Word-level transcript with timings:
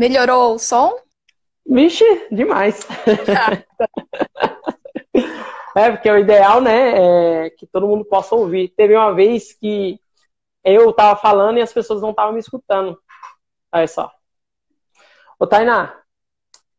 Melhorou 0.00 0.54
o 0.54 0.58
som? 0.58 0.96
Vixe, 1.66 2.26
demais. 2.30 2.88
é, 5.76 5.90
porque 5.90 6.10
o 6.10 6.16
ideal, 6.16 6.62
né, 6.62 7.44
é 7.44 7.50
que 7.50 7.66
todo 7.66 7.86
mundo 7.86 8.02
possa 8.06 8.34
ouvir. 8.34 8.70
Teve 8.70 8.96
uma 8.96 9.12
vez 9.12 9.52
que 9.52 10.00
eu 10.64 10.90
tava 10.94 11.20
falando 11.20 11.58
e 11.58 11.60
as 11.60 11.70
pessoas 11.70 12.00
não 12.00 12.12
estavam 12.12 12.32
me 12.32 12.40
escutando. 12.40 12.98
Olha 13.70 13.86
só. 13.86 14.10
Ô, 15.38 15.46
Tainá, 15.46 16.00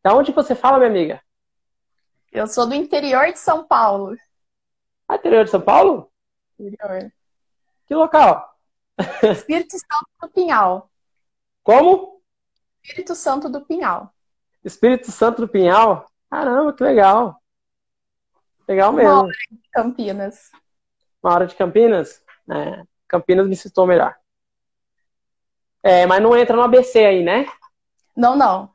da 0.02 0.16
onde 0.16 0.32
você 0.32 0.56
fala, 0.56 0.78
minha 0.78 0.90
amiga? 0.90 1.22
Eu 2.32 2.48
sou 2.48 2.66
do 2.66 2.74
interior 2.74 3.26
de 3.26 3.38
São 3.38 3.64
Paulo. 3.64 4.16
Ah, 5.06 5.14
interior 5.14 5.44
de 5.44 5.50
São 5.52 5.60
Paulo? 5.60 6.10
Interior. 6.58 7.12
Que 7.86 7.94
local? 7.94 8.52
Espírito 9.30 9.78
Santo 9.78 10.08
do 10.20 10.28
Pinhal. 10.28 10.90
Como? 11.62 12.11
Espírito 12.82 13.14
Santo 13.14 13.48
do 13.48 13.60
Pinhal. 13.60 14.12
Espírito 14.64 15.10
Santo 15.10 15.42
do 15.42 15.48
Pinhal? 15.48 16.06
Caramba, 16.30 16.72
que 16.72 16.82
legal. 16.82 17.40
Legal 18.68 18.92
mesmo. 18.92 19.10
Uma 19.10 19.22
hora 19.24 19.32
de 19.50 19.70
Campinas. 19.70 20.50
Uma 21.22 21.34
hora 21.34 21.46
de 21.46 21.54
Campinas? 21.54 22.22
É, 22.50 22.82
Campinas 23.06 23.46
me 23.46 23.56
citou 23.56 23.86
melhor. 23.86 24.16
É, 25.82 26.06
mas 26.06 26.22
não 26.22 26.36
entra 26.36 26.56
no 26.56 26.62
ABC 26.62 27.04
aí, 27.04 27.22
né? 27.22 27.46
Não, 28.16 28.36
não. 28.36 28.72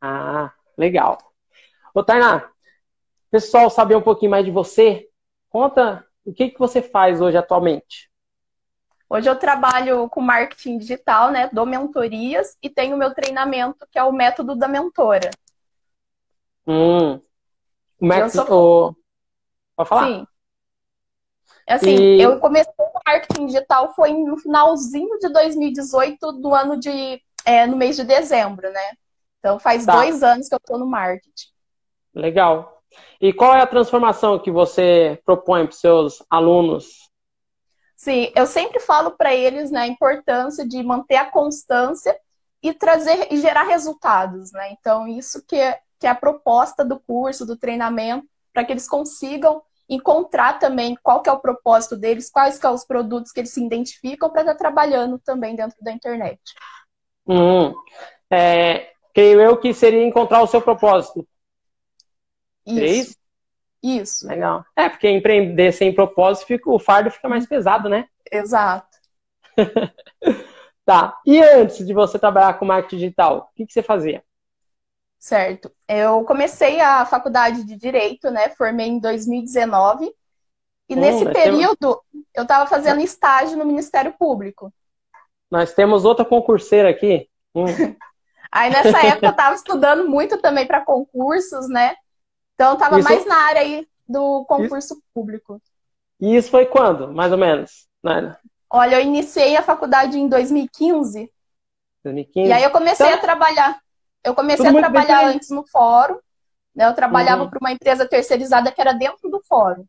Ah, 0.00 0.52
legal. 0.76 1.18
Ô, 1.94 2.02
Tainá, 2.02 2.50
pessoal 3.30 3.70
saber 3.70 3.96
um 3.96 4.02
pouquinho 4.02 4.30
mais 4.30 4.44
de 4.44 4.50
você, 4.50 5.08
conta 5.48 6.04
o 6.24 6.32
que, 6.32 6.50
que 6.50 6.58
você 6.58 6.82
faz 6.82 7.20
hoje 7.20 7.36
atualmente. 7.36 8.10
Hoje 9.10 9.28
eu 9.28 9.36
trabalho 9.36 10.08
com 10.10 10.20
marketing 10.20 10.78
digital, 10.78 11.30
né? 11.30 11.48
Dou 11.50 11.64
mentorias 11.64 12.56
e 12.62 12.68
tenho 12.68 12.96
meu 12.96 13.14
treinamento, 13.14 13.86
que 13.90 13.98
é 13.98 14.04
o 14.04 14.12
método 14.12 14.54
da 14.54 14.68
mentora. 14.68 15.30
Hum. 16.66 17.14
O 17.98 18.06
método. 18.06 18.46
Sou... 18.46 18.96
Pode 19.74 19.88
falar? 19.88 20.06
Sim. 20.06 20.26
Assim, 21.66 21.94
e... 21.94 22.22
eu 22.22 22.38
comecei 22.38 22.72
o 22.78 23.00
marketing 23.06 23.46
digital 23.46 23.94
foi 23.94 24.12
no 24.12 24.36
finalzinho 24.36 25.18
de 25.18 25.28
2018, 25.30 26.32
do 26.32 26.54
ano 26.54 26.78
de. 26.78 27.22
É, 27.44 27.66
no 27.66 27.76
mês 27.78 27.96
de 27.96 28.04
dezembro, 28.04 28.70
né? 28.70 28.92
Então 29.38 29.58
faz 29.58 29.86
tá. 29.86 29.92
dois 29.92 30.22
anos 30.22 30.48
que 30.48 30.54
eu 30.54 30.58
estou 30.58 30.78
no 30.78 30.86
marketing. 30.86 31.48
Legal. 32.14 32.82
E 33.20 33.32
qual 33.32 33.54
é 33.54 33.62
a 33.62 33.66
transformação 33.66 34.38
que 34.38 34.50
você 34.50 35.18
propõe 35.24 35.64
para 35.64 35.72
os 35.72 35.80
seus 35.80 36.22
alunos? 36.28 37.07
Sim, 37.98 38.30
eu 38.36 38.46
sempre 38.46 38.78
falo 38.78 39.10
para 39.10 39.34
eles 39.34 39.72
né, 39.72 39.80
a 39.80 39.86
importância 39.88 40.64
de 40.64 40.80
manter 40.84 41.16
a 41.16 41.28
constância 41.28 42.16
e 42.62 42.72
trazer 42.72 43.26
e 43.32 43.38
gerar 43.38 43.64
resultados, 43.64 44.52
né? 44.52 44.70
Então, 44.70 45.08
isso 45.08 45.44
que 45.44 45.56
é, 45.56 45.80
que 45.98 46.06
é 46.06 46.10
a 46.10 46.14
proposta 46.14 46.84
do 46.84 47.00
curso, 47.00 47.44
do 47.44 47.56
treinamento, 47.56 48.24
para 48.52 48.64
que 48.64 48.72
eles 48.72 48.88
consigam 48.88 49.60
encontrar 49.88 50.60
também 50.60 50.96
qual 51.02 51.22
que 51.22 51.28
é 51.28 51.32
o 51.32 51.40
propósito 51.40 51.96
deles, 51.96 52.30
quais 52.30 52.54
são 52.54 52.72
os 52.72 52.84
produtos 52.84 53.32
que 53.32 53.40
eles 53.40 53.50
se 53.50 53.64
identificam 53.64 54.30
para 54.30 54.42
estar 54.42 54.52
tá 54.52 54.58
trabalhando 54.58 55.18
também 55.18 55.56
dentro 55.56 55.76
da 55.80 55.90
internet. 55.90 56.40
Hum, 57.26 57.74
é, 58.30 58.92
creio 59.12 59.40
eu 59.40 59.56
que 59.56 59.74
seria 59.74 60.06
encontrar 60.06 60.40
o 60.40 60.46
seu 60.46 60.62
propósito. 60.62 61.26
Isso. 62.64 62.78
É 62.78 62.86
isso? 62.86 63.18
Isso. 63.82 64.26
Legal. 64.26 64.64
É, 64.76 64.88
porque 64.88 65.08
empreender 65.08 65.72
sem 65.72 65.94
propósito, 65.94 66.46
fica, 66.46 66.70
o 66.70 66.78
fardo 66.78 67.10
fica 67.10 67.28
mais 67.28 67.46
pesado, 67.46 67.88
né? 67.88 68.06
Exato. 68.30 68.98
tá. 70.84 71.18
E 71.24 71.40
antes 71.40 71.86
de 71.86 71.94
você 71.94 72.18
trabalhar 72.18 72.58
com 72.58 72.64
marketing 72.64 72.96
digital, 72.96 73.50
o 73.52 73.56
que, 73.56 73.66
que 73.66 73.72
você 73.72 73.82
fazia? 73.82 74.22
Certo. 75.18 75.70
Eu 75.88 76.24
comecei 76.24 76.80
a 76.80 77.04
faculdade 77.04 77.64
de 77.64 77.76
Direito, 77.76 78.30
né? 78.30 78.50
Formei 78.50 78.86
em 78.86 79.00
2019. 79.00 80.12
E 80.88 80.94
hum, 80.94 81.00
nesse 81.00 81.24
período, 81.26 82.00
eu 82.34 82.42
estava 82.42 82.66
fazendo 82.66 83.00
estágio 83.00 83.56
no 83.56 83.64
Ministério 83.64 84.14
Público. 84.18 84.72
Nós 85.50 85.74
temos 85.74 86.04
outra 86.04 86.24
concurseira 86.24 86.90
aqui. 86.90 87.28
Hum. 87.54 87.64
Aí 88.50 88.70
nessa 88.70 89.06
época 89.06 89.26
eu 89.26 89.30
estava 89.30 89.54
estudando 89.54 90.08
muito 90.08 90.40
também 90.40 90.66
para 90.66 90.84
concursos, 90.84 91.68
né? 91.68 91.94
Então 92.58 92.70
eu 92.70 92.74
estava 92.74 92.98
mais 92.98 93.24
na 93.24 93.36
área 93.36 93.60
aí 93.60 93.86
do 94.08 94.44
concurso 94.46 94.94
isso... 94.94 95.02
público. 95.14 95.62
E 96.20 96.34
isso 96.34 96.50
foi 96.50 96.66
quando, 96.66 97.12
mais 97.12 97.30
ou 97.30 97.38
menos? 97.38 97.86
Né? 98.02 98.36
Olha, 98.68 98.96
eu 98.96 99.02
iniciei 99.02 99.56
a 99.56 99.62
faculdade 99.62 100.18
em 100.18 100.28
2015. 100.28 101.30
2015. 102.02 102.48
E 102.48 102.52
aí 102.52 102.64
eu 102.64 102.70
comecei 102.70 103.06
então... 103.06 103.18
a 103.18 103.22
trabalhar 103.22 103.80
eu 104.24 104.34
comecei 104.34 104.66
a 104.66 104.72
trabalhar 104.72 105.26
antes 105.26 105.50
no 105.50 105.66
fórum, 105.66 106.18
né? 106.74 106.86
Eu 106.86 106.94
trabalhava 106.94 107.44
uhum. 107.44 107.50
para 107.50 107.58
uma 107.60 107.72
empresa 107.72 108.06
terceirizada 108.06 108.70
que 108.70 108.80
era 108.80 108.92
dentro 108.92 109.30
do 109.30 109.40
fórum. 109.42 109.84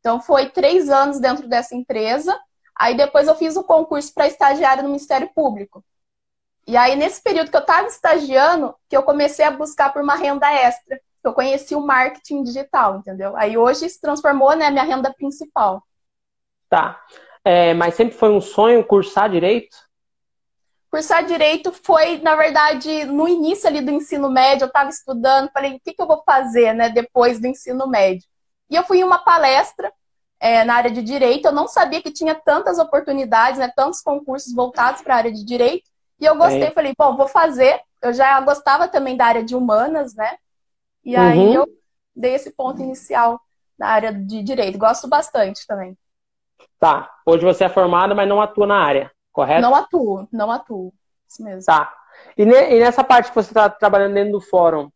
Então 0.00 0.20
foi 0.20 0.48
três 0.48 0.88
anos 0.88 1.20
dentro 1.20 1.48
dessa 1.48 1.74
empresa. 1.74 2.38
Aí 2.74 2.96
depois 2.96 3.28
eu 3.28 3.34
fiz 3.34 3.56
o 3.56 3.64
concurso 3.64 4.12
para 4.12 4.26
estagiário 4.26 4.82
no 4.82 4.90
Ministério 4.90 5.30
Público. 5.34 5.84
E 6.66 6.76
aí, 6.76 6.94
nesse 6.94 7.22
período 7.22 7.50
que 7.50 7.56
eu 7.56 7.62
estava 7.62 7.88
estagiando, 7.88 8.74
que 8.88 8.96
eu 8.96 9.02
comecei 9.02 9.44
a 9.44 9.50
buscar 9.50 9.92
por 9.92 10.02
uma 10.02 10.14
renda 10.14 10.50
extra. 10.52 11.00
Eu 11.22 11.32
conheci 11.32 11.74
o 11.74 11.80
marketing 11.80 12.42
digital, 12.42 12.98
entendeu? 12.98 13.36
Aí 13.36 13.56
hoje 13.56 13.88
se 13.88 14.00
transformou, 14.00 14.56
né, 14.56 14.70
minha 14.70 14.84
renda 14.84 15.12
principal. 15.12 15.82
Tá. 16.68 17.00
É, 17.44 17.74
mas 17.74 17.94
sempre 17.94 18.16
foi 18.16 18.30
um 18.30 18.40
sonho 18.40 18.84
cursar 18.84 19.30
direito? 19.30 19.76
Cursar 20.90 21.24
direito 21.24 21.72
foi, 21.72 22.18
na 22.18 22.34
verdade, 22.34 23.04
no 23.04 23.28
início 23.28 23.68
ali 23.68 23.80
do 23.80 23.90
ensino 23.90 24.28
médio, 24.28 24.64
eu 24.64 24.68
estava 24.68 24.90
estudando, 24.90 25.50
falei, 25.52 25.74
o 25.74 25.80
que, 25.80 25.92
que 25.92 26.02
eu 26.02 26.06
vou 26.06 26.22
fazer, 26.24 26.74
né, 26.74 26.88
depois 26.88 27.40
do 27.40 27.46
ensino 27.46 27.86
médio? 27.86 28.26
E 28.68 28.76
eu 28.76 28.82
fui 28.82 28.98
em 28.98 29.04
uma 29.04 29.18
palestra 29.18 29.92
é, 30.40 30.64
na 30.64 30.74
área 30.74 30.90
de 30.90 31.02
direito, 31.02 31.46
eu 31.46 31.52
não 31.52 31.68
sabia 31.68 32.02
que 32.02 32.10
tinha 32.10 32.34
tantas 32.34 32.78
oportunidades, 32.78 33.58
né, 33.58 33.72
tantos 33.74 34.00
concursos 34.00 34.52
voltados 34.52 35.02
para 35.02 35.14
a 35.14 35.18
área 35.18 35.32
de 35.32 35.44
direito, 35.44 35.90
e 36.20 36.26
eu 36.26 36.36
gostei, 36.36 36.64
é. 36.64 36.70
falei, 36.70 36.92
bom, 36.96 37.16
vou 37.16 37.26
fazer. 37.26 37.80
Eu 38.02 38.12
já 38.12 38.38
gostava 38.40 38.86
também 38.86 39.16
da 39.16 39.24
área 39.24 39.42
de 39.42 39.56
humanas, 39.56 40.14
né? 40.14 40.36
E 41.04 41.16
uhum. 41.16 41.22
aí 41.22 41.54
eu 41.54 41.66
dei 42.14 42.34
esse 42.34 42.50
ponto 42.52 42.82
inicial 42.82 43.40
na 43.78 43.88
área 43.88 44.12
de 44.12 44.42
direito. 44.42 44.78
Gosto 44.78 45.08
bastante 45.08 45.66
também. 45.66 45.96
Tá. 46.78 47.10
Hoje 47.26 47.44
você 47.44 47.64
é 47.64 47.68
formada, 47.68 48.14
mas 48.14 48.28
não 48.28 48.40
atua 48.40 48.66
na 48.66 48.82
área 48.82 49.10
correto? 49.32 49.62
Não 49.62 49.74
atuo, 49.74 50.28
não 50.32 50.50
atuo. 50.50 50.92
Isso 51.28 51.42
mesmo. 51.42 51.64
Tá. 51.64 51.92
E, 52.36 52.44
ne, 52.44 52.76
e 52.76 52.80
nessa 52.80 53.02
parte 53.02 53.30
que 53.30 53.34
você 53.34 53.50
está 53.50 53.68
trabalhando 53.68 54.14
dentro 54.14 54.32
do 54.32 54.40
fórum, 54.40 54.90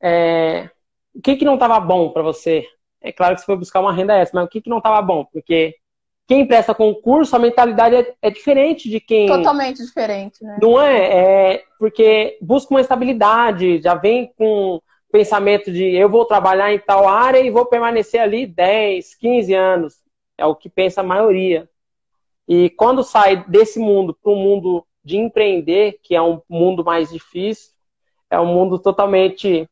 é, 0.00 0.70
o 1.14 1.20
que, 1.20 1.36
que 1.36 1.44
não 1.44 1.54
estava 1.54 1.80
bom 1.80 2.10
para 2.10 2.22
você? 2.22 2.64
É 3.00 3.12
claro 3.12 3.34
que 3.34 3.40
você 3.40 3.46
foi 3.46 3.56
buscar 3.56 3.80
uma 3.80 3.92
renda 3.92 4.14
extra, 4.14 4.40
mas 4.40 4.46
o 4.46 4.50
que, 4.50 4.60
que 4.60 4.70
não 4.70 4.78
estava 4.78 5.00
bom? 5.00 5.24
Porque 5.24 5.74
quem 6.28 6.46
presta 6.46 6.74
concurso, 6.74 7.34
a 7.34 7.38
mentalidade 7.38 7.96
é, 7.96 8.14
é, 8.20 8.30
diferente 8.30 8.88
de 8.90 9.00
quem. 9.00 9.26
Totalmente 9.26 9.84
diferente, 9.84 10.44
né? 10.44 10.58
Não 10.60 10.80
é? 10.80 11.54
É 11.54 11.64
porque 11.78 12.36
busca 12.40 12.74
uma 12.74 12.80
estabilidade, 12.80 13.80
já 13.80 13.94
vem 13.94 14.32
com 14.36 14.80
pensamento 15.16 15.72
de 15.72 15.82
eu 15.94 16.10
vou 16.10 16.26
trabalhar 16.26 16.74
em 16.74 16.78
tal 16.78 17.08
área 17.08 17.40
e 17.40 17.50
vou 17.50 17.64
permanecer 17.64 18.20
ali 18.20 18.46
10, 18.46 19.14
15 19.14 19.54
anos. 19.54 19.94
É 20.36 20.44
o 20.44 20.54
que 20.54 20.68
pensa 20.68 21.00
a 21.00 21.04
maioria. 21.04 21.66
E 22.46 22.68
quando 22.68 23.02
sai 23.02 23.42
desse 23.48 23.78
mundo 23.78 24.14
para 24.22 24.30
um 24.30 24.36
mundo 24.36 24.86
de 25.02 25.16
empreender, 25.16 25.98
que 26.02 26.14
é 26.14 26.20
um 26.20 26.42
mundo 26.46 26.84
mais 26.84 27.10
difícil, 27.10 27.72
é 28.28 28.38
um 28.38 28.44
mundo 28.44 28.78
totalmente 28.78 29.66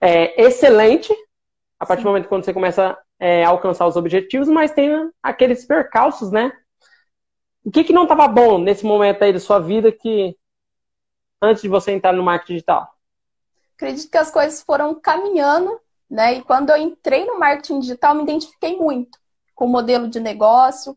é, 0.00 0.42
excelente, 0.42 1.14
a 1.78 1.86
partir 1.86 2.00
Sim. 2.00 2.06
do 2.06 2.10
momento 2.10 2.28
que 2.28 2.34
você 2.34 2.52
começa 2.52 2.98
é, 3.20 3.44
a 3.44 3.50
alcançar 3.50 3.86
os 3.86 3.94
objetivos, 3.94 4.48
mas 4.48 4.72
tem 4.72 4.90
aqueles 5.22 5.64
percalços, 5.64 6.32
né? 6.32 6.52
O 7.64 7.70
que, 7.70 7.84
que 7.84 7.92
não 7.92 8.02
estava 8.02 8.26
bom 8.26 8.58
nesse 8.58 8.84
momento 8.84 9.22
aí 9.22 9.32
da 9.32 9.38
sua 9.38 9.60
vida 9.60 9.92
que 9.92 10.36
antes 11.40 11.62
de 11.62 11.68
você 11.68 11.92
entrar 11.92 12.12
no 12.12 12.22
marketing 12.24 12.54
digital? 12.54 12.99
Acredito 13.80 14.10
que 14.10 14.18
as 14.18 14.30
coisas 14.30 14.60
foram 14.60 14.94
caminhando, 14.94 15.80
né? 16.08 16.34
E 16.34 16.42
quando 16.42 16.68
eu 16.68 16.76
entrei 16.76 17.24
no 17.24 17.38
marketing 17.38 17.80
digital, 17.80 18.14
me 18.14 18.24
identifiquei 18.24 18.76
muito 18.76 19.18
com 19.54 19.64
o 19.64 19.68
modelo 19.68 20.06
de 20.06 20.20
negócio, 20.20 20.94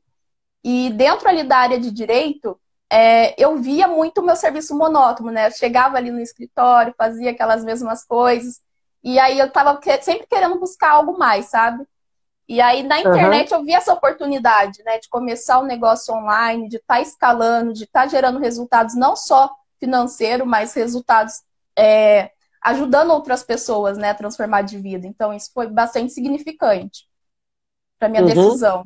e 0.62 0.89
dentro 0.89 1.30
ali 1.30 1.44
da 1.44 1.57
área 1.59 1.80
de 1.80 1.89
direito, 1.89 2.59
é, 2.91 3.41
eu 3.41 3.56
via 3.56 3.88
muito 3.88 4.19
o 4.19 4.25
meu 4.25 4.35
serviço 4.35 4.77
monótono, 4.77 5.31
né? 5.31 5.47
Eu 5.47 5.51
chegava 5.51 5.95
ali 5.95 6.12
no 6.12 6.19
escritório, 6.19 6.94
fazia 6.97 7.31
aquelas 7.31 7.63
mesmas 7.63 8.03
coisas, 8.03 8.59
e 9.01 9.18
aí 9.18 9.39
eu 9.39 9.45
estava 9.47 9.79
sempre 10.01 10.27
querendo 10.27 10.59
buscar 10.59 10.91
algo 10.91 11.18
mais, 11.18 11.45
sabe? 11.45 11.86
E 12.50 12.59
aí 12.59 12.83
na 12.83 13.00
internet 13.00 13.53
uhum. 13.53 13.59
eu 13.59 13.65
vi 13.65 13.74
essa 13.74 13.94
oportunidade, 13.94 14.83
né, 14.83 15.00
de 15.00 15.07
começar 15.07 15.62
um 15.62 15.65
negócio 15.65 16.13
online, 16.13 16.68
de 16.68 16.75
estar 16.75 16.95
tá 16.95 17.01
escalando, 17.01 17.71
de 17.71 17.86
estar 17.86 18.01
tá 18.01 18.07
gerando 18.07 18.39
resultados 18.39 18.94
não 18.94 19.15
só 19.15 19.50
financeiro, 19.79 20.45
mas 20.45 20.74
resultados 20.74 21.41
é, 21.77 22.32
ajudando 22.63 23.12
outras 23.12 23.44
pessoas, 23.44 23.98
né, 23.98 24.12
a 24.12 24.15
transformar 24.15 24.62
de 24.62 24.77
vida. 24.77 25.06
Então 25.06 25.33
isso 25.33 25.51
foi 25.54 25.68
bastante 25.68 26.13
significante 26.13 27.06
para 28.00 28.10
minha 28.10 28.24
uhum. 28.24 28.27
decisão 28.27 28.86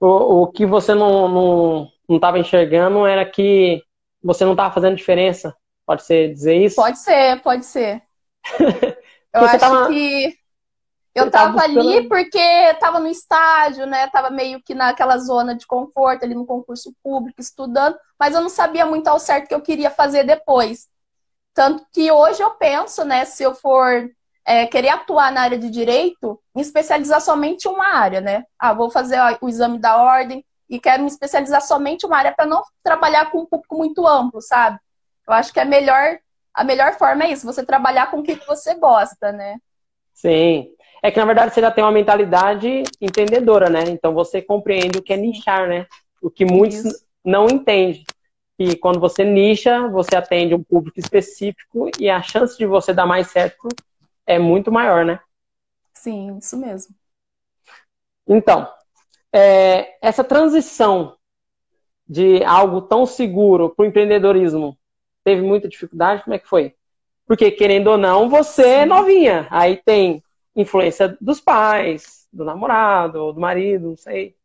o, 0.00 0.42
o 0.42 0.46
que 0.48 0.66
você 0.66 0.94
não 0.94 1.90
estava 2.08 2.38
enxergando 2.38 3.06
era 3.06 3.24
que 3.24 3.82
você 4.22 4.44
não 4.44 4.52
estava 4.52 4.72
fazendo 4.72 4.96
diferença 4.96 5.54
Pode 5.86 6.02
ser 6.02 6.34
dizer 6.34 6.56
isso? 6.56 6.74
Pode 6.74 6.98
ser, 6.98 7.40
pode 7.42 7.64
ser. 7.64 8.02
eu 9.32 9.40
acho 9.40 9.58
tava... 9.60 9.86
que 9.86 10.36
eu 11.14 11.30
tava, 11.30 11.54
tava 11.54 11.68
buscando... 11.68 11.88
ali 11.88 12.08
porque 12.08 12.74
tava 12.80 12.98
no 12.98 13.06
estágio, 13.06 13.86
né? 13.86 14.08
Tava 14.08 14.28
meio 14.28 14.60
que 14.60 14.74
naquela 14.74 15.16
zona 15.16 15.54
de 15.54 15.64
conforto, 15.64 16.24
ali 16.24 16.34
no 16.34 16.44
concurso 16.44 16.92
público, 17.04 17.40
estudando, 17.40 17.96
mas 18.18 18.34
eu 18.34 18.40
não 18.40 18.48
sabia 18.48 18.84
muito 18.84 19.06
ao 19.06 19.20
certo 19.20 19.44
o 19.44 19.48
que 19.48 19.54
eu 19.54 19.62
queria 19.62 19.88
fazer 19.88 20.24
depois. 20.24 20.88
Tanto 21.56 21.86
que 21.90 22.12
hoje 22.12 22.42
eu 22.42 22.50
penso, 22.50 23.02
né, 23.02 23.24
se 23.24 23.42
eu 23.42 23.54
for 23.54 24.10
é, 24.46 24.66
querer 24.66 24.90
atuar 24.90 25.32
na 25.32 25.40
área 25.40 25.58
de 25.58 25.70
direito, 25.70 26.38
me 26.54 26.60
especializar 26.60 27.18
somente 27.18 27.66
uma 27.66 27.94
área, 27.94 28.20
né? 28.20 28.44
Ah, 28.58 28.74
vou 28.74 28.90
fazer 28.90 29.18
o 29.40 29.48
exame 29.48 29.78
da 29.78 29.96
ordem 29.96 30.44
e 30.68 30.78
quero 30.78 31.02
me 31.02 31.08
especializar 31.08 31.62
somente 31.62 32.04
uma 32.04 32.18
área 32.18 32.30
para 32.30 32.44
não 32.44 32.62
trabalhar 32.84 33.30
com 33.30 33.38
um 33.38 33.46
público 33.46 33.74
muito 33.74 34.06
amplo, 34.06 34.42
sabe? 34.42 34.78
Eu 35.26 35.32
acho 35.32 35.50
que 35.50 35.58
é 35.58 35.64
melhor, 35.64 36.18
a 36.52 36.62
melhor 36.62 36.92
forma 36.98 37.24
é 37.24 37.32
isso, 37.32 37.46
você 37.46 37.64
trabalhar 37.64 38.10
com 38.10 38.18
o 38.18 38.22
que 38.22 38.34
você 38.46 38.74
gosta, 38.74 39.32
né? 39.32 39.56
Sim. 40.12 40.68
É 41.02 41.10
que 41.10 41.18
na 41.18 41.24
verdade 41.24 41.54
você 41.54 41.62
já 41.62 41.70
tem 41.70 41.82
uma 41.82 41.90
mentalidade 41.90 42.82
empreendedora, 43.00 43.70
né? 43.70 43.84
Então 43.88 44.12
você 44.12 44.42
compreende 44.42 44.98
o 44.98 45.02
que 45.02 45.14
é 45.14 45.16
nichar, 45.16 45.66
né? 45.66 45.86
O 46.20 46.28
que 46.28 46.44
muitos 46.44 46.84
isso. 46.84 47.06
não 47.24 47.46
entendem 47.46 48.04
que 48.58 48.76
quando 48.76 48.98
você 48.98 49.24
nicha, 49.24 49.88
você 49.88 50.16
atende 50.16 50.54
um 50.54 50.62
público 50.62 50.98
específico 50.98 51.90
e 51.98 52.08
a 52.08 52.22
chance 52.22 52.56
de 52.56 52.66
você 52.66 52.92
dar 52.92 53.06
mais 53.06 53.28
certo 53.28 53.68
é 54.26 54.38
muito 54.38 54.72
maior, 54.72 55.04
né? 55.04 55.20
Sim, 55.92 56.38
isso 56.38 56.56
mesmo. 56.56 56.94
Então, 58.26 58.68
é, 59.32 59.96
essa 60.00 60.24
transição 60.24 61.16
de 62.08 62.42
algo 62.44 62.82
tão 62.82 63.04
seguro 63.04 63.70
para 63.70 63.84
o 63.84 63.86
empreendedorismo 63.86 64.76
teve 65.24 65.42
muita 65.42 65.68
dificuldade? 65.68 66.22
Como 66.22 66.34
é 66.34 66.38
que 66.38 66.48
foi? 66.48 66.74
Porque, 67.26 67.50
querendo 67.50 67.88
ou 67.88 67.98
não, 67.98 68.28
você 68.28 68.62
é 68.62 68.64
Sim. 68.64 68.82
é 68.82 68.86
novinha. 68.86 69.48
Aí 69.50 69.76
tem 69.84 70.22
influência 70.54 71.16
dos 71.20 71.40
pais, 71.40 72.28
do 72.32 72.44
namorado, 72.44 73.32
do 73.32 73.40
marido, 73.40 73.88
não 73.88 73.96
sei. 73.96 74.36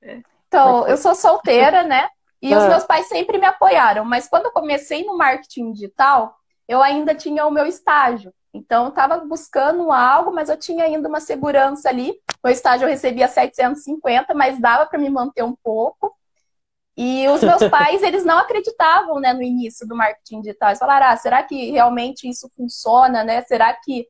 É. 0.00 0.20
Então, 0.48 0.86
eu 0.88 0.96
sou 0.96 1.14
solteira, 1.14 1.82
né? 1.82 2.08
E 2.42 2.52
ah. 2.52 2.58
os 2.58 2.66
meus 2.66 2.84
pais 2.84 3.06
sempre 3.06 3.38
me 3.38 3.46
apoiaram, 3.46 4.04
mas 4.04 4.28
quando 4.28 4.46
eu 4.46 4.52
comecei 4.52 5.04
no 5.04 5.16
marketing 5.16 5.72
digital, 5.72 6.34
eu 6.66 6.82
ainda 6.82 7.14
tinha 7.14 7.46
o 7.46 7.50
meu 7.50 7.66
estágio. 7.66 8.34
Então, 8.52 8.84
eu 8.84 8.88
estava 8.90 9.18
buscando 9.18 9.90
algo, 9.90 10.32
mas 10.32 10.48
eu 10.48 10.58
tinha 10.58 10.84
ainda 10.84 11.08
uma 11.08 11.20
segurança 11.20 11.88
ali. 11.88 12.14
No 12.44 12.50
estágio 12.50 12.84
eu 12.84 12.90
recebia 12.90 13.28
750, 13.28 14.34
mas 14.34 14.60
dava 14.60 14.84
para 14.84 14.98
me 14.98 15.08
manter 15.08 15.42
um 15.42 15.54
pouco. 15.62 16.14
E 16.96 17.26
os 17.28 17.42
meus 17.42 17.66
pais, 17.70 18.02
eles 18.02 18.24
não 18.24 18.38
acreditavam, 18.38 19.20
né, 19.20 19.32
no 19.32 19.42
início 19.42 19.86
do 19.86 19.96
marketing 19.96 20.42
digital. 20.42 20.70
Eles 20.70 20.78
falaram, 20.78 21.06
ah, 21.06 21.16
será 21.16 21.42
que 21.42 21.70
realmente 21.70 22.28
isso 22.28 22.50
funciona, 22.54 23.24
né? 23.24 23.42
Será 23.42 23.72
que 23.72 24.06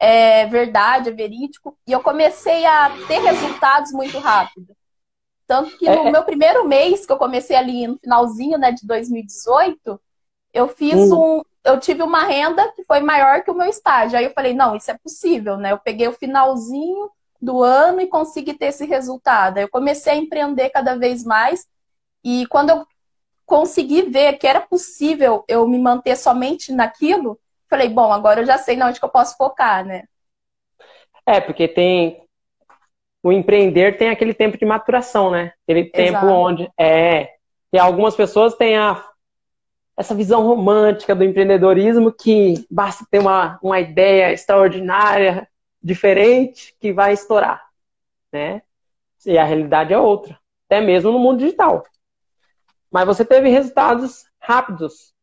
é 0.00 0.46
verdade, 0.46 1.10
é 1.10 1.12
verídico? 1.12 1.78
E 1.86 1.92
eu 1.92 2.02
comecei 2.02 2.66
a 2.66 2.90
ter 3.06 3.20
resultados 3.20 3.92
muito 3.92 4.18
rápido. 4.18 4.74
Tanto 5.46 5.76
que 5.76 5.86
no 5.86 5.92
é, 5.92 6.08
é... 6.08 6.10
meu 6.10 6.22
primeiro 6.22 6.66
mês, 6.66 7.04
que 7.04 7.12
eu 7.12 7.16
comecei 7.16 7.56
ali 7.56 7.86
no 7.86 7.98
finalzinho 7.98 8.58
né, 8.58 8.72
de 8.72 8.86
2018, 8.86 10.00
eu 10.52 10.68
fiz 10.68 11.10
hum. 11.10 11.38
um. 11.38 11.42
Eu 11.64 11.80
tive 11.80 12.02
uma 12.02 12.24
renda 12.24 12.70
que 12.72 12.84
foi 12.84 13.00
maior 13.00 13.42
que 13.42 13.50
o 13.50 13.54
meu 13.54 13.68
estágio. 13.68 14.18
Aí 14.18 14.24
eu 14.24 14.32
falei, 14.32 14.52
não, 14.52 14.76
isso 14.76 14.90
é 14.90 14.98
possível, 14.98 15.56
né? 15.56 15.72
Eu 15.72 15.78
peguei 15.78 16.06
o 16.06 16.12
finalzinho 16.12 17.10
do 17.40 17.62
ano 17.62 18.00
e 18.00 18.06
consegui 18.06 18.54
ter 18.54 18.66
esse 18.66 18.84
resultado. 18.84 19.56
Aí 19.56 19.64
eu 19.64 19.68
comecei 19.68 20.12
a 20.12 20.16
empreender 20.16 20.70
cada 20.70 20.94
vez 20.96 21.24
mais. 21.24 21.66
E 22.22 22.46
quando 22.46 22.70
eu 22.70 22.86
consegui 23.46 24.02
ver 24.02 24.38
que 24.38 24.46
era 24.46 24.60
possível 24.60 25.44
eu 25.48 25.66
me 25.66 25.78
manter 25.78 26.16
somente 26.16 26.72
naquilo, 26.72 27.38
falei, 27.68 27.88
bom, 27.88 28.12
agora 28.12 28.40
eu 28.40 28.46
já 28.46 28.58
sei 28.58 28.80
onde 28.82 28.98
que 28.98 29.04
eu 29.04 29.10
posso 29.10 29.36
focar, 29.36 29.84
né? 29.84 30.04
É, 31.26 31.40
porque 31.40 31.66
tem, 31.66 32.23
o 33.24 33.32
empreender 33.32 33.96
tem 33.96 34.10
aquele 34.10 34.34
tempo 34.34 34.58
de 34.58 34.66
maturação, 34.66 35.30
né? 35.30 35.54
Aquele 35.62 35.86
tempo 35.86 36.18
Exato. 36.18 36.26
onde 36.26 36.70
é. 36.78 37.30
E 37.72 37.78
algumas 37.78 38.14
pessoas 38.14 38.54
têm 38.54 38.76
a, 38.76 39.02
essa 39.96 40.14
visão 40.14 40.46
romântica 40.46 41.14
do 41.14 41.24
empreendedorismo 41.24 42.12
que 42.12 42.66
basta 42.70 43.06
ter 43.10 43.20
uma, 43.20 43.58
uma 43.62 43.80
ideia 43.80 44.30
extraordinária, 44.30 45.48
diferente, 45.82 46.76
que 46.78 46.92
vai 46.92 47.14
estourar, 47.14 47.66
né? 48.30 48.60
E 49.24 49.38
a 49.38 49.44
realidade 49.44 49.94
é 49.94 49.98
outra, 49.98 50.38
até 50.66 50.82
mesmo 50.82 51.10
no 51.10 51.18
mundo 51.18 51.38
digital. 51.38 51.82
Mas 52.90 53.06
você 53.06 53.24
teve 53.24 53.48
resultados 53.48 54.26
rápidos, 54.38 55.14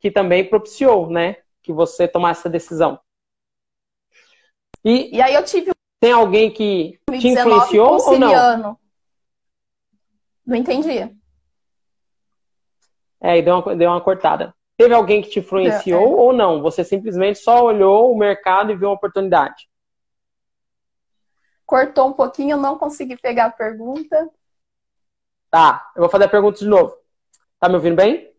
que 0.00 0.10
também 0.10 0.48
propiciou, 0.48 1.10
né? 1.10 1.36
Que 1.62 1.74
você 1.74 2.08
tomasse 2.08 2.40
essa 2.40 2.48
decisão. 2.48 2.98
E, 4.82 5.14
e 5.14 5.20
aí 5.20 5.34
eu 5.34 5.44
tive 5.44 5.73
tem 6.00 6.12
alguém 6.12 6.50
que 6.50 6.98
te 7.18 7.28
influenciou 7.28 7.98
ou 8.00 8.18
não? 8.18 8.78
Não 10.46 10.56
entendi. 10.56 11.14
É, 13.20 13.38
e 13.38 13.42
deu 13.42 13.56
uma, 13.56 13.76
deu 13.76 13.90
uma 13.90 14.00
cortada. 14.00 14.54
Teve 14.76 14.92
alguém 14.92 15.22
que 15.22 15.30
te 15.30 15.38
influenciou 15.38 16.02
é, 16.02 16.10
é. 16.10 16.16
ou 16.16 16.32
não? 16.32 16.60
Você 16.60 16.84
simplesmente 16.84 17.38
só 17.38 17.64
olhou 17.64 18.12
o 18.12 18.18
mercado 18.18 18.70
e 18.70 18.76
viu 18.76 18.88
uma 18.88 18.96
oportunidade? 18.96 19.68
Cortou 21.64 22.08
um 22.08 22.12
pouquinho, 22.12 22.56
não 22.56 22.76
consegui 22.76 23.16
pegar 23.16 23.46
a 23.46 23.50
pergunta. 23.50 24.30
Tá, 25.50 25.90
eu 25.96 26.00
vou 26.02 26.10
fazer 26.10 26.24
a 26.24 26.28
pergunta 26.28 26.58
de 26.58 26.66
novo. 26.66 26.94
Tá 27.58 27.68
me 27.68 27.76
ouvindo 27.76 27.96
bem? 27.96 28.30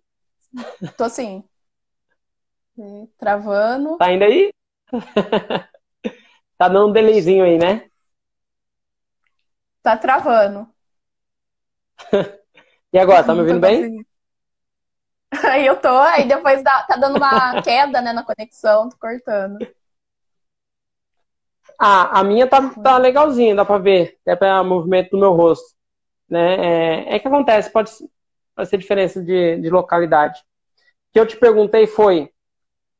Tô 0.95 1.09
sim. 1.09 1.43
Travando. 3.17 3.97
Tá 3.97 4.11
indo 4.11 4.23
aí? 4.23 4.51
Tá 6.57 6.67
dando 6.67 6.89
um 6.89 6.93
delayzinho 6.93 7.43
aí, 7.43 7.57
né? 7.57 7.89
Tá 9.81 9.97
travando. 9.97 10.67
e 12.93 12.97
agora, 12.97 13.23
tá 13.23 13.33
me 13.33 13.41
ouvindo 13.41 13.59
bem? 13.59 14.05
Aí 15.43 15.65
eu 15.65 15.75
tô, 15.75 15.89
aí 15.89 16.27
depois 16.27 16.63
dá, 16.63 16.83
tá 16.83 16.95
dando 16.95 17.17
uma 17.17 17.59
queda, 17.61 18.01
né, 18.01 18.13
na 18.13 18.23
conexão, 18.23 18.87
tô 18.87 18.97
cortando. 18.97 19.57
Ah, 21.77 22.19
a 22.19 22.23
minha 22.23 22.47
tá, 22.47 22.69
tá 22.81 22.97
legalzinha, 22.97 23.53
dá 23.55 23.65
pra 23.65 23.77
ver. 23.77 24.17
É 24.25 24.35
para 24.35 24.63
movimento 24.63 25.11
do 25.11 25.17
meu 25.17 25.33
rosto. 25.33 25.75
Né? 26.29 26.55
É, 27.09 27.15
é 27.15 27.19
que 27.19 27.27
acontece, 27.27 27.69
pode, 27.69 27.91
pode 28.55 28.69
ser 28.69 28.77
diferença 28.77 29.21
de, 29.21 29.59
de 29.59 29.69
localidade. 29.69 30.39
O 30.39 31.13
que 31.13 31.19
eu 31.19 31.27
te 31.27 31.37
perguntei 31.37 31.85
foi, 31.85 32.31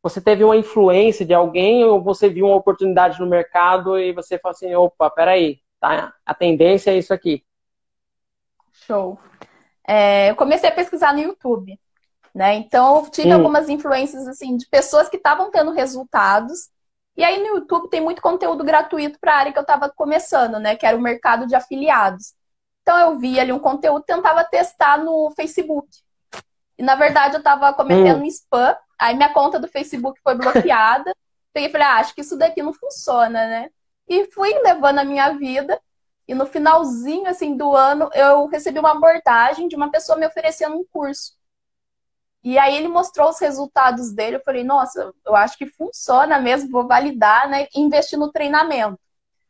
você 0.06 0.22
teve 0.22 0.44
uma 0.44 0.56
influência 0.56 1.26
de 1.26 1.34
alguém 1.34 1.84
ou 1.84 2.00
você 2.00 2.30
viu 2.30 2.46
uma 2.46 2.56
oportunidade 2.56 3.20
no 3.20 3.26
mercado 3.26 3.98
e 3.98 4.14
você 4.14 4.38
falou 4.38 4.54
assim, 4.54 4.76
opa, 4.76 5.10
peraí, 5.10 5.60
tá? 5.80 6.14
A 6.24 6.32
tendência 6.32 6.92
é 6.92 6.98
isso 7.00 7.12
aqui. 7.12 7.44
Show. 8.72 9.18
É, 9.84 10.30
eu 10.30 10.36
comecei 10.36 10.70
a 10.70 10.72
pesquisar 10.72 11.12
no 11.12 11.22
YouTube, 11.22 11.80
né? 12.36 12.54
Então 12.54 12.98
eu 12.98 13.10
tive 13.10 13.30
hum. 13.30 13.34
algumas 13.34 13.68
influências 13.68 14.28
assim 14.28 14.56
de 14.56 14.68
pessoas 14.68 15.10
que 15.10 15.18
estavam 15.18 15.50
tendo 15.50 15.72
resultados. 15.72 16.70
E 17.18 17.24
aí 17.24 17.40
no 17.40 17.58
YouTube 17.58 17.90
tem 17.90 18.00
muito 18.00 18.22
conteúdo 18.22 18.64
gratuito 18.64 19.18
para 19.20 19.34
a 19.34 19.38
área 19.38 19.52
que 19.52 19.58
eu 19.58 19.64
estava 19.64 19.90
começando, 19.90 20.60
né? 20.60 20.76
Que 20.76 20.86
era 20.86 20.96
o 20.96 21.02
mercado 21.02 21.48
de 21.48 21.56
afiliados. 21.56 22.36
Então 22.84 22.96
eu 23.00 23.18
vi 23.18 23.40
ali 23.40 23.52
um 23.52 23.58
conteúdo, 23.58 24.06
tentava 24.06 24.44
testar 24.44 25.04
no 25.04 25.32
Facebook. 25.36 25.88
E 26.78 26.84
na 26.84 26.94
verdade 26.94 27.34
eu 27.34 27.40
estava 27.40 27.74
cometendo 27.74 28.22
hum. 28.22 28.28
spam 28.28 28.78
Aí 29.00 29.16
minha 29.16 29.34
conta 29.34 29.60
do 29.60 29.68
Facebook 29.68 30.20
foi 30.24 30.36
bloqueada. 30.36 31.16
Peguei 31.54 31.70
e 31.70 31.72
falei, 31.72 31.88
ah, 31.88 31.96
acho 31.98 32.14
que 32.14 32.22
isso 32.22 32.38
daqui 32.38 32.62
não 32.62 32.74
funciona, 32.74 33.48
né? 33.48 33.70
E 34.08 34.26
fui 34.32 34.54
levando 34.60 35.00
a 35.00 35.06
minha 35.06 35.30
vida. 35.34 35.80
E 36.28 36.34
no 36.34 36.46
finalzinho, 36.46 37.28
assim, 37.28 37.56
do 37.56 37.76
ano, 37.76 38.10
eu 38.14 38.48
recebi 38.48 38.80
uma 38.80 38.92
abordagem 38.92 39.68
de 39.68 39.76
uma 39.76 39.92
pessoa 39.92 40.18
me 40.18 40.26
oferecendo 40.26 40.76
um 40.76 40.86
curso. 40.92 41.34
E 42.44 42.60
aí 42.60 42.76
ele 42.76 42.88
mostrou 42.88 43.30
os 43.30 43.40
resultados 43.40 44.12
dele. 44.12 44.38
Eu 44.38 44.44
falei, 44.44 44.64
nossa, 44.64 45.12
eu 45.26 45.36
acho 45.36 45.58
que 45.58 45.66
funciona 45.66 46.40
mesmo, 46.40 46.72
vou 46.72 46.88
validar, 46.88 47.50
né? 47.50 47.68
E 47.74 47.80
investir 47.80 48.20
no 48.20 48.32
treinamento. 48.32 49.00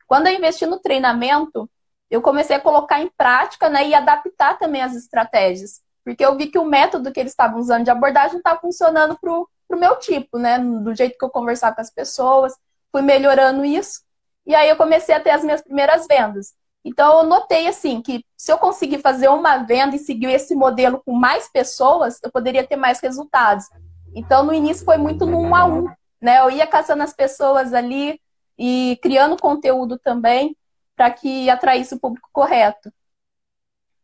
Quando 0.08 0.28
eu 0.28 0.34
investi 0.34 0.66
no 0.66 0.80
treinamento, 0.80 1.70
eu 2.10 2.22
comecei 2.22 2.56
a 2.56 2.62
colocar 2.62 3.02
em 3.02 3.10
prática, 3.10 3.70
né? 3.70 3.88
E 3.88 3.94
adaptar 3.94 4.58
também 4.58 4.82
as 4.82 4.96
estratégias. 4.96 5.82
Porque 6.06 6.24
eu 6.24 6.38
vi 6.38 6.48
que 6.48 6.60
o 6.60 6.66
método 6.66 7.12
que 7.12 7.20
eles 7.20 7.32
estavam 7.32 7.60
usando 7.60 7.84
de 7.84 7.90
abordagem 7.90 8.34
não 8.34 8.38
estava 8.38 8.62
funcionando 8.62 9.18
para 9.20 9.32
o 9.32 9.50
meu 9.72 9.98
tipo, 9.98 10.38
né? 10.38 10.60
Do 10.60 10.94
jeito 10.96 11.18
que 11.18 11.26
eu 11.26 11.30
conversava 11.32 11.76
com 11.76 11.82
as 11.82 11.92
pessoas. 11.92 12.54
Fui 12.92 13.02
melhorando 13.02 13.66
isso. 13.66 14.02
E 14.46 14.54
aí 14.54 14.70
eu 14.70 14.76
comecei 14.76 15.16
a 15.16 15.20
ter 15.20 15.32
as 15.32 15.44
minhas 15.44 15.64
primeiras 15.64 16.06
vendas. 16.08 16.54
Então 16.86 17.18
eu 17.18 17.24
notei 17.24 17.68
assim 17.68 18.00
que 18.00 18.24
se 18.38 18.52
eu 18.52 18.60
conseguir 18.60 19.00
fazer 19.00 19.28
uma 19.28 19.58
venda 19.58 19.96
e 19.96 20.00
seguir 20.00 20.28
esse 20.28 20.54
modelo 20.54 21.02
com 21.04 21.14
mais 21.14 21.52
pessoas, 21.52 22.20
eu 22.24 22.32
poderia 22.32 22.66
ter 22.66 22.76
mais 22.76 23.00
resultados. 23.00 23.66
Então 24.14 24.44
no 24.44 24.54
início 24.54 24.86
foi 24.86 24.98
muito 24.98 25.26
no 25.26 25.40
um 25.40 25.56
a 25.56 25.66
um, 25.66 25.90
né? 26.22 26.40
Eu 26.40 26.52
ia 26.52 26.68
caçando 26.68 27.02
as 27.02 27.12
pessoas 27.12 27.74
ali 27.74 28.22
e 28.58 29.00
criando 29.02 29.42
conteúdo 29.42 29.98
também 29.98 30.56
para 30.96 31.10
que 31.10 31.50
atraísse 31.50 31.96
o 31.96 32.00
público 32.00 32.30
correto. 32.32 32.94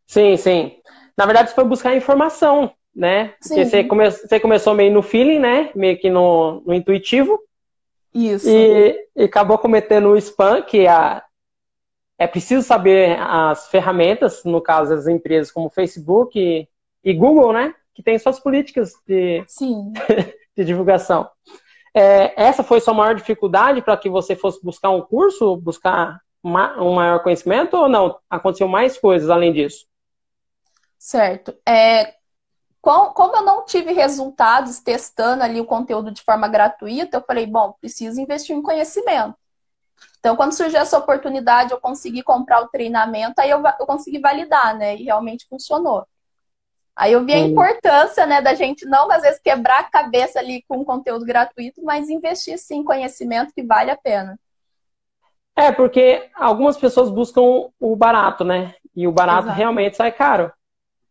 Sim, 0.08 0.36
sim. 0.36 0.82
Na 1.16 1.26
verdade, 1.26 1.50
você 1.50 1.54
foi 1.54 1.64
buscar 1.64 1.96
informação, 1.96 2.72
né? 2.94 3.34
Sim. 3.40 3.54
Porque 3.54 3.64
você, 3.64 3.84
come, 3.84 4.10
você 4.10 4.40
começou 4.40 4.74
meio 4.74 4.92
no 4.92 5.02
feeling, 5.02 5.38
né? 5.38 5.70
Meio 5.74 5.98
que 5.98 6.10
no, 6.10 6.62
no 6.66 6.74
intuitivo. 6.74 7.38
Isso. 8.14 8.48
E, 8.48 9.08
e, 9.16 9.24
acabou 9.24 9.58
cometendo 9.58 10.08
o 10.10 10.16
spam, 10.16 10.62
que 10.62 10.86
é, 10.86 11.22
é 12.18 12.26
preciso 12.26 12.66
saber 12.66 13.18
as 13.18 13.68
ferramentas, 13.68 14.44
no 14.44 14.60
caso 14.60 14.94
das 14.94 15.06
empresas 15.06 15.50
como 15.50 15.70
Facebook 15.70 16.38
e, 16.38 16.68
e 17.02 17.14
Google, 17.14 17.52
né? 17.52 17.74
Que 17.94 18.02
tem 18.02 18.18
suas 18.18 18.38
políticas 18.38 18.92
de, 19.06 19.44
de 20.56 20.64
divulgação. 20.64 21.28
É, 21.94 22.32
essa 22.42 22.62
foi 22.62 22.80
sua 22.80 22.94
maior 22.94 23.14
dificuldade 23.14 23.82
para 23.82 23.96
que 23.96 24.08
você 24.08 24.34
fosse 24.34 24.62
buscar 24.62 24.90
um 24.90 25.02
curso, 25.02 25.56
buscar 25.56 26.20
um 26.42 26.94
maior 26.94 27.22
conhecimento 27.22 27.76
ou 27.76 27.88
não? 27.88 28.18
Aconteceu 28.28 28.66
mais 28.66 28.98
coisas 28.98 29.30
além 29.30 29.52
disso? 29.52 29.86
Certo. 31.02 31.52
É, 31.68 32.14
como 32.80 33.36
eu 33.36 33.42
não 33.42 33.64
tive 33.64 33.92
resultados 33.92 34.78
testando 34.78 35.42
ali 35.42 35.60
o 35.60 35.64
conteúdo 35.64 36.12
de 36.12 36.22
forma 36.22 36.46
gratuita, 36.46 37.16
eu 37.16 37.24
falei, 37.24 37.44
bom, 37.44 37.72
preciso 37.80 38.20
investir 38.20 38.54
em 38.54 38.62
conhecimento. 38.62 39.34
Então, 40.20 40.36
quando 40.36 40.52
surgiu 40.52 40.78
essa 40.78 40.96
oportunidade, 40.96 41.72
eu 41.72 41.80
consegui 41.80 42.22
comprar 42.22 42.60
o 42.60 42.68
treinamento, 42.68 43.40
aí 43.40 43.50
eu, 43.50 43.60
eu 43.80 43.84
consegui 43.84 44.20
validar, 44.20 44.78
né? 44.78 44.94
E 44.94 45.02
realmente 45.02 45.44
funcionou. 45.48 46.06
Aí 46.94 47.12
eu 47.14 47.24
vi 47.24 47.32
a 47.32 47.40
importância, 47.40 48.24
né, 48.24 48.40
da 48.40 48.54
gente 48.54 48.86
não, 48.86 49.10
às 49.10 49.22
vezes, 49.22 49.40
quebrar 49.40 49.80
a 49.80 49.90
cabeça 49.90 50.38
ali 50.38 50.62
com 50.68 50.84
conteúdo 50.84 51.24
gratuito, 51.24 51.82
mas 51.82 52.08
investir 52.08 52.56
sim 52.58 52.76
em 52.76 52.84
conhecimento 52.84 53.52
que 53.52 53.64
vale 53.64 53.90
a 53.90 53.96
pena. 53.96 54.38
É, 55.56 55.72
porque 55.72 56.30
algumas 56.32 56.76
pessoas 56.76 57.10
buscam 57.10 57.40
o 57.80 57.96
barato, 57.96 58.44
né? 58.44 58.76
E 58.94 59.08
o 59.08 59.12
barato 59.12 59.46
Exato. 59.46 59.58
realmente 59.58 59.96
sai 59.96 60.12
caro. 60.12 60.52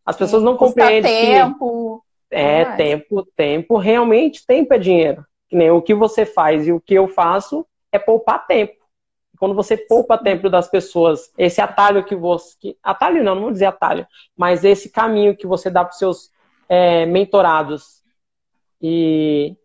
As 0.04 0.16
pessoas 0.16 0.42
não 0.42 0.56
compreendem. 0.56 1.12
tempo. 1.12 2.04
Que... 2.28 2.36
É, 2.36 2.76
tempo, 2.76 3.26
tempo. 3.36 3.76
Realmente, 3.76 4.46
tempo 4.46 4.72
é 4.74 4.78
dinheiro. 4.78 5.24
Que 5.48 5.56
nem 5.56 5.70
o 5.70 5.82
que 5.82 5.94
você 5.94 6.24
faz 6.24 6.66
e 6.66 6.72
o 6.72 6.80
que 6.80 6.94
eu 6.94 7.06
faço 7.06 7.66
é 7.90 7.98
poupar 7.98 8.46
tempo. 8.46 8.82
Quando 9.38 9.54
você 9.54 9.76
poupa 9.76 10.16
tempo 10.16 10.48
das 10.48 10.68
pessoas, 10.68 11.32
esse 11.36 11.60
atalho 11.60 12.04
que 12.04 12.14
você. 12.14 12.56
Que, 12.60 12.78
atalho 12.82 13.22
não, 13.22 13.34
não 13.34 13.42
vou 13.42 13.50
dizer 13.50 13.66
atalho, 13.66 14.06
mas 14.36 14.64
esse 14.64 14.88
caminho 14.88 15.36
que 15.36 15.46
você 15.46 15.68
dá 15.68 15.84
para 15.84 15.92
os 15.92 15.98
seus 15.98 16.30
é, 16.68 17.04
mentorados 17.06 18.02
e 18.80 19.56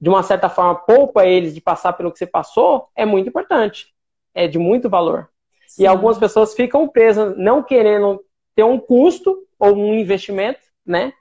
de 0.00 0.08
uma 0.08 0.22
certa 0.22 0.48
forma 0.48 0.74
poupa 0.74 1.26
eles 1.26 1.54
de 1.54 1.60
passar 1.60 1.92
pelo 1.94 2.12
que 2.12 2.18
você 2.18 2.26
passou, 2.26 2.88
é 2.94 3.04
muito 3.04 3.28
importante. 3.28 3.94
É 4.34 4.46
de 4.46 4.58
muito 4.58 4.88
valor. 4.88 5.28
Sim. 5.66 5.82
E 5.82 5.86
algumas 5.86 6.18
pessoas 6.18 6.54
ficam 6.54 6.86
presas, 6.88 7.36
não 7.36 7.62
querendo 7.62 8.22
ter 8.54 8.62
um 8.62 8.78
custo 8.78 9.45
ou 9.58 9.74
um 9.74 9.94
investimento, 9.94 10.60
né? 10.84 11.12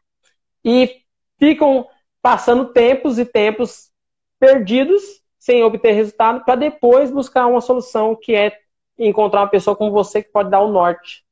E 0.63 1.01
ficam 1.37 1.87
passando 2.21 2.73
tempos 2.73 3.19
e 3.19 3.25
tempos 3.25 3.91
perdidos 4.39 5.03
sem 5.37 5.63
obter 5.63 5.91
resultado, 5.91 6.43
para 6.43 6.55
depois 6.55 7.11
buscar 7.11 7.45
uma 7.45 7.61
solução 7.61 8.15
que 8.15 8.33
é 8.33 8.57
encontrar 8.97 9.41
uma 9.41 9.49
pessoa 9.49 9.75
como 9.75 9.91
você 9.91 10.23
que 10.23 10.31
pode 10.31 10.49
dar 10.49 10.61
o 10.61 10.71
norte. 10.71 11.23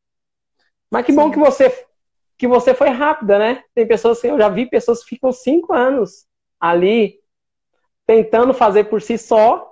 Mas 0.91 1.05
que 1.05 1.11
Sim. 1.11 1.17
bom 1.17 1.31
que 1.31 1.39
você 1.39 1.87
que 2.37 2.47
você 2.47 2.73
foi 2.73 2.89
rápida, 2.89 3.39
né? 3.39 3.63
Tem 3.73 3.87
pessoas 3.87 4.17
assim, 4.17 4.27
eu 4.27 4.37
já 4.37 4.49
vi 4.49 4.65
pessoas 4.65 5.01
que 5.01 5.09
ficam 5.09 5.31
cinco 5.31 5.73
anos 5.73 6.25
ali 6.59 7.19
tentando 8.05 8.53
fazer 8.53 8.85
por 8.85 9.01
si 9.01 9.17
só 9.17 9.71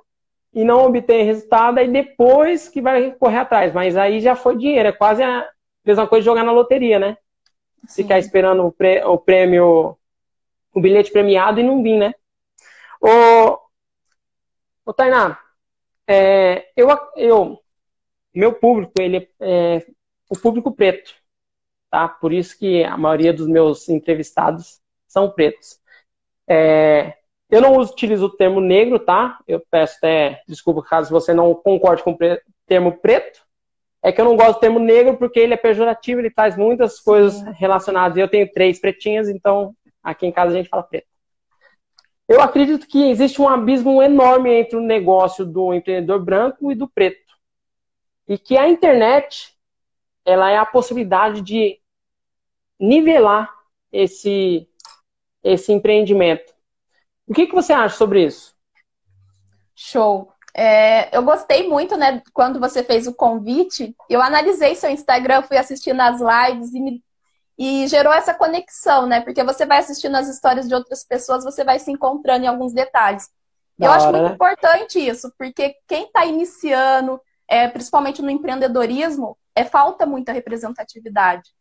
e 0.54 0.64
não 0.64 0.86
obter 0.86 1.24
resultado, 1.24 1.78
aí 1.78 1.88
depois 1.88 2.68
que 2.68 2.82
vai 2.82 3.12
correr 3.12 3.38
atrás. 3.38 3.74
Mas 3.74 3.96
aí 3.96 4.20
já 4.20 4.36
foi 4.36 4.58
dinheiro, 4.58 4.90
é 4.90 4.92
quase 4.92 5.22
a 5.22 5.48
mesma 5.86 6.08
coisa 6.08 6.22
de 6.22 6.26
jogar 6.26 6.44
na 6.44 6.52
loteria, 6.52 7.00
né? 7.00 7.18
Sim. 7.88 8.04
Ficar 8.04 8.20
esperando 8.20 8.66
o, 8.66 9.18
prêmio, 9.18 9.98
o 10.74 10.82
bilhete 10.82 11.12
premiado 11.12 11.60
e 11.60 11.64
não 11.64 11.82
vir, 11.82 11.98
né? 11.98 12.14
O, 13.00 13.60
Ô, 14.86 14.94
Tainá, 14.94 15.40
é, 16.08 16.72
eu, 16.76 16.88
eu, 17.16 17.64
meu 18.34 18.54
público, 18.54 18.94
ele 19.00 19.30
é 19.40 19.86
o 20.30 20.38
público 20.38 20.72
preto, 20.72 21.14
tá? 21.90 22.08
Por 22.08 22.34
isso 22.34 22.58
que 22.58 22.84
a 22.84 22.98
maioria 22.98 23.32
dos 23.32 23.48
meus 23.48 23.88
entrevistados 23.90 24.82
são 25.08 25.30
pretos. 25.32 25.80
É, 26.48 27.18
eu 27.50 27.62
não 27.62 27.78
utilizo 27.78 28.26
o 28.26 28.36
termo 28.36 28.60
negro, 28.60 28.98
tá? 29.00 29.40
Eu 29.48 29.60
peço 29.70 29.98
até 29.98 30.42
desculpa 30.48 30.84
caso 30.84 31.12
você 31.12 31.34
não 31.34 31.54
concorde 31.54 32.04
com 32.04 32.12
o 32.12 32.18
termo 32.66 32.98
preto. 32.98 33.46
É 34.04 34.12
que 34.12 34.20
eu 34.20 34.26
não 34.26 34.36
gosto 34.36 34.54
do 34.54 34.60
termo 34.60 34.80
negro 34.80 35.18
porque 35.18 35.40
ele 35.40 35.54
é 35.54 35.58
pejorativo, 35.58 36.20
ele 36.20 36.32
traz 36.32 36.58
muitas 36.58 37.00
coisas 37.00 37.42
relacionadas. 37.58 38.18
Eu 38.18 38.28
tenho 38.28 38.52
três 38.52 38.80
pretinhas, 38.80 39.30
então 39.30 39.76
aqui 40.04 40.26
em 40.26 40.32
casa 40.32 40.52
a 40.52 40.56
gente 40.56 40.70
fala 40.70 40.84
preto. 40.84 41.08
Eu 42.28 42.42
acredito 42.42 42.88
que 42.88 43.10
existe 43.10 43.42
um 43.42 43.48
abismo 43.48 44.02
enorme 44.02 44.52
entre 44.52 44.78
o 44.78 44.82
negócio 44.82 45.46
do 45.46 45.74
empreendedor 45.74 46.24
branco 46.24 46.72
e 46.72 46.76
do 46.76 46.88
preto. 46.88 47.20
E 48.28 48.38
que 48.38 48.58
a 48.58 48.68
internet 48.68 49.54
ela 50.26 50.50
é 50.50 50.58
a 50.58 50.66
possibilidade 50.66 51.42
de 51.42 51.80
nivelar 52.80 53.54
esse, 53.92 54.68
esse 55.44 55.72
empreendimento. 55.72 56.54
O 57.28 57.34
que, 57.34 57.48
que 57.48 57.54
você 57.54 57.74
acha 57.74 57.96
sobre 57.96 58.26
isso? 58.26 58.56
Show. 59.76 60.31
É, 60.54 61.16
eu 61.16 61.24
gostei 61.24 61.68
muito, 61.68 61.96
né, 61.96 62.22
quando 62.34 62.60
você 62.60 62.84
fez 62.84 63.08
o 63.08 63.14
convite. 63.14 63.96
Eu 64.10 64.22
analisei 64.22 64.76
seu 64.76 64.90
Instagram, 64.90 65.44
fui 65.44 65.58
assistindo 65.58 66.00
as 66.02 66.20
lives 66.20 66.74
e 66.74 66.80
me 66.80 67.04
e 67.58 67.88
gerou 67.88 68.12
essa 68.12 68.34
conexão, 68.34 69.06
né? 69.06 69.22
Porque 69.22 69.44
você 69.44 69.68
vai 69.68 69.78
assistindo 69.78 70.16
as 70.16 70.28
histórias 70.28 70.68
de 70.68 70.74
outras 70.74 71.04
pessoas, 71.04 71.44
você 71.44 71.64
vai 71.64 71.78
se 71.78 71.92
encontrando 71.92 72.44
em 72.44 72.48
alguns 72.48 72.74
detalhes. 72.74 73.30
Da 73.78 73.86
eu 73.86 73.92
hora, 73.92 74.02
acho 74.02 74.12
muito 74.12 74.30
né? 74.30 74.34
importante 74.34 75.00
isso, 75.00 75.32
porque 75.38 75.76
quem 75.88 76.06
está 76.06 76.26
iniciando, 76.26 77.22
é, 77.48 77.68
principalmente 77.68 78.20
no 78.20 78.32
empreendedorismo, 78.32 79.38
é 79.56 79.64
falta 79.64 80.08
muita 80.08 80.32
representatividade. 80.32 81.52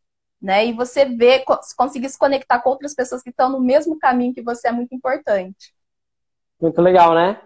Né? 0.40 0.66
E 0.68 0.72
você 0.72 1.04
vê, 1.04 1.44
conseguir 1.76 2.08
se 2.08 2.18
conectar 2.18 2.60
com 2.60 2.70
outras 2.70 2.94
pessoas 2.94 3.22
que 3.22 3.28
estão 3.28 3.50
no 3.50 3.60
mesmo 3.60 3.98
caminho 3.98 4.32
que 4.32 4.42
você 4.42 4.68
é 4.68 4.72
muito 4.72 4.94
importante. 4.94 5.74
Muito 6.58 6.80
legal, 6.80 7.14
né? 7.14 7.38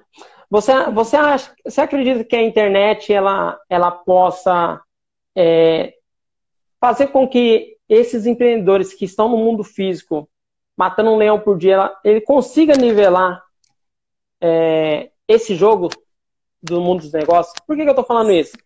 Você, 0.54 0.72
você, 0.92 1.16
acha, 1.16 1.52
você 1.64 1.80
acredita 1.80 2.22
que 2.22 2.36
a 2.36 2.42
internet 2.44 3.12
ela, 3.12 3.60
ela 3.68 3.90
possa 3.90 4.80
é, 5.34 5.94
fazer 6.80 7.08
com 7.08 7.26
que 7.26 7.76
esses 7.88 8.24
empreendedores 8.24 8.94
que 8.94 9.04
estão 9.04 9.28
no 9.28 9.36
mundo 9.36 9.64
físico, 9.64 10.30
matando 10.76 11.10
um 11.10 11.16
leão 11.16 11.40
por 11.40 11.58
dia, 11.58 11.92
ele 12.04 12.20
consiga 12.20 12.76
nivelar 12.76 13.42
é, 14.40 15.10
esse 15.26 15.56
jogo 15.56 15.88
do 16.62 16.80
mundo 16.80 17.00
dos 17.00 17.12
negócios. 17.12 17.56
Por 17.66 17.74
que, 17.74 17.82
que 17.82 17.88
eu 17.88 17.90
estou 17.92 18.06
falando 18.06 18.30
isso? 18.30 18.56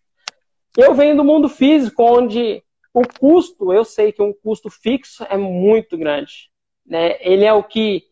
Eu 0.77 0.93
venho 0.93 1.17
do 1.17 1.23
mundo 1.23 1.49
físico, 1.49 2.03
onde 2.03 2.63
o 2.93 3.01
custo, 3.19 3.73
eu 3.73 3.83
sei 3.83 4.11
que 4.11 4.21
um 4.21 4.31
custo 4.31 4.69
fixo 4.69 5.25
é 5.27 5.37
muito 5.37 5.97
grande. 5.97 6.51
Né? 6.85 7.17
Ele 7.19 7.45
é 7.45 7.53
o 7.53 7.63
que 7.63 8.03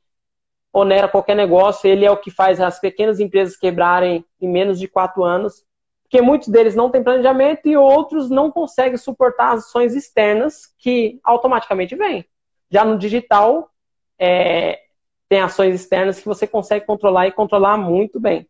onera 0.73 1.07
qualquer 1.07 1.35
negócio, 1.35 1.89
ele 1.89 2.05
é 2.05 2.11
o 2.11 2.17
que 2.17 2.29
faz 2.29 2.61
as 2.61 2.79
pequenas 2.79 3.19
empresas 3.19 3.57
quebrarem 3.57 4.23
em 4.41 4.47
menos 4.47 4.79
de 4.79 4.87
quatro 4.87 5.23
anos 5.23 5.65
porque 6.07 6.21
muitos 6.21 6.47
deles 6.47 6.73
não 6.73 6.89
têm 6.89 7.03
planejamento 7.03 7.67
e 7.67 7.75
outros 7.75 8.29
não 8.29 8.49
conseguem 8.49 8.97
suportar 8.97 9.53
ações 9.53 9.93
externas 9.93 10.73
que 10.79 11.19
automaticamente 11.21 11.95
vêm. 11.95 12.25
Já 12.71 12.85
no 12.85 12.97
digital, 12.97 13.69
é, 14.17 14.79
tem 15.27 15.41
ações 15.41 15.75
externas 15.75 16.17
que 16.17 16.25
você 16.25 16.47
consegue 16.47 16.85
controlar 16.85 17.27
e 17.27 17.33
controlar 17.33 17.77
muito 17.77 18.21
bem. 18.21 18.47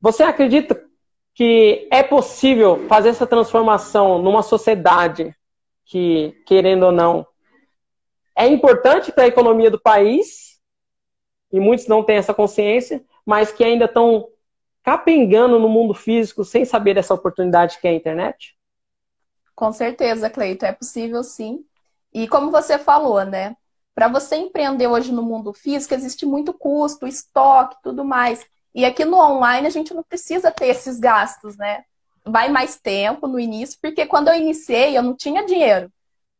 Você 0.00 0.22
acredita 0.22 0.82
que 1.34 1.86
é 1.92 2.02
possível 2.02 2.86
fazer 2.88 3.10
essa 3.10 3.26
transformação 3.26 4.22
numa 4.22 4.42
sociedade 4.42 5.36
que, 5.84 6.42
querendo 6.46 6.86
ou 6.86 6.92
não, 6.92 7.26
é 8.34 8.46
importante 8.46 9.12
para 9.12 9.24
a 9.24 9.28
economia 9.28 9.70
do 9.70 9.80
país, 9.80 10.55
e 11.52 11.60
muitos 11.60 11.86
não 11.86 12.02
têm 12.02 12.16
essa 12.16 12.34
consciência, 12.34 13.04
mas 13.24 13.52
que 13.52 13.64
ainda 13.64 13.86
estão 13.86 14.28
capengando 14.82 15.58
no 15.58 15.68
mundo 15.68 15.94
físico 15.94 16.44
sem 16.44 16.64
saber 16.64 16.94
dessa 16.94 17.14
oportunidade 17.14 17.78
que 17.80 17.88
é 17.88 17.90
a 17.90 17.94
internet? 17.94 18.56
Com 19.54 19.72
certeza, 19.72 20.30
Cleito, 20.30 20.64
é 20.64 20.72
possível 20.72 21.24
sim. 21.24 21.64
E 22.12 22.28
como 22.28 22.50
você 22.50 22.78
falou, 22.78 23.24
né? 23.24 23.56
Para 23.94 24.08
você 24.08 24.36
empreender 24.36 24.86
hoje 24.86 25.10
no 25.10 25.22
mundo 25.22 25.52
físico, 25.52 25.94
existe 25.94 26.26
muito 26.26 26.52
custo, 26.52 27.06
estoque, 27.06 27.76
tudo 27.82 28.04
mais. 28.04 28.46
E 28.74 28.84
aqui 28.84 29.04
no 29.04 29.16
online 29.16 29.66
a 29.66 29.70
gente 29.70 29.94
não 29.94 30.02
precisa 30.02 30.50
ter 30.50 30.66
esses 30.66 31.00
gastos, 31.00 31.56
né? 31.56 31.84
Vai 32.24 32.50
mais 32.50 32.76
tempo 32.78 33.26
no 33.26 33.40
início, 33.40 33.78
porque 33.80 34.04
quando 34.04 34.28
eu 34.28 34.34
iniciei 34.34 34.96
eu 34.96 35.02
não 35.02 35.16
tinha 35.16 35.46
dinheiro. 35.46 35.90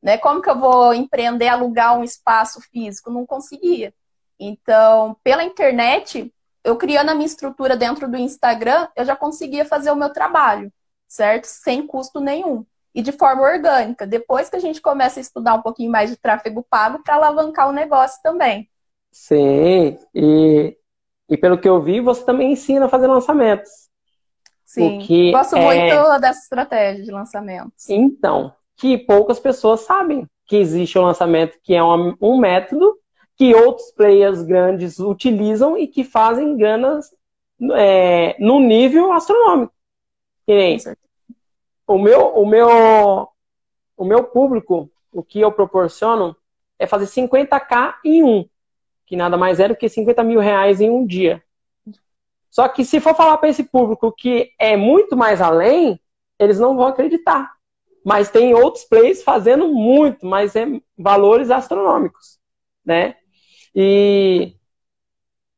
Né? 0.02 0.18
Como 0.18 0.42
que 0.42 0.50
eu 0.50 0.58
vou 0.58 0.92
empreender, 0.92 1.48
alugar 1.48 1.98
um 1.98 2.04
espaço 2.04 2.60
físico? 2.60 3.10
Não 3.10 3.26
conseguia. 3.26 3.92
Então, 4.38 5.16
pela 5.22 5.44
internet, 5.44 6.32
eu 6.62 6.76
criando 6.76 7.10
a 7.10 7.14
minha 7.14 7.26
estrutura 7.26 7.76
dentro 7.76 8.08
do 8.10 8.16
Instagram, 8.16 8.88
eu 8.96 9.04
já 9.04 9.16
conseguia 9.16 9.64
fazer 9.64 9.90
o 9.90 9.96
meu 9.96 10.12
trabalho, 10.12 10.72
certo? 11.08 11.44
Sem 11.44 11.86
custo 11.86 12.20
nenhum. 12.20 12.64
e 12.96 13.02
de 13.02 13.12
forma 13.12 13.42
orgânica. 13.42 14.06
Depois 14.06 14.48
que 14.48 14.56
a 14.56 14.58
gente 14.58 14.80
começa 14.80 15.20
a 15.20 15.22
estudar 15.22 15.54
um 15.54 15.60
pouquinho 15.60 15.92
mais 15.92 16.08
de 16.08 16.16
tráfego 16.16 16.66
pago 16.68 17.02
para 17.04 17.16
alavancar 17.16 17.68
o 17.68 17.72
negócio 17.72 18.18
também. 18.22 18.70
Sim, 19.12 19.98
e, 20.14 20.74
e 21.28 21.36
pelo 21.36 21.58
que 21.58 21.68
eu 21.68 21.82
vi, 21.82 22.00
você 22.00 22.24
também 22.24 22.52
ensina 22.52 22.86
a 22.86 22.88
fazer 22.88 23.06
lançamentos. 23.06 23.70
Sim, 24.64 24.98
que 25.00 25.30
gosto 25.30 25.56
é... 25.56 25.64
muito 25.64 26.20
dessa 26.20 26.40
estratégia 26.40 27.04
de 27.04 27.10
lançamentos. 27.10 27.88
Então, 27.88 28.52
que 28.76 28.96
poucas 28.96 29.38
pessoas 29.38 29.80
sabem 29.80 30.26
que 30.46 30.56
existe 30.56 30.98
o 30.98 31.02
lançamento, 31.02 31.58
que 31.62 31.74
é 31.74 31.84
um, 31.84 32.16
um 32.20 32.38
método 32.38 32.98
que 33.36 33.54
outros 33.54 33.90
players 33.92 34.42
grandes 34.42 34.98
utilizam 34.98 35.76
e 35.76 35.86
que 35.86 36.02
fazem 36.02 36.56
ganas 36.56 37.14
é, 37.74 38.36
num 38.38 38.60
nível 38.60 39.12
astronômico. 39.12 39.72
Que 40.46 40.54
nem 40.54 40.78
o 41.86 41.98
meu, 41.98 42.26
o 42.34 42.46
meu, 42.46 43.28
o 43.96 44.04
meu 44.04 44.24
público, 44.24 44.90
o 45.12 45.22
que 45.22 45.40
eu 45.40 45.52
proporciono 45.52 46.36
é 46.78 46.86
fazer 46.86 47.06
50k 47.06 47.94
em 48.04 48.22
um, 48.22 48.48
que 49.06 49.16
nada 49.16 49.36
mais 49.36 49.60
é 49.60 49.68
do 49.68 49.76
que 49.76 49.88
50 49.88 50.22
mil 50.24 50.40
reais 50.40 50.80
em 50.80 50.90
um 50.90 51.06
dia. 51.06 51.42
Só 52.50 52.68
que 52.68 52.84
se 52.84 53.00
for 53.00 53.14
falar 53.14 53.38
para 53.38 53.48
esse 53.48 53.64
público 53.64 54.12
que 54.12 54.52
é 54.58 54.76
muito 54.76 55.16
mais 55.16 55.40
além, 55.40 56.00
eles 56.38 56.58
não 56.58 56.76
vão 56.76 56.86
acreditar. 56.86 57.54
Mas 58.04 58.30
tem 58.30 58.54
outros 58.54 58.84
players 58.84 59.22
fazendo 59.22 59.68
muito, 59.68 60.24
mas 60.24 60.56
é 60.56 60.66
valores 60.96 61.50
astronômicos, 61.50 62.38
né? 62.84 63.16
E 63.76 64.56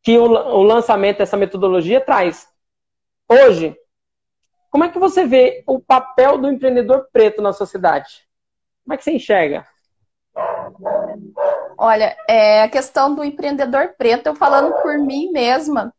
que 0.02 0.18
o, 0.18 0.24
o 0.24 0.62
lançamento 0.62 1.18
dessa 1.18 1.36
metodologia 1.36 2.00
traz. 2.00 2.48
Hoje, 3.28 3.76
como 4.70 4.84
é 4.84 4.88
que 4.88 4.98
você 4.98 5.24
vê 5.24 5.62
o 5.66 5.78
papel 5.78 6.38
do 6.38 6.50
empreendedor 6.50 7.08
preto 7.12 7.40
na 7.40 7.52
sociedade? 7.52 8.26
Como 8.84 8.94
é 8.94 8.96
que 8.96 9.04
você 9.04 9.12
enxerga? 9.12 9.66
Olha, 11.78 12.16
é, 12.28 12.62
a 12.62 12.68
questão 12.68 13.14
do 13.14 13.22
empreendedor 13.22 13.94
preto, 13.96 14.26
eu 14.26 14.34
falando 14.34 14.74
por 14.82 14.98
mim 14.98 15.30
mesma, 15.30 15.94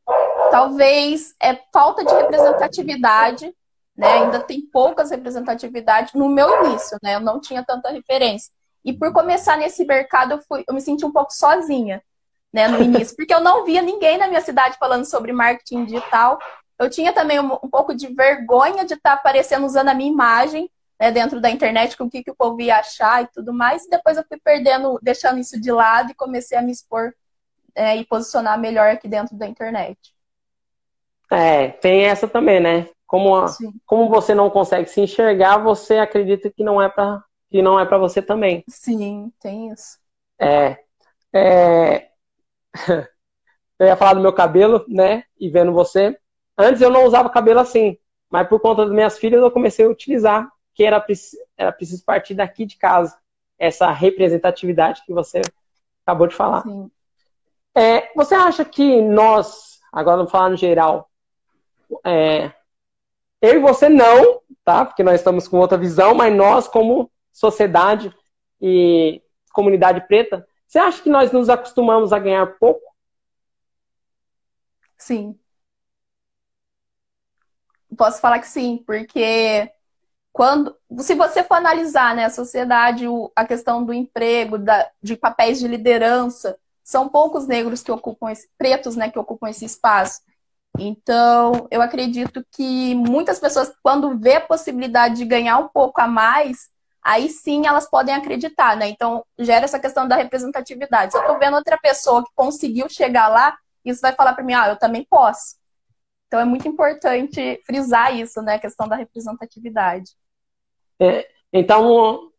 talvez 0.51 1.33
é 1.41 1.55
falta 1.71 2.03
de 2.03 2.13
representatividade 2.13 3.53
né? 3.99 4.13
Ainda 4.13 4.39
tem 4.39 4.61
poucas 4.61 5.11
representatividades 5.11 6.13
no 6.13 6.29
meu 6.29 6.63
início, 6.63 6.97
né? 7.03 7.15
Eu 7.15 7.19
não 7.19 7.41
tinha 7.41 7.65
tanta 7.65 7.91
referência. 7.91 8.49
E 8.83 8.93
por 8.93 9.11
começar 9.11 9.57
nesse 9.57 9.83
mercado, 9.85 10.35
eu, 10.35 10.41
fui, 10.47 10.63
eu 10.65 10.73
me 10.73 10.79
senti 10.79 11.05
um 11.05 11.11
pouco 11.11 11.33
sozinha, 11.33 12.01
né, 12.51 12.67
no 12.67 12.81
início, 12.81 13.15
porque 13.15 13.33
eu 13.33 13.39
não 13.39 13.63
via 13.65 13.81
ninguém 13.81 14.17
na 14.17 14.27
minha 14.27 14.41
cidade 14.41 14.77
falando 14.79 15.05
sobre 15.05 15.31
marketing 15.31 15.85
digital. 15.85 16.39
Eu 16.77 16.89
tinha 16.89 17.13
também 17.13 17.39
um, 17.39 17.53
um 17.63 17.69
pouco 17.69 17.93
de 17.93 18.07
vergonha 18.13 18.85
de 18.85 18.93
estar 18.95 19.13
aparecendo 19.13 19.65
usando 19.65 19.89
a 19.89 19.93
minha 19.93 20.11
imagem 20.11 20.69
né, 20.99 21.11
dentro 21.11 21.39
da 21.39 21.49
internet, 21.49 21.95
com 21.95 22.05
o 22.05 22.09
que, 22.09 22.23
que 22.23 22.31
o 22.31 22.35
povo 22.35 22.59
ia 22.61 22.77
achar 22.77 23.23
e 23.23 23.27
tudo 23.27 23.53
mais. 23.53 23.85
E 23.85 23.89
depois 23.89 24.17
eu 24.17 24.25
fui 24.27 24.37
perdendo, 24.43 24.99
deixando 25.01 25.39
isso 25.39 25.59
de 25.59 25.71
lado 25.71 26.11
e 26.11 26.15
comecei 26.15 26.57
a 26.57 26.61
me 26.61 26.71
expor 26.71 27.13
é, 27.75 27.95
e 27.95 28.05
posicionar 28.05 28.59
melhor 28.59 28.89
aqui 28.89 29.07
dentro 29.07 29.35
da 29.35 29.47
internet. 29.47 29.97
É, 31.31 31.69
tem 31.69 32.05
essa 32.05 32.27
também, 32.27 32.59
né? 32.59 32.89
Como, 33.05 33.35
a, 33.35 33.45
como 33.85 34.09
você 34.09 34.35
não 34.35 34.49
consegue 34.49 34.89
se 34.89 35.01
enxergar, 35.01 35.57
você 35.57 35.97
acredita 35.97 36.49
que 36.49 36.63
não 36.63 36.81
é 36.81 36.89
para 36.89 37.23
que 37.49 37.63
não 37.63 37.79
é 37.79 37.85
para 37.85 37.97
você 37.97 38.21
também. 38.21 38.63
Sim, 38.69 39.31
tem 39.39 39.71
isso. 39.71 39.97
É, 40.39 40.77
é... 41.33 42.08
eu 43.79 43.87
ia 43.87 43.95
falar 43.95 44.13
do 44.13 44.21
meu 44.21 44.33
cabelo, 44.33 44.85
né? 44.87 45.23
E 45.39 45.49
vendo 45.49 45.71
você. 45.73 46.17
Antes 46.57 46.81
eu 46.81 46.89
não 46.89 47.05
usava 47.05 47.29
cabelo 47.29 47.59
assim, 47.59 47.97
mas 48.29 48.47
por 48.47 48.59
conta 48.59 48.83
das 48.83 48.93
minhas 48.93 49.17
filhas 49.17 49.41
eu 49.41 49.51
comecei 49.51 49.85
a 49.85 49.89
utilizar, 49.89 50.49
que 50.73 50.83
era, 50.83 51.03
era 51.57 51.71
preciso 51.71 52.03
partir 52.03 52.33
daqui 52.33 52.65
de 52.65 52.77
casa. 52.77 53.17
Essa 53.57 53.91
representatividade 53.91 55.03
que 55.05 55.13
você 55.13 55.41
acabou 56.05 56.27
de 56.27 56.35
falar. 56.35 56.63
Sim. 56.63 56.89
É, 57.75 58.11
você 58.15 58.35
acha 58.35 58.65
que 58.65 59.01
nós, 59.01 59.79
agora 59.91 60.17
vamos 60.17 60.31
falar 60.31 60.49
no 60.49 60.57
geral, 60.57 61.09
é, 62.05 62.51
eu 63.41 63.55
e 63.55 63.59
você 63.59 63.87
não, 63.87 64.41
tá? 64.63 64.85
Porque 64.85 65.03
nós 65.03 65.15
estamos 65.15 65.47
com 65.47 65.57
outra 65.57 65.77
visão, 65.77 66.13
mas 66.13 66.35
nós, 66.35 66.67
como 66.67 67.09
sociedade 67.31 68.13
e 68.61 69.21
comunidade 69.53 70.01
preta, 70.07 70.45
você 70.69 70.77
acha 70.77 71.01
que 71.01 71.09
nós 71.09 71.31
nos 71.31 71.49
acostumamos 71.49 72.13
a 72.13 72.19
ganhar 72.19 72.45
pouco? 72.59 72.79
Sim. 74.97 75.39
Posso 77.97 78.21
falar 78.21 78.37
que 78.39 78.47
sim, 78.47 78.83
porque 78.85 79.71
quando, 80.31 80.77
se 80.99 81.15
você 81.15 81.43
for 81.43 81.55
analisar 81.55 82.15
né, 82.15 82.25
a 82.25 82.29
sociedade, 82.29 83.05
a 83.35 83.45
questão 83.47 83.83
do 83.83 83.91
emprego, 83.91 84.59
da, 84.59 84.87
de 85.01 85.17
papéis 85.17 85.57
de 85.59 85.67
liderança, 85.67 86.55
são 86.83 87.09
poucos 87.09 87.47
negros 87.47 87.81
que 87.81 87.91
ocupam 87.91 88.29
esse, 88.31 88.47
pretos, 88.55 88.95
né, 88.95 89.09
que 89.09 89.17
ocupam 89.17 89.49
esse 89.49 89.65
espaço. 89.65 90.21
Então, 90.77 91.67
eu 91.71 91.81
acredito 91.81 92.45
que 92.51 92.93
muitas 92.93 93.39
pessoas, 93.39 93.73
quando 93.81 94.19
vê 94.19 94.35
a 94.35 94.41
possibilidade 94.41 95.15
de 95.15 95.25
ganhar 95.25 95.57
um 95.57 95.67
pouco 95.67 95.99
a 95.99 96.07
mais, 96.07 96.69
aí 97.01 97.29
sim 97.29 97.65
elas 97.65 97.89
podem 97.89 98.13
acreditar, 98.13 98.75
né? 98.75 98.89
Então, 98.89 99.25
gera 99.37 99.65
essa 99.65 99.79
questão 99.79 100.07
da 100.07 100.15
representatividade. 100.15 101.11
Se 101.11 101.17
eu 101.17 101.21
estou 101.21 101.39
vendo 101.39 101.55
outra 101.55 101.77
pessoa 101.77 102.23
que 102.23 102.31
conseguiu 102.35 102.89
chegar 102.89 103.27
lá, 103.27 103.57
isso 103.83 104.01
vai 104.01 104.13
falar 104.13 104.33
para 104.33 104.43
mim, 104.43 104.53
ah, 104.53 104.69
eu 104.69 104.77
também 104.77 105.05
posso. 105.09 105.55
Então, 106.27 106.39
é 106.39 106.45
muito 106.45 106.67
importante 106.67 107.61
frisar 107.65 108.15
isso, 108.15 108.41
né? 108.41 108.55
A 108.55 108.59
questão 108.59 108.87
da 108.87 108.95
representatividade. 108.95 110.11
É, 110.99 111.27
então, 111.51 112.31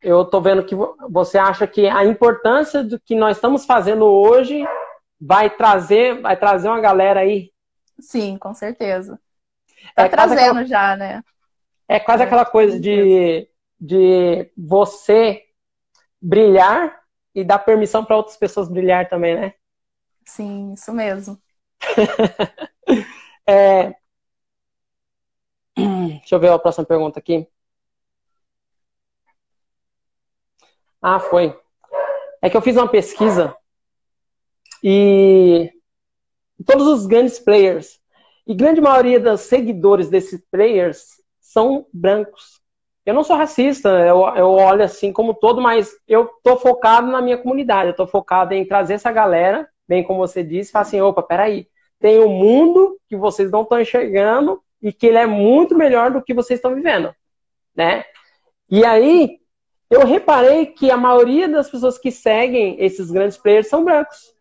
eu 0.00 0.22
estou 0.22 0.40
vendo 0.40 0.64
que 0.64 0.74
você 1.08 1.38
acha 1.38 1.66
que 1.66 1.88
a 1.88 2.04
importância 2.04 2.82
do 2.82 2.98
que 2.98 3.14
nós 3.14 3.36
estamos 3.36 3.64
fazendo 3.64 4.04
hoje 4.04 4.64
vai 5.20 5.50
trazer, 5.50 6.20
vai 6.20 6.36
trazer 6.36 6.68
uma 6.68 6.80
galera 6.80 7.20
aí 7.20 7.50
Sim, 8.00 8.38
com 8.38 8.54
certeza. 8.54 9.18
Tá 9.94 10.04
é 10.04 10.08
trazendo 10.08 10.40
aquela... 10.40 10.64
já, 10.64 10.96
né? 10.96 11.22
É 11.88 11.98
quase 11.98 12.22
é, 12.22 12.26
aquela 12.26 12.44
coisa 12.44 12.78
de, 12.78 13.48
de 13.80 14.52
você 14.56 15.42
brilhar 16.20 17.00
e 17.34 17.44
dar 17.44 17.60
permissão 17.60 18.04
para 18.04 18.16
outras 18.16 18.36
pessoas 18.36 18.68
brilhar 18.68 19.08
também, 19.08 19.34
né? 19.34 19.54
Sim, 20.26 20.74
isso 20.74 20.92
mesmo. 20.92 21.40
é... 23.46 23.94
Deixa 25.76 26.34
eu 26.34 26.40
ver 26.40 26.50
a 26.50 26.58
próxima 26.58 26.84
pergunta 26.84 27.18
aqui. 27.18 27.48
Ah, 31.00 31.18
foi. 31.18 31.58
É 32.42 32.50
que 32.50 32.56
eu 32.56 32.62
fiz 32.62 32.76
uma 32.76 32.88
pesquisa 32.88 33.56
e 34.82 35.70
todos 36.66 36.86
os 36.86 37.06
grandes 37.06 37.38
players. 37.38 38.00
E 38.46 38.54
grande 38.54 38.80
maioria 38.80 39.20
dos 39.20 39.42
seguidores 39.42 40.08
desses 40.08 40.40
players 40.50 41.22
são 41.40 41.86
brancos. 41.92 42.59
Eu 43.04 43.14
não 43.14 43.24
sou 43.24 43.36
racista, 43.36 43.88
eu, 43.88 44.20
eu 44.36 44.50
olho 44.50 44.82
assim 44.82 45.12
como 45.12 45.34
todo, 45.34 45.60
mas 45.60 45.90
eu 46.06 46.28
tô 46.42 46.56
focado 46.56 47.10
na 47.10 47.22
minha 47.22 47.38
comunidade, 47.38 47.90
eu 47.90 47.96
tô 47.96 48.06
focado 48.06 48.52
em 48.52 48.64
trazer 48.64 48.94
essa 48.94 49.10
galera, 49.10 49.68
bem 49.88 50.04
como 50.04 50.18
você 50.18 50.44
disse, 50.44 50.70
falar 50.70 50.82
assim, 50.82 51.00
opa, 51.00 51.22
peraí, 51.22 51.66
tem 51.98 52.20
um 52.20 52.28
mundo 52.28 52.98
que 53.08 53.16
vocês 53.16 53.50
não 53.50 53.62
estão 53.62 53.80
enxergando 53.80 54.62
e 54.82 54.92
que 54.92 55.06
ele 55.06 55.18
é 55.18 55.26
muito 55.26 55.76
melhor 55.76 56.10
do 56.10 56.22
que 56.22 56.34
vocês 56.34 56.58
estão 56.58 56.74
vivendo, 56.74 57.14
né? 57.74 58.04
E 58.70 58.84
aí, 58.84 59.40
eu 59.90 60.06
reparei 60.06 60.66
que 60.66 60.90
a 60.90 60.96
maioria 60.96 61.48
das 61.48 61.68
pessoas 61.68 61.98
que 61.98 62.12
seguem 62.12 62.76
esses 62.78 63.10
grandes 63.10 63.36
players 63.36 63.68
são 63.68 63.84
brancos. 63.84 64.32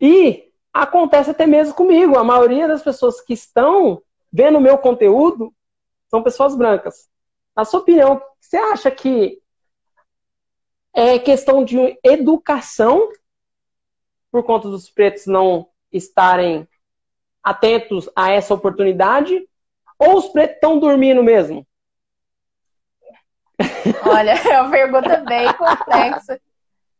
E 0.00 0.52
acontece 0.72 1.30
até 1.30 1.44
mesmo 1.46 1.74
comigo. 1.74 2.16
A 2.16 2.22
maioria 2.22 2.68
das 2.68 2.82
pessoas 2.82 3.20
que 3.20 3.32
estão 3.32 4.00
vendo 4.32 4.58
o 4.58 4.60
meu 4.60 4.78
conteúdo 4.78 5.52
são 6.08 6.22
pessoas 6.22 6.56
brancas. 6.56 7.08
Na 7.56 7.64
sua 7.64 7.80
opinião, 7.80 8.22
você 8.40 8.56
acha 8.56 8.90
que 8.90 9.40
é 10.94 11.18
questão 11.18 11.64
de 11.64 11.98
educação 12.02 13.10
por 14.30 14.44
conta 14.44 14.68
dos 14.68 14.90
pretos 14.90 15.26
não 15.26 15.68
estarem 15.92 16.68
atentos 17.42 18.08
a 18.14 18.30
essa 18.30 18.54
oportunidade? 18.54 19.48
Ou 19.98 20.16
os 20.16 20.28
pretos 20.28 20.56
estão 20.56 20.78
dormindo 20.78 21.22
mesmo? 21.22 21.66
Olha, 24.06 24.32
é 24.32 24.60
uma 24.60 24.70
pergunta 24.70 25.16
bem 25.18 25.52
complexa. 25.54 26.40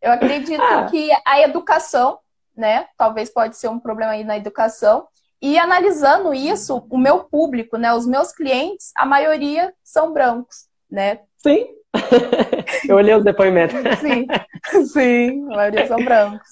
Eu 0.00 0.12
acredito 0.12 0.62
ah. 0.62 0.86
que 0.86 1.10
a 1.24 1.40
educação 1.42 2.18
né? 2.58 2.88
Talvez 2.96 3.30
pode 3.30 3.56
ser 3.56 3.68
um 3.68 3.78
problema 3.78 4.12
aí 4.12 4.24
na 4.24 4.36
educação. 4.36 5.06
E 5.40 5.58
analisando 5.58 6.34
isso, 6.34 6.84
o 6.90 6.98
meu 6.98 7.24
público, 7.24 7.76
né, 7.76 7.92
os 7.94 8.06
meus 8.06 8.32
clientes, 8.32 8.92
a 8.96 9.06
maioria 9.06 9.72
são 9.84 10.12
brancos, 10.12 10.66
né? 10.90 11.20
Sim. 11.36 11.68
Eu 12.88 12.96
olhei 12.96 13.14
os 13.14 13.24
depoimentos. 13.24 13.76
Sim, 14.00 14.26
sim, 14.92 15.44
a 15.52 15.56
maioria 15.56 15.86
são 15.86 16.04
brancos. 16.04 16.48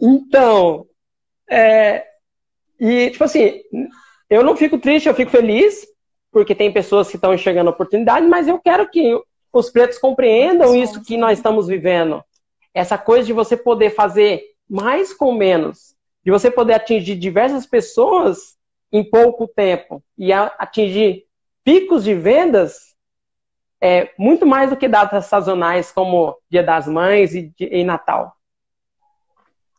Então, 0.00 0.86
é, 1.50 2.06
e 2.78 3.10
tipo 3.10 3.24
assim, 3.24 3.62
eu 4.28 4.44
não 4.44 4.56
fico 4.56 4.78
triste, 4.78 5.08
eu 5.08 5.14
fico 5.14 5.30
feliz, 5.30 5.86
porque 6.30 6.54
tem 6.54 6.72
pessoas 6.72 7.08
que 7.08 7.16
estão 7.16 7.32
enxergando 7.34 7.70
oportunidade, 7.70 8.26
mas 8.26 8.46
eu 8.46 8.58
quero 8.58 8.88
que 8.88 9.18
os 9.52 9.70
pretos 9.70 9.98
compreendam 9.98 10.76
isso 10.76 11.02
que 11.02 11.16
nós 11.16 11.38
estamos 11.38 11.66
vivendo. 11.66 12.22
Essa 12.74 12.98
coisa 12.98 13.24
de 13.24 13.32
você 13.32 13.56
poder 13.56 13.90
fazer 13.90 14.42
mais 14.68 15.14
com 15.14 15.32
menos, 15.32 15.95
de 16.26 16.32
você 16.32 16.50
poder 16.50 16.74
atingir 16.74 17.14
diversas 17.14 17.64
pessoas 17.64 18.56
em 18.90 19.08
pouco 19.08 19.46
tempo 19.46 20.02
e 20.18 20.32
atingir 20.32 21.24
picos 21.62 22.02
de 22.02 22.14
vendas 22.14 22.96
é 23.80 24.10
muito 24.18 24.44
mais 24.44 24.70
do 24.70 24.76
que 24.76 24.88
datas 24.88 25.26
sazonais 25.26 25.92
como 25.92 26.36
Dia 26.50 26.64
das 26.64 26.88
Mães 26.88 27.32
e, 27.32 27.54
e 27.60 27.84
Natal. 27.84 28.34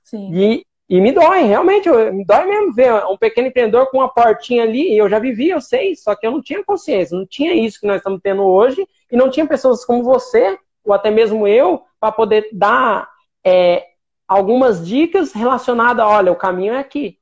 Sim. 0.05 0.33
E, 0.33 0.65
e 0.88 1.01
me 1.01 1.12
dói, 1.12 1.43
realmente, 1.43 1.89
eu, 1.89 2.13
me 2.13 2.23
dói 2.23 2.45
mesmo 2.45 2.73
ver 2.73 2.93
um 3.07 3.17
pequeno 3.17 3.49
empreendedor 3.49 3.91
com 3.91 3.97
uma 3.97 4.07
portinha 4.07 4.63
ali, 4.63 4.93
e 4.93 4.97
eu 4.97 5.10
já 5.10 5.19
vivi, 5.19 5.49
eu 5.49 5.60
sei, 5.60 5.97
só 5.97 6.15
que 6.15 6.25
eu 6.25 6.31
não 6.31 6.41
tinha 6.41 6.63
consciência, 6.63 7.17
não 7.17 7.25
tinha 7.25 7.53
isso 7.53 7.81
que 7.81 7.88
nós 7.88 7.97
estamos 7.97 8.21
tendo 8.23 8.43
hoje, 8.43 8.88
e 9.12 9.17
não 9.17 9.29
tinha 9.29 9.45
pessoas 9.45 9.83
como 9.83 10.01
você, 10.01 10.57
ou 10.86 10.93
até 10.93 11.12
mesmo 11.12 11.45
eu, 11.45 11.83
para 11.99 12.13
poder 12.13 12.47
dar 12.53 13.10
é, 13.43 13.87
algumas 14.27 14.85
dicas 14.85 15.31
relacionadas, 15.31 16.05
olha, 16.05 16.31
o 16.31 16.35
caminho 16.35 16.73
é 16.73 16.79
aqui. 16.79 17.19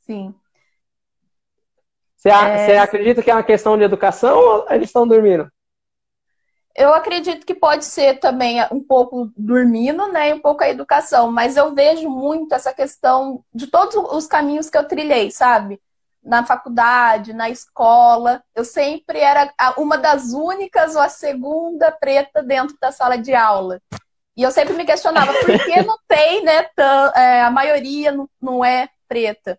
Sim. 0.00 0.34
Você, 2.16 2.30
é... 2.30 2.78
acredita 2.78 3.22
que 3.22 3.30
é 3.30 3.34
uma 3.34 3.42
questão 3.42 3.76
de 3.76 3.84
educação 3.84 4.36
ou 4.36 4.66
eles 4.70 4.88
estão 4.88 5.06
dormindo? 5.06 5.50
Eu 6.74 6.92
acredito 6.94 7.44
que 7.44 7.54
pode 7.54 7.84
ser 7.84 8.20
também 8.20 8.64
um 8.70 8.80
pouco 8.80 9.32
dormindo, 9.36 10.06
né, 10.12 10.30
e 10.30 10.34
um 10.34 10.40
pouco 10.40 10.62
a 10.62 10.68
educação, 10.68 11.30
mas 11.30 11.56
eu 11.56 11.74
vejo 11.74 12.08
muito 12.08 12.54
essa 12.54 12.72
questão 12.72 13.44
de 13.52 13.66
todos 13.66 13.96
os 13.96 14.26
caminhos 14.28 14.70
que 14.70 14.78
eu 14.78 14.86
trilhei, 14.86 15.30
sabe? 15.30 15.80
Na 16.28 16.44
faculdade, 16.44 17.32
na 17.32 17.48
escola, 17.48 18.42
eu 18.54 18.64
sempre 18.64 19.18
era 19.18 19.52
uma 19.78 19.96
das 19.96 20.32
únicas 20.32 20.94
ou 20.94 21.00
a 21.00 21.08
segunda 21.08 21.90
preta 21.90 22.42
dentro 22.42 22.76
da 22.80 22.92
sala 22.92 23.16
de 23.16 23.34
aula. 23.34 23.80
E 24.36 24.42
eu 24.42 24.50
sempre 24.52 24.74
me 24.74 24.84
questionava 24.84 25.32
por 25.32 25.46
que 25.64 25.82
não 25.82 25.96
tem, 26.06 26.44
né, 26.44 26.66
é, 27.16 27.40
a 27.40 27.50
maioria 27.50 28.14
não 28.40 28.64
é 28.64 28.88
preta. 29.08 29.58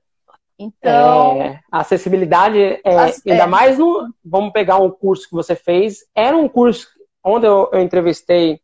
Então. 0.60 1.42
É, 1.42 1.60
a 1.72 1.80
acessibilidade, 1.80 2.60
é, 2.60 2.82
ainda 3.28 3.44
é. 3.44 3.48
mais 3.48 3.78
no. 3.78 4.14
Vamos 4.24 4.52
pegar 4.52 4.78
um 4.78 4.92
curso 4.92 5.28
que 5.28 5.34
você 5.34 5.56
fez. 5.56 6.00
Era 6.14 6.36
um 6.36 6.50
curso 6.50 6.88
onde 7.24 7.48
eu, 7.48 7.70
eu 7.72 7.80
entrevistei 7.80 8.62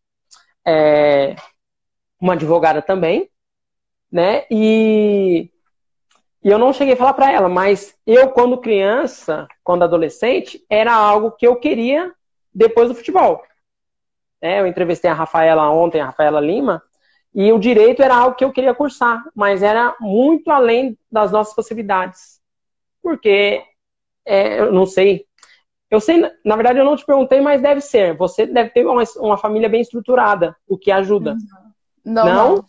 é, 0.65 1.35
uma 2.19 2.33
advogada 2.33 2.81
também, 2.81 3.29
né? 4.11 4.45
E, 4.51 5.49
e 6.45 6.49
eu 6.51 6.59
não 6.59 6.71
cheguei 6.71 6.93
a 6.93 6.97
falar 6.97 7.13
para 7.13 7.31
ela, 7.31 7.49
mas 7.49 7.97
eu, 8.05 8.29
quando 8.29 8.59
criança, 8.59 9.47
quando 9.63 9.81
adolescente, 9.81 10.63
era 10.69 10.93
algo 10.93 11.31
que 11.31 11.47
eu 11.47 11.55
queria 11.55 12.13
depois 12.53 12.87
do 12.87 12.93
futebol. 12.93 13.41
É, 14.39 14.59
eu 14.59 14.67
entrevistei 14.67 15.09
a 15.09 15.15
Rafaela 15.15 15.71
ontem, 15.71 15.99
a 15.99 16.05
Rafaela 16.05 16.39
Lima, 16.39 16.83
e 17.33 17.51
o 17.51 17.57
direito 17.57 18.03
era 18.03 18.15
algo 18.15 18.35
que 18.35 18.45
eu 18.45 18.51
queria 18.51 18.75
cursar, 18.75 19.23
mas 19.33 19.63
era 19.63 19.95
muito 19.99 20.51
além 20.51 20.95
das 21.11 21.31
nossas 21.31 21.55
possibilidades. 21.55 22.39
Porque, 23.01 23.63
é, 24.23 24.59
eu 24.59 24.71
não 24.71 24.85
sei, 24.85 25.25
eu 25.89 25.99
sei, 25.99 26.31
na 26.45 26.55
verdade 26.55 26.77
eu 26.77 26.85
não 26.85 26.95
te 26.95 27.03
perguntei, 27.03 27.41
mas 27.41 27.59
deve 27.59 27.81
ser. 27.81 28.15
Você 28.17 28.45
deve 28.45 28.69
ter 28.69 28.85
uma, 28.85 29.03
uma 29.17 29.37
família 29.37 29.67
bem 29.67 29.81
estruturada, 29.81 30.55
o 30.67 30.77
que 30.77 30.91
ajuda. 30.91 31.35
Não, 32.05 32.23
não. 32.23 32.55
Não, 32.55 32.65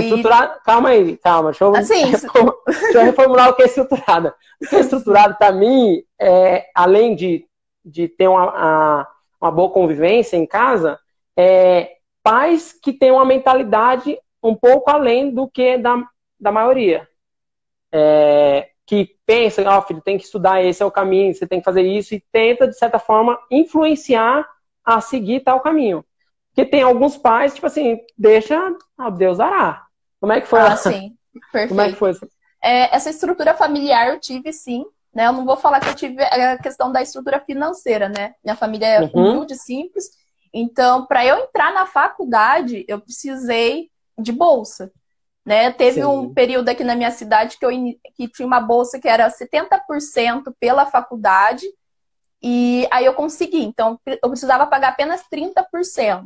estruturada, 0.00 0.58
e... 0.60 0.64
calma 0.64 0.88
aí, 0.90 1.16
calma, 1.18 1.50
deixa 1.50 1.64
eu, 1.64 1.76
assim, 1.76 2.10
deixa 2.66 2.98
eu 2.98 3.02
reformular 3.02 3.50
o 3.50 3.54
que 3.54 3.62
é 3.62 3.66
estruturada. 3.66 4.34
O 4.62 4.66
que 4.66 4.76
é 4.76 4.80
estruturado 4.80 5.36
para 5.36 5.52
mim, 5.52 6.02
é, 6.20 6.66
além 6.74 7.14
de, 7.14 7.46
de 7.84 8.08
ter 8.08 8.28
uma, 8.28 8.48
a, 8.48 9.08
uma 9.40 9.50
boa 9.50 9.70
convivência 9.70 10.36
em 10.36 10.46
casa, 10.46 10.98
é 11.36 11.96
pais 12.22 12.72
que 12.72 12.92
têm 12.92 13.10
uma 13.10 13.24
mentalidade 13.24 14.18
um 14.42 14.54
pouco 14.54 14.90
além 14.90 15.30
do 15.30 15.48
que 15.48 15.78
da, 15.78 16.02
da 16.40 16.50
maioria. 16.50 17.06
É, 17.92 18.68
que 18.86 19.16
pensa, 19.26 19.62
ó, 19.68 19.78
oh, 19.78 19.82
filho, 19.82 20.00
tem 20.00 20.16
que 20.16 20.24
estudar, 20.24 20.62
esse 20.64 20.82
é 20.82 20.86
o 20.86 20.90
caminho, 20.90 21.34
você 21.34 21.46
tem 21.46 21.58
que 21.58 21.64
fazer 21.64 21.82
isso, 21.82 22.14
e 22.14 22.22
tenta, 22.32 22.68
de 22.68 22.78
certa 22.78 22.98
forma, 23.00 23.38
influenciar 23.50 24.48
a 24.84 25.00
seguir 25.00 25.40
tal 25.40 25.60
caminho. 25.60 26.04
Porque 26.56 26.70
tem 26.70 26.82
alguns 26.82 27.18
pais, 27.18 27.52
tipo 27.52 27.66
assim, 27.66 27.98
deixa, 28.16 28.58
oh, 28.98 29.10
Deus 29.10 29.36
dará. 29.36 29.84
Como 30.18 30.32
é 30.32 30.40
que 30.40 30.48
foi? 30.48 30.60
Ah, 30.60 30.74
sim, 30.74 31.14
perfeito. 31.30 31.68
Como 31.68 31.82
é 31.82 31.90
que 31.90 31.98
foi? 31.98 32.12
É, 32.64 32.96
essa 32.96 33.10
estrutura 33.10 33.52
familiar 33.52 34.08
eu 34.08 34.18
tive, 34.18 34.54
sim. 34.54 34.86
Né? 35.14 35.26
Eu 35.26 35.34
não 35.34 35.44
vou 35.44 35.58
falar 35.58 35.80
que 35.80 35.90
eu 35.90 35.94
tive 35.94 36.22
a 36.22 36.56
questão 36.56 36.90
da 36.90 37.02
estrutura 37.02 37.40
financeira, 37.40 38.08
né? 38.08 38.34
Minha 38.42 38.56
família 38.56 38.86
é 38.86 39.00
uhum. 39.02 39.10
humilde, 39.12 39.54
simples. 39.54 40.08
Então, 40.50 41.04
para 41.04 41.26
eu 41.26 41.36
entrar 41.36 41.74
na 41.74 41.84
faculdade, 41.84 42.86
eu 42.88 43.02
precisei 43.02 43.90
de 44.18 44.32
bolsa. 44.32 44.90
Né? 45.44 45.70
Teve 45.70 46.00
Sim. 46.00 46.06
um 46.06 46.32
período 46.32 46.70
aqui 46.70 46.82
na 46.82 46.96
minha 46.96 47.10
cidade 47.10 47.58
que, 47.58 47.66
eu, 47.66 47.70
que 48.14 48.28
tinha 48.28 48.46
uma 48.46 48.60
bolsa 48.60 48.98
que 48.98 49.08
era 49.08 49.30
70% 49.30 50.54
pela 50.58 50.86
faculdade, 50.86 51.66
e 52.42 52.88
aí 52.90 53.04
eu 53.04 53.12
consegui. 53.12 53.62
Então, 53.62 54.00
eu 54.06 54.30
precisava 54.30 54.66
pagar 54.66 54.88
apenas 54.88 55.22
30%. 55.30 56.24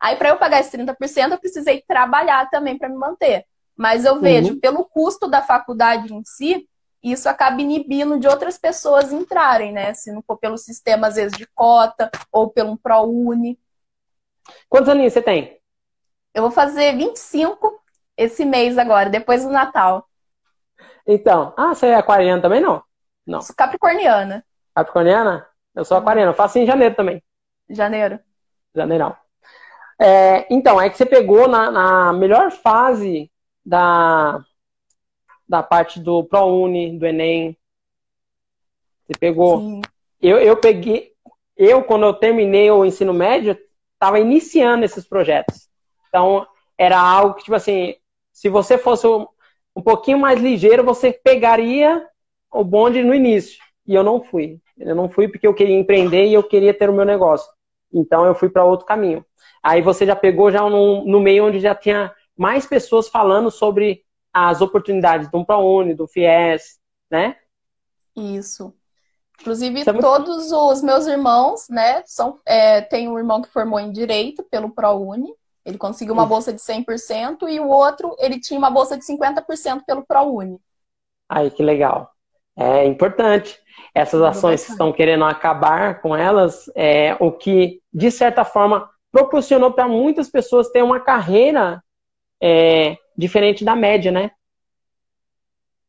Aí, 0.00 0.16
para 0.16 0.30
eu 0.30 0.38
pagar 0.38 0.60
esses 0.60 0.72
30%, 0.72 1.32
eu 1.32 1.38
precisei 1.38 1.82
trabalhar 1.86 2.48
também 2.50 2.78
para 2.78 2.88
me 2.88 2.96
manter. 2.96 3.44
Mas 3.76 4.04
eu 4.04 4.20
vejo, 4.20 4.54
uhum. 4.54 4.60
pelo 4.60 4.84
custo 4.84 5.28
da 5.28 5.42
faculdade 5.42 6.12
em 6.12 6.22
si, 6.24 6.68
isso 7.02 7.28
acaba 7.28 7.60
inibindo 7.60 8.18
de 8.18 8.26
outras 8.26 8.58
pessoas 8.58 9.12
entrarem, 9.12 9.72
né? 9.72 9.94
Se 9.94 10.12
não 10.12 10.22
for 10.22 10.36
pelo 10.36 10.58
sistema, 10.58 11.06
às 11.06 11.14
vezes, 11.14 11.36
de 11.36 11.46
cota 11.46 12.10
ou 12.32 12.50
pelo 12.50 12.76
ProUni. 12.76 13.58
Quantos 14.68 14.88
aninhos 14.88 15.12
você 15.12 15.22
tem? 15.22 15.58
Eu 16.34 16.42
vou 16.42 16.50
fazer 16.50 16.96
25 16.96 17.80
esse 18.16 18.44
mês 18.44 18.76
agora, 18.78 19.08
depois 19.08 19.44
do 19.44 19.50
Natal. 19.50 20.08
Então, 21.06 21.54
ah, 21.56 21.74
você 21.74 21.86
é 21.86 21.94
aquariana 21.94 22.42
também 22.42 22.60
não? 22.60 22.82
Não. 23.26 23.40
Sou 23.40 23.54
capricorniana. 23.54 24.44
Capricorniana? 24.74 25.46
Eu 25.74 25.84
sou 25.84 25.96
aquariana, 25.96 26.32
eu 26.32 26.34
faço 26.34 26.58
em 26.58 26.66
janeiro 26.66 26.94
também. 26.94 27.22
Janeiro. 27.70 28.18
Janeirão. 28.74 29.16
É, 29.98 30.46
então, 30.48 30.80
é 30.80 30.88
que 30.88 30.96
você 30.96 31.04
pegou 31.04 31.48
na, 31.48 31.70
na, 31.70 32.12
melhor 32.12 32.52
fase 32.52 33.30
da, 33.64 34.44
da 35.48 35.62
parte 35.62 35.98
do 35.98 36.22
ProUni, 36.24 36.96
do 36.96 37.06
Enem. 37.06 37.56
Você 39.06 39.18
pegou. 39.18 39.58
Sim. 39.60 39.80
Eu, 40.22 40.38
eu 40.38 40.56
peguei. 40.56 41.12
Eu, 41.56 41.82
quando 41.82 42.06
eu 42.06 42.14
terminei 42.14 42.70
o 42.70 42.84
ensino 42.84 43.12
médio, 43.12 43.58
estava 43.94 44.20
iniciando 44.20 44.84
esses 44.84 45.04
projetos. 45.06 45.68
Então, 46.08 46.46
era 46.76 47.00
algo 47.00 47.34
que, 47.34 47.44
tipo 47.44 47.56
assim, 47.56 47.96
se 48.32 48.48
você 48.48 48.78
fosse 48.78 49.06
um, 49.06 49.26
um 49.74 49.82
pouquinho 49.82 50.18
mais 50.18 50.40
ligeiro, 50.40 50.84
você 50.84 51.12
pegaria 51.12 52.06
o 52.52 52.62
bonde 52.62 53.02
no 53.02 53.12
início. 53.12 53.58
E 53.84 53.94
eu 53.94 54.04
não 54.04 54.22
fui. 54.22 54.60
Eu 54.78 54.94
não 54.94 55.08
fui 55.08 55.26
porque 55.26 55.46
eu 55.46 55.54
queria 55.54 55.76
empreender 55.76 56.26
e 56.26 56.34
eu 56.34 56.42
queria 56.42 56.72
ter 56.72 56.88
o 56.88 56.92
meu 56.92 57.04
negócio. 57.04 57.50
Então 57.92 58.24
eu 58.24 58.34
fui 58.34 58.48
para 58.48 58.64
outro 58.64 58.86
caminho. 58.86 59.24
Aí 59.62 59.82
você 59.82 60.06
já 60.06 60.14
pegou 60.14 60.50
já 60.50 60.68
no, 60.68 61.04
no, 61.04 61.20
meio 61.20 61.46
onde 61.46 61.60
já 61.60 61.74
tinha 61.74 62.12
mais 62.36 62.66
pessoas 62.66 63.08
falando 63.08 63.50
sobre 63.50 64.04
as 64.32 64.60
oportunidades 64.60 65.30
do 65.30 65.44
ProUni, 65.44 65.94
do 65.94 66.06
FIES, 66.06 66.78
né? 67.10 67.36
Isso. 68.16 68.74
Inclusive, 69.40 69.82
é 69.82 69.92
muito... 69.92 70.04
todos 70.04 70.50
os 70.50 70.82
meus 70.82 71.06
irmãos, 71.06 71.68
né, 71.68 72.02
são, 72.04 72.38
é, 72.44 72.80
tem 72.80 73.08
um 73.08 73.16
irmão 73.16 73.40
que 73.40 73.48
formou 73.48 73.78
em 73.78 73.92
Direito 73.92 74.42
pelo 74.42 74.70
ProUni, 74.70 75.32
ele 75.64 75.78
conseguiu 75.78 76.14
uma 76.14 76.26
bolsa 76.26 76.52
de 76.52 76.60
100% 76.60 77.48
e 77.48 77.60
o 77.60 77.68
outro, 77.68 78.16
ele 78.18 78.40
tinha 78.40 78.58
uma 78.58 78.70
bolsa 78.70 78.96
de 78.96 79.04
50% 79.04 79.84
pelo 79.86 80.04
ProUni. 80.04 80.58
Aí, 81.28 81.50
que 81.50 81.62
legal. 81.62 82.10
É 82.56 82.86
importante. 82.86 83.60
Essas 83.94 84.22
ações 84.22 84.64
que 84.64 84.72
estão 84.72 84.92
querendo 84.92 85.24
acabar 85.24 86.00
com 86.00 86.16
elas, 86.16 86.70
é 86.74 87.16
o 87.18 87.32
que, 87.32 87.80
de 87.92 88.10
certa 88.10 88.44
forma, 88.44 88.88
proporcionou 89.10 89.72
para 89.72 89.88
muitas 89.88 90.28
pessoas 90.28 90.68
ter 90.70 90.82
uma 90.82 91.00
carreira 91.00 91.82
é, 92.40 92.96
diferente 93.16 93.64
da 93.64 93.74
média, 93.74 94.12
né? 94.12 94.30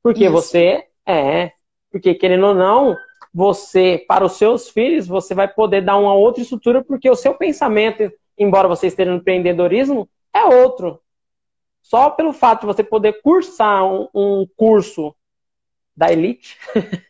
Porque 0.01 0.23
Isso. 0.23 0.31
você, 0.31 0.85
é, 1.05 1.51
porque 1.91 2.15
querendo 2.15 2.47
ou 2.47 2.55
não, 2.55 2.97
você, 3.33 4.03
para 4.07 4.25
os 4.25 4.33
seus 4.33 4.69
filhos, 4.69 5.07
você 5.07 5.35
vai 5.35 5.47
poder 5.47 5.81
dar 5.81 5.97
uma 5.97 6.13
outra 6.13 6.41
estrutura, 6.41 6.83
porque 6.83 7.09
o 7.09 7.15
seu 7.15 7.33
pensamento 7.35 8.11
embora 8.39 8.69
você 8.69 8.87
esteja 8.87 9.11
no 9.11 9.17
empreendedorismo, 9.17 10.09
é 10.33 10.45
outro. 10.45 11.01
Só 11.81 12.09
pelo 12.09 12.31
fato 12.31 12.61
de 12.61 12.67
você 12.67 12.83
poder 12.83 13.21
cursar 13.21 13.85
um, 13.85 14.07
um 14.13 14.47
curso 14.55 15.13
da 15.95 16.11
elite, 16.11 16.57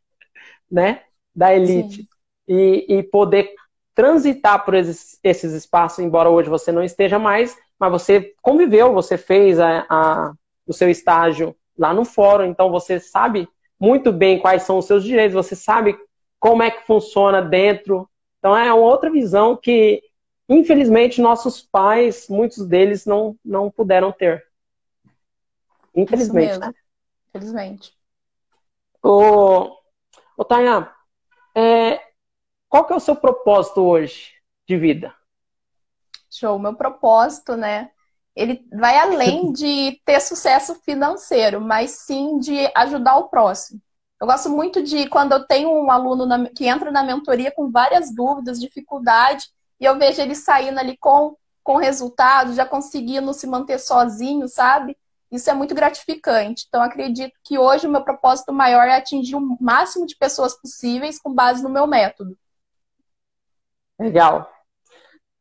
né? 0.72 1.02
Da 1.36 1.54
elite, 1.56 2.08
e, 2.48 2.86
e, 2.90 3.04
poder 3.04 3.54
transitar 3.94 4.66
por 4.66 4.74
esses, 4.74 5.20
esses, 5.24 5.54
espaços, 5.54 6.00
embora 6.00 6.30
hoje 6.30 6.50
você 6.50 6.72
não 6.72 6.84
esteja 6.84 7.20
mais, 7.20 7.56
mas 7.80 7.92
você 7.92 8.34
conviveu, 8.42 8.94
você 8.94 9.18
fez 9.18 9.60
a, 9.60 9.86
a, 9.90 10.34
o 10.66 10.74
seu 10.74 10.90
estágio 10.90 11.56
lá 11.78 11.94
no 11.94 12.04
fórum, 12.04 12.46
então 12.46 12.72
você 12.72 13.00
sabe 13.00 13.48
muito 13.80 14.12
bem 14.12 14.40
quais 14.40 14.64
são 14.64 14.78
os 14.78 14.86
seus 14.86 15.04
direitos, 15.04 15.34
você 15.34 15.56
sabe 15.56 15.98
como 16.40 16.64
é 16.64 16.72
que 16.72 16.86
funciona 16.86 17.42
dentro. 17.42 18.10
Então 18.40 18.56
é 18.56 18.74
uma 18.74 18.76
outra 18.76 19.10
visão 19.10 19.56
que, 19.56 20.02
infelizmente, 20.48 21.22
nossos 21.22 21.62
pais, 21.62 22.28
muitos 22.30 22.66
deles 22.66 23.06
não, 23.06 23.36
não 23.44 23.70
puderam 23.70 24.12
ter. 24.12 24.46
Infelizmente. 25.96 26.58
Né? 26.60 26.74
Infelizmente. 27.30 27.94
Ô, 29.04 29.79
ô 30.40 30.46
Tainá, 30.46 30.90
é, 31.54 32.00
qual 32.70 32.86
que 32.86 32.94
é 32.94 32.96
o 32.96 33.00
seu 33.02 33.14
propósito 33.14 33.82
hoje 33.82 34.32
de 34.66 34.78
vida? 34.78 35.14
Show. 36.32 36.58
Meu 36.58 36.74
propósito, 36.74 37.58
né? 37.58 37.92
Ele 38.34 38.66
vai 38.72 38.98
além 38.98 39.52
de 39.52 40.02
ter 40.06 40.22
sucesso 40.22 40.76
financeiro, 40.76 41.60
mas 41.60 41.92
sim 41.92 42.40
de 42.40 42.72
ajudar 42.74 43.18
o 43.18 43.28
próximo. 43.28 43.82
Eu 44.22 44.28
gosto 44.28 44.50
muito 44.50 44.82
de 44.82 45.10
quando 45.10 45.34
eu 45.34 45.46
tenho 45.46 45.70
um 45.70 45.92
aluno 45.92 46.26
na, 46.26 46.50
que 46.50 46.66
entra 46.68 46.90
na 46.90 47.04
mentoria 47.04 47.52
com 47.52 47.70
várias 47.70 48.14
dúvidas, 48.16 48.62
dificuldade, 48.62 49.50
e 49.78 49.84
eu 49.84 49.98
vejo 49.98 50.22
ele 50.22 50.36
saindo 50.36 50.80
ali 50.80 50.96
com, 50.98 51.36
com 51.62 51.76
resultado, 51.76 52.54
já 52.54 52.66
conseguindo 52.66 53.34
se 53.34 53.46
manter 53.46 53.78
sozinho, 53.78 54.48
sabe? 54.48 54.96
Isso 55.32 55.50
é 55.50 55.54
muito 55.54 55.76
gratificante. 55.76 56.66
Então, 56.68 56.82
acredito 56.82 57.34
que 57.44 57.58
hoje 57.58 57.88
o 57.88 57.92
meu 57.92 58.04
propósito 58.04 58.52
maior 58.52 58.88
é 58.88 58.96
atingir 58.96 59.36
o 59.36 59.58
máximo 59.62 60.06
de 60.06 60.16
pessoas 60.16 60.60
possíveis 60.60 61.20
com 61.20 61.34
base 61.34 61.62
no 61.62 61.70
meu 61.70 61.86
método. 61.86 62.36
Legal. 64.00 64.50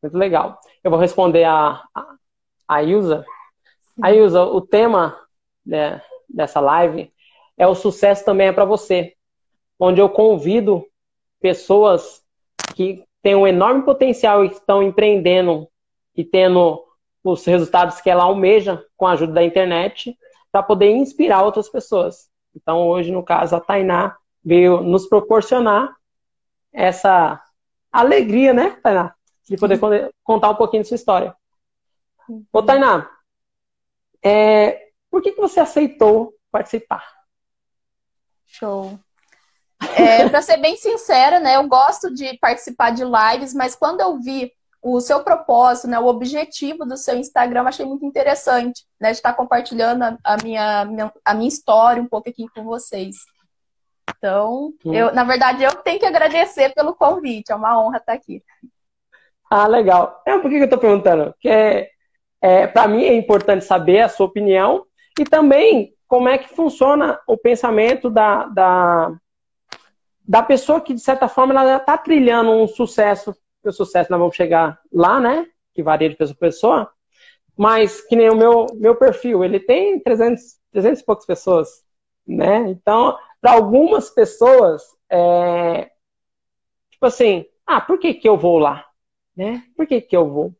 Muito 0.02 0.16
legal. 0.16 0.60
Eu 0.84 0.90
vou 0.90 1.00
responder 1.00 1.44
a, 1.44 1.82
a, 1.94 2.16
a 2.68 2.82
Ilza. 2.82 3.24
A 4.02 4.12
Ilza, 4.12 4.42
o 4.44 4.60
tema 4.60 5.18
né, 5.64 6.02
dessa 6.28 6.60
live 6.60 7.12
é 7.56 7.66
o 7.66 7.74
sucesso 7.74 8.24
também 8.24 8.48
é 8.48 8.52
para 8.52 8.64
você, 8.64 9.14
onde 9.78 10.00
eu 10.00 10.08
convido 10.08 10.86
pessoas 11.40 12.22
que 12.74 13.04
têm 13.22 13.34
um 13.34 13.46
enorme 13.46 13.82
potencial 13.82 14.44
e 14.44 14.48
estão 14.48 14.82
empreendendo 14.82 15.68
e 16.14 16.24
tendo 16.24 16.84
os 17.32 17.44
resultados 17.44 18.00
que 18.00 18.10
ela 18.10 18.24
almeja 18.24 18.84
com 18.96 19.06
a 19.06 19.12
ajuda 19.12 19.32
da 19.32 19.42
internet 19.42 20.16
para 20.50 20.62
poder 20.62 20.90
inspirar 20.90 21.42
outras 21.42 21.68
pessoas. 21.68 22.28
Então, 22.54 22.86
hoje, 22.88 23.10
no 23.10 23.22
caso, 23.22 23.54
a 23.54 23.60
Tainá 23.60 24.16
veio 24.44 24.82
nos 24.82 25.06
proporcionar 25.06 25.94
essa 26.72 27.42
alegria, 27.92 28.52
né, 28.52 28.78
Tainá? 28.82 29.14
De 29.48 29.56
poder 29.56 29.78
contar 30.22 30.50
um 30.50 30.54
pouquinho 30.54 30.82
de 30.82 30.88
sua 30.88 30.96
história. 30.96 31.34
Ô, 32.52 32.62
Tainá, 32.62 33.08
é, 34.22 34.88
por 35.10 35.22
que, 35.22 35.32
que 35.32 35.40
você 35.40 35.60
aceitou 35.60 36.34
participar? 36.50 37.04
Show. 38.46 38.98
É, 39.96 40.28
para 40.28 40.42
ser 40.42 40.56
bem 40.56 40.76
sincera, 40.76 41.38
né, 41.38 41.56
eu 41.56 41.68
gosto 41.68 42.12
de 42.12 42.36
participar 42.38 42.90
de 42.90 43.04
lives, 43.04 43.54
mas 43.54 43.76
quando 43.76 44.00
eu 44.00 44.18
vi 44.18 44.52
o 44.82 45.00
seu 45.00 45.22
propósito, 45.24 45.88
né, 45.88 45.98
o 45.98 46.06
objetivo 46.06 46.84
do 46.84 46.96
seu 46.96 47.16
Instagram, 47.16 47.64
achei 47.64 47.84
muito 47.84 48.04
interessante, 48.04 48.84
né, 49.00 49.10
de 49.10 49.16
estar 49.16 49.32
compartilhando 49.34 50.04
a, 50.04 50.16
a 50.24 50.36
minha, 50.42 51.10
a 51.24 51.34
minha 51.34 51.48
história 51.48 52.02
um 52.02 52.08
pouco 52.08 52.28
aqui 52.28 52.46
com 52.54 52.64
vocês. 52.64 53.16
Então, 54.16 54.72
eu, 54.84 55.12
na 55.12 55.24
verdade, 55.24 55.62
eu 55.62 55.74
tenho 55.76 55.98
que 55.98 56.06
agradecer 56.06 56.74
pelo 56.74 56.94
convite, 56.94 57.52
é 57.52 57.54
uma 57.54 57.80
honra 57.80 57.98
estar 57.98 58.12
aqui. 58.12 58.42
Ah, 59.50 59.66
legal. 59.66 60.22
É, 60.26 60.38
por 60.38 60.50
que 60.50 60.56
eu 60.56 60.64
estou 60.64 60.78
perguntando? 60.78 61.32
Porque, 61.32 61.48
é, 61.48 61.90
é 62.40 62.66
para 62.66 62.88
mim, 62.88 63.04
é 63.04 63.14
importante 63.14 63.64
saber 63.64 64.00
a 64.00 64.08
sua 64.08 64.26
opinião 64.26 64.84
e 65.18 65.24
também 65.24 65.94
como 66.06 66.28
é 66.28 66.38
que 66.38 66.48
funciona 66.48 67.20
o 67.26 67.36
pensamento 67.36 68.08
da, 68.08 68.46
da, 68.46 69.12
da 70.26 70.42
pessoa 70.42 70.80
que, 70.80 70.94
de 70.94 71.00
certa 71.00 71.28
forma, 71.28 71.52
ela 71.52 71.76
está 71.76 71.98
trilhando 71.98 72.50
um 72.50 72.66
sucesso 72.66 73.36
o 73.64 73.72
sucesso 73.72 74.10
nós 74.10 74.20
vamos 74.20 74.36
chegar 74.36 74.80
lá, 74.92 75.20
né? 75.20 75.46
Que 75.74 75.82
varia 75.82 76.08
de 76.08 76.16
pessoa 76.16 76.36
para 76.36 76.48
pessoa. 76.48 76.92
Mas 77.56 78.00
que 78.00 78.14
nem 78.14 78.30
o 78.30 78.36
meu, 78.36 78.66
meu 78.74 78.94
perfil, 78.94 79.44
ele 79.44 79.58
tem 79.58 79.98
300, 80.00 80.42
300 80.72 81.00
e 81.00 81.04
poucas 81.04 81.26
pessoas, 81.26 81.68
né? 82.26 82.68
Então, 82.70 83.18
para 83.40 83.52
algumas 83.52 84.10
pessoas, 84.10 84.82
é, 85.10 85.90
tipo 86.90 87.06
assim, 87.06 87.44
ah, 87.66 87.80
por 87.80 87.98
que 87.98 88.14
que 88.14 88.28
eu 88.28 88.36
vou 88.36 88.58
lá? 88.58 88.86
Né? 89.36 89.62
Por 89.76 89.86
que 89.86 90.00
que 90.00 90.16
eu 90.16 90.28
vou? 90.28 90.54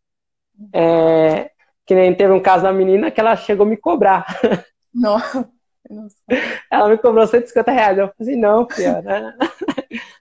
É, 0.73 1.51
que 1.87 1.95
nem 1.95 2.15
teve 2.15 2.33
um 2.33 2.41
caso 2.41 2.65
da 2.65 2.73
menina 2.73 3.11
que 3.11 3.21
ela 3.21 3.37
chegou 3.37 3.65
a 3.67 3.69
me 3.69 3.77
cobrar. 3.77 4.27
Não. 4.93 5.19
Ela 6.71 6.89
me 6.89 6.99
cobrou 6.99 7.27
150 7.27 7.71
reais. 7.71 7.99
Eu 7.99 8.13
falei, 8.17 8.37
não, 8.37 8.69
filha, 8.69 9.01
né? 9.01 9.37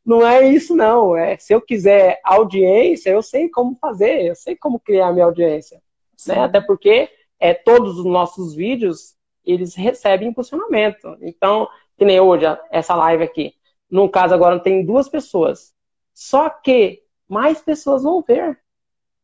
não 0.08 0.26
é 0.26 0.48
isso, 0.48 0.74
não. 0.74 1.18
É, 1.18 1.38
se 1.38 1.54
eu 1.54 1.62
quiser 1.62 2.22
audiência, 2.24 3.10
eu 3.10 3.22
sei 3.22 3.50
como 3.50 3.76
fazer, 3.76 4.22
eu 4.26 4.36
sei 4.36 4.56
como 4.56 4.80
criar 4.80 5.12
minha 5.12 5.26
audiência. 5.26 5.82
Né? 6.26 6.40
Até 6.40 6.62
porque 6.62 7.10
é, 7.38 7.54
todos 7.54 8.00
os 8.00 8.06
nossos 8.06 8.56
vídeos, 8.56 9.16
eles 9.46 9.76
recebem 9.76 10.30
impulsionamento. 10.30 11.18
Então, 11.22 11.68
que 11.98 12.06
nem 12.06 12.22
hoje, 12.22 12.46
essa 12.72 12.96
live 12.96 13.24
aqui. 13.24 13.54
No 13.92 14.08
caso, 14.08 14.34
agora 14.34 14.60
tem 14.62 14.86
duas 14.86 15.10
pessoas. 15.10 15.74
Só 16.14 16.50
que 16.50 17.04
mais 17.28 17.62
pessoas 17.62 18.04
vão 18.04 18.22
ver 18.22 18.58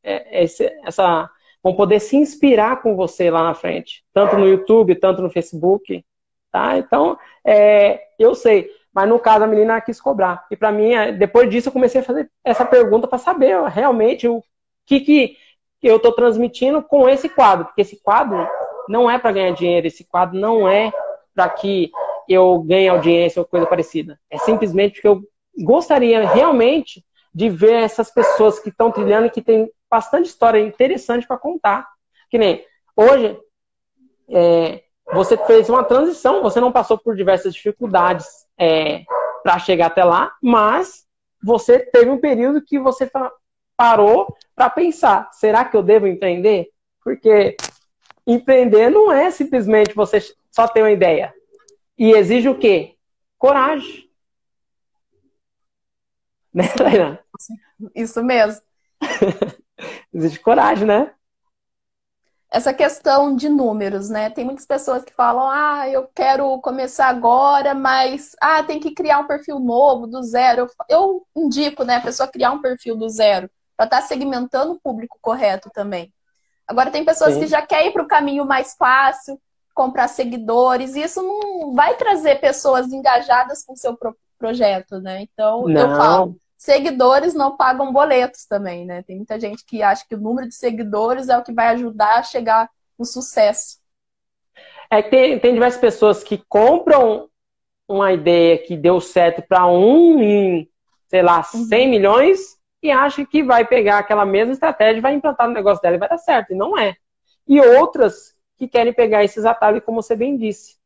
é, 0.04 0.44
esse, 0.44 0.66
essa 0.84 1.30
vão 1.64 1.74
poder 1.76 2.02
se 2.02 2.18
inspirar 2.18 2.82
com 2.82 2.94
você 2.94 3.32
lá 3.32 3.42
na 3.42 3.54
frente, 3.54 4.04
tanto 4.14 4.36
no 4.36 4.46
YouTube, 4.46 4.96
tanto 4.96 5.22
no 5.22 5.30
Facebook. 5.30 6.06
Tá? 6.52 6.78
Então, 6.78 7.18
é, 7.46 8.02
eu 8.20 8.36
sei. 8.36 8.70
Mas 8.94 9.10
no 9.10 9.20
caso, 9.20 9.44
a 9.44 9.48
menina 9.48 9.82
quis 9.82 10.00
cobrar. 10.00 10.46
E 10.52 10.56
para 10.56 10.72
mim, 10.72 10.94
é, 10.94 11.12
depois 11.12 11.50
disso, 11.50 11.70
eu 11.70 11.74
comecei 11.74 12.02
a 12.02 12.04
fazer 12.04 12.30
essa 12.44 12.64
pergunta 12.64 13.08
para 13.08 13.18
saber 13.18 13.62
realmente 13.64 14.28
o 14.28 14.44
que, 14.86 15.00
que 15.00 15.38
eu 15.82 15.98
estou 15.98 16.12
transmitindo 16.12 16.82
com 16.84 17.10
esse 17.10 17.28
quadro. 17.28 17.66
Porque 17.66 17.82
esse 17.82 18.02
quadro 18.02 18.48
não 18.88 19.10
é 19.10 19.18
para 19.18 19.32
ganhar 19.32 19.52
dinheiro, 19.52 19.88
esse 19.88 20.04
quadro 20.04 20.40
não 20.40 20.68
é 20.68 20.92
para 21.34 21.50
que 21.50 21.92
eu 22.30 22.60
ganhe 22.60 22.88
audiência 22.88 23.40
ou 23.40 23.46
coisa 23.46 23.66
parecida. 23.66 24.20
É 24.30 24.38
simplesmente 24.38 24.94
porque 24.94 25.08
eu 25.08 25.24
gostaria 25.64 26.28
realmente 26.28 27.04
de 27.34 27.50
ver 27.50 27.84
essas 27.84 28.12
pessoas 28.12 28.60
que 28.60 28.70
estão 28.70 28.92
trilhando 28.92 29.26
e 29.26 29.32
que 29.32 29.42
tem 29.42 29.70
bastante 29.90 30.28
história 30.28 30.60
interessante 30.60 31.28
para 31.28 31.38
contar. 31.38 31.88
Que 32.30 32.38
nem 32.38 32.66
hoje, 32.96 33.38
é, 34.30 34.84
você 35.12 35.38
fez 35.38 35.70
uma 35.70 35.84
transição, 35.84 36.42
você 36.42 36.60
não 36.60 36.72
passou 36.72 36.98
por 36.98 37.16
diversas 37.16 37.54
dificuldades 37.54 38.28
é, 38.58 39.04
para 39.44 39.60
chegar 39.60 39.88
até 39.88 40.04
lá, 40.04 40.34
mas 40.42 41.06
você 41.44 41.80
teve 41.80 42.10
um 42.10 42.20
período 42.20 42.62
que 42.62 42.80
você 42.80 43.10
parou 43.76 44.36
para 44.56 44.70
pensar: 44.70 45.30
será 45.34 45.66
que 45.66 45.76
eu 45.76 45.84
devo 45.84 46.08
empreender? 46.08 46.70
Porque 47.04 47.58
empreender 48.26 48.90
não 48.90 49.12
é 49.12 49.30
simplesmente 49.30 49.94
você 49.94 50.20
só 50.50 50.68
ter 50.68 50.82
uma 50.82 50.92
ideia. 50.92 51.34
E 51.98 52.12
exige 52.12 52.50
o 52.50 52.58
quê? 52.58 52.96
Coragem. 53.38 54.04
Né, 56.54 56.68
Tainá? 56.68 57.18
Isso 57.96 58.24
mesmo. 58.24 58.62
exige 60.14 60.38
coragem, 60.38 60.86
né? 60.86 61.12
Essa 62.54 62.72
questão 62.72 63.36
de 63.36 63.50
números, 63.50 64.12
né? 64.12 64.30
Tem 64.30 64.46
muitas 64.46 64.68
pessoas 64.68 65.04
que 65.04 65.12
falam, 65.12 65.50
ah, 65.50 65.90
eu 65.90 66.08
quero 66.14 66.56
começar 66.60 67.08
agora, 67.08 67.74
mas 67.74 68.36
ah, 68.40 68.62
tem 68.62 68.80
que 68.80 68.94
criar 68.94 69.18
um 69.18 69.26
perfil 69.26 69.60
novo 69.60 70.06
do 70.06 70.22
zero. 70.22 70.70
Eu, 70.88 71.26
indico, 71.36 71.84
né, 71.84 71.96
a 71.96 72.02
pessoa 72.02 72.30
criar 72.30 72.52
um 72.52 72.62
perfil 72.62 72.96
do 72.96 73.10
zero 73.10 73.50
para 73.76 73.86
estar 73.86 74.02
tá 74.02 74.08
segmentando 74.08 74.74
o 74.74 74.80
público 74.80 75.18
correto 75.20 75.72
também. 75.74 76.14
Agora 76.68 76.92
tem 76.92 77.04
pessoas 77.04 77.34
Sim. 77.34 77.40
que 77.40 77.48
já 77.48 77.64
querem 77.64 77.88
ir 77.88 77.92
para 77.92 78.04
o 78.04 78.08
caminho 78.08 78.46
mais 78.46 78.76
fácil, 78.76 79.42
comprar 79.74 80.08
seguidores, 80.08 80.94
e 80.96 81.02
isso 81.02 81.24
não 81.24 81.74
vai 81.74 81.96
trazer 81.96 82.40
pessoas 82.40 82.94
engajadas 82.94 83.66
com 83.66 83.74
o 83.74 83.78
seu 83.78 83.98
pro 83.98 84.16
projeto, 84.38 85.00
né? 85.02 85.24
Então, 85.24 85.68
não. 85.68 85.82
eu 85.82 85.98
falo, 85.98 86.38
seguidores 86.64 87.34
não 87.34 87.58
pagam 87.58 87.92
boletos 87.92 88.46
também, 88.46 88.86
né? 88.86 89.04
Tem 89.04 89.18
muita 89.18 89.38
gente 89.38 89.66
que 89.66 89.84
acha 89.84 90.06
que 90.08 90.16
o 90.16 90.20
número 90.20 90.48
de 90.48 90.56
seguidores 90.56 91.28
é 91.28 91.38
o 91.38 91.44
que 91.44 91.52
vai 91.52 91.68
ajudar 91.68 92.20
a 92.20 92.24
chegar 92.24 92.70
no 92.98 93.06
sucesso. 93.06 93.80
É 94.90 95.02
que 95.02 95.10
tem, 95.10 95.40
tem 95.40 95.54
diversas 95.54 95.82
pessoas 95.82 96.24
que 96.24 96.42
compram 96.48 97.28
uma 97.86 98.14
ideia 98.14 98.58
que 98.58 98.78
deu 98.78 99.02
certo 99.02 99.46
para 99.46 99.68
um 99.68 100.22
em, 100.22 100.70
sei 101.10 101.22
lá, 101.22 101.44
100 101.44 101.62
uhum. 101.62 101.90
milhões 101.90 102.40
e 102.82 102.90
acha 102.92 103.26
que 103.26 103.44
vai 103.44 103.66
pegar 103.66 103.98
aquela 103.98 104.26
mesma 104.26 104.54
estratégia 104.54 105.00
e 105.00 105.02
vai 105.02 105.14
implantar 105.14 105.50
no 105.50 105.54
negócio 105.54 105.82
dela 105.82 105.98
e 105.98 106.00
vai 106.00 106.08
dar 106.08 106.18
certo. 106.18 106.54
E 106.54 106.56
não 106.56 106.78
é. 106.78 106.96
E 107.46 107.60
outras 107.60 108.34
que 108.56 108.70
querem 108.70 108.94
pegar 108.94 109.22
esses 109.22 109.44
atalhos, 109.44 109.84
como 109.84 110.02
você 110.02 110.16
bem 110.16 110.38
disse. 110.38 110.78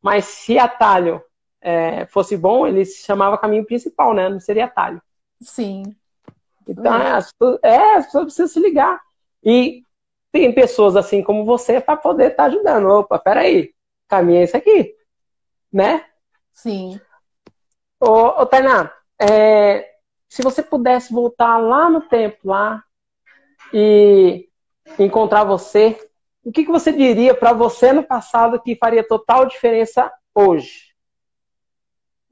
Mas 0.00 0.26
se 0.26 0.60
atalho 0.60 1.20
é, 1.60 2.06
fosse 2.06 2.36
bom, 2.36 2.68
ele 2.68 2.84
se 2.84 3.04
chamava 3.04 3.36
caminho 3.36 3.66
principal, 3.66 4.14
né? 4.14 4.28
Não 4.28 4.38
seria 4.38 4.66
atalho. 4.66 5.02
Sim. 5.40 5.94
Então, 6.66 6.94
é, 6.94 7.12
as 7.12 7.32
pessoas, 7.32 7.58
é, 7.62 7.94
as 7.96 8.06
pessoas 8.06 8.24
precisam 8.24 8.48
se 8.48 8.60
ligar. 8.60 9.00
E 9.42 9.82
tem 10.32 10.52
pessoas 10.52 10.96
assim 10.96 11.22
como 11.22 11.44
você 11.44 11.80
para 11.80 11.96
poder 11.96 12.30
estar 12.30 12.44
tá 12.44 12.48
ajudando. 12.48 12.88
Opa, 12.88 13.18
peraí, 13.18 13.74
caminho 14.08 14.40
é 14.40 14.42
esse 14.42 14.56
aqui, 14.56 14.94
né? 15.72 16.04
Sim. 16.52 17.00
Ô, 18.00 18.42
ô 18.42 18.46
Tainá, 18.46 18.92
é, 19.20 19.94
se 20.28 20.42
você 20.42 20.62
pudesse 20.62 21.12
voltar 21.12 21.58
lá 21.58 21.88
no 21.88 22.00
tempo, 22.00 22.38
lá, 22.44 22.82
e 23.72 24.48
encontrar 24.98 25.44
você, 25.44 25.98
o 26.42 26.52
que, 26.52 26.64
que 26.64 26.70
você 26.70 26.92
diria 26.92 27.34
para 27.34 27.52
você 27.52 27.92
no 27.92 28.02
passado 28.02 28.60
que 28.60 28.76
faria 28.76 29.06
total 29.06 29.46
diferença 29.46 30.12
hoje? 30.34 30.93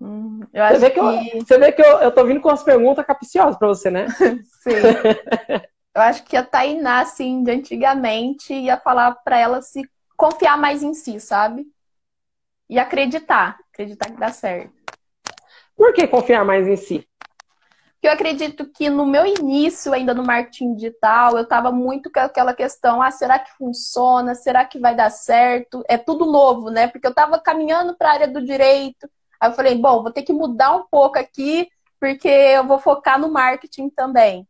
Hum, 0.03 0.41
você, 0.53 0.79
vê 0.79 0.91
que... 0.91 0.95
que 0.95 1.01
eu, 1.01 1.41
você 1.47 1.59
vê 1.59 1.73
que 1.73 1.81
eu, 1.81 1.99
eu 1.99 2.13
tô 2.13 2.25
vindo 2.25 2.41
com 2.41 2.49
umas 2.49 2.65
perguntas 2.65 3.07
capciosas 3.07 3.57
para 3.57 3.69
você, 3.69 3.89
né? 3.89 4.09
Sim. 4.61 4.73
eu 5.95 6.03
acho 6.03 6.25
que 6.25 6.37
a 6.37 6.45
Tainá, 6.45 7.01
assim, 7.01 7.45
de 7.45 7.53
antigamente, 7.53 8.53
ia 8.53 8.77
falar 8.77 9.13
para 9.25 9.39
ela 9.39 9.63
se 9.63 9.89
confiar 10.17 10.59
mais 10.59 10.83
em 10.83 10.93
si, 10.93 11.21
sabe? 11.21 11.67
E 12.69 12.81
acreditar. 12.81 13.59
Acreditar 13.73 14.11
que 14.11 14.19
dá 14.19 14.33
certo. 14.33 14.73
Por 15.77 15.93
que 15.93 16.09
confiar 16.09 16.45
mais 16.45 16.67
em 16.67 16.77
si? 16.77 17.07
Porque 17.93 18.09
eu 18.09 18.13
acredito 18.13 18.69
que 18.69 18.91
no 18.91 19.07
meu 19.07 19.25
início, 19.25 19.93
ainda 19.93 20.13
no 20.13 20.25
marketing 20.25 20.75
digital, 20.75 21.37
eu 21.37 21.45
estava 21.45 21.71
muito 21.71 22.11
com 22.11 22.19
aquela 22.19 22.53
questão: 22.53 23.01
ah, 23.01 23.13
será 23.13 23.39
que 23.39 23.53
funciona? 23.53 24.35
Será 24.35 24.65
que 24.65 24.81
vai 24.81 24.97
dar 24.97 25.11
certo? 25.11 25.85
É 25.89 25.97
tudo 25.97 26.27
novo, 26.27 26.69
né? 26.71 26.89
Porque 26.89 27.07
eu 27.07 27.13
estava 27.13 27.39
caminhando 27.39 27.97
para 27.97 28.09
a 28.09 28.13
área 28.15 28.29
do 28.29 28.45
direito. 28.45 29.09
Aí 29.43 29.51
eu 29.51 29.55
falei: 29.55 29.75
bom, 29.77 30.03
vou 30.03 30.13
ter 30.13 30.23
que 30.23 30.33
mudar 30.33 30.77
um 30.77 30.85
pouco 30.91 31.19
aqui, 31.19 31.69
porque 31.99 32.29
eu 32.29 32.67
vou 32.67 32.79
focar 32.79 33.19
no 33.19 33.31
marketing 33.31 33.91
também. 33.91 34.47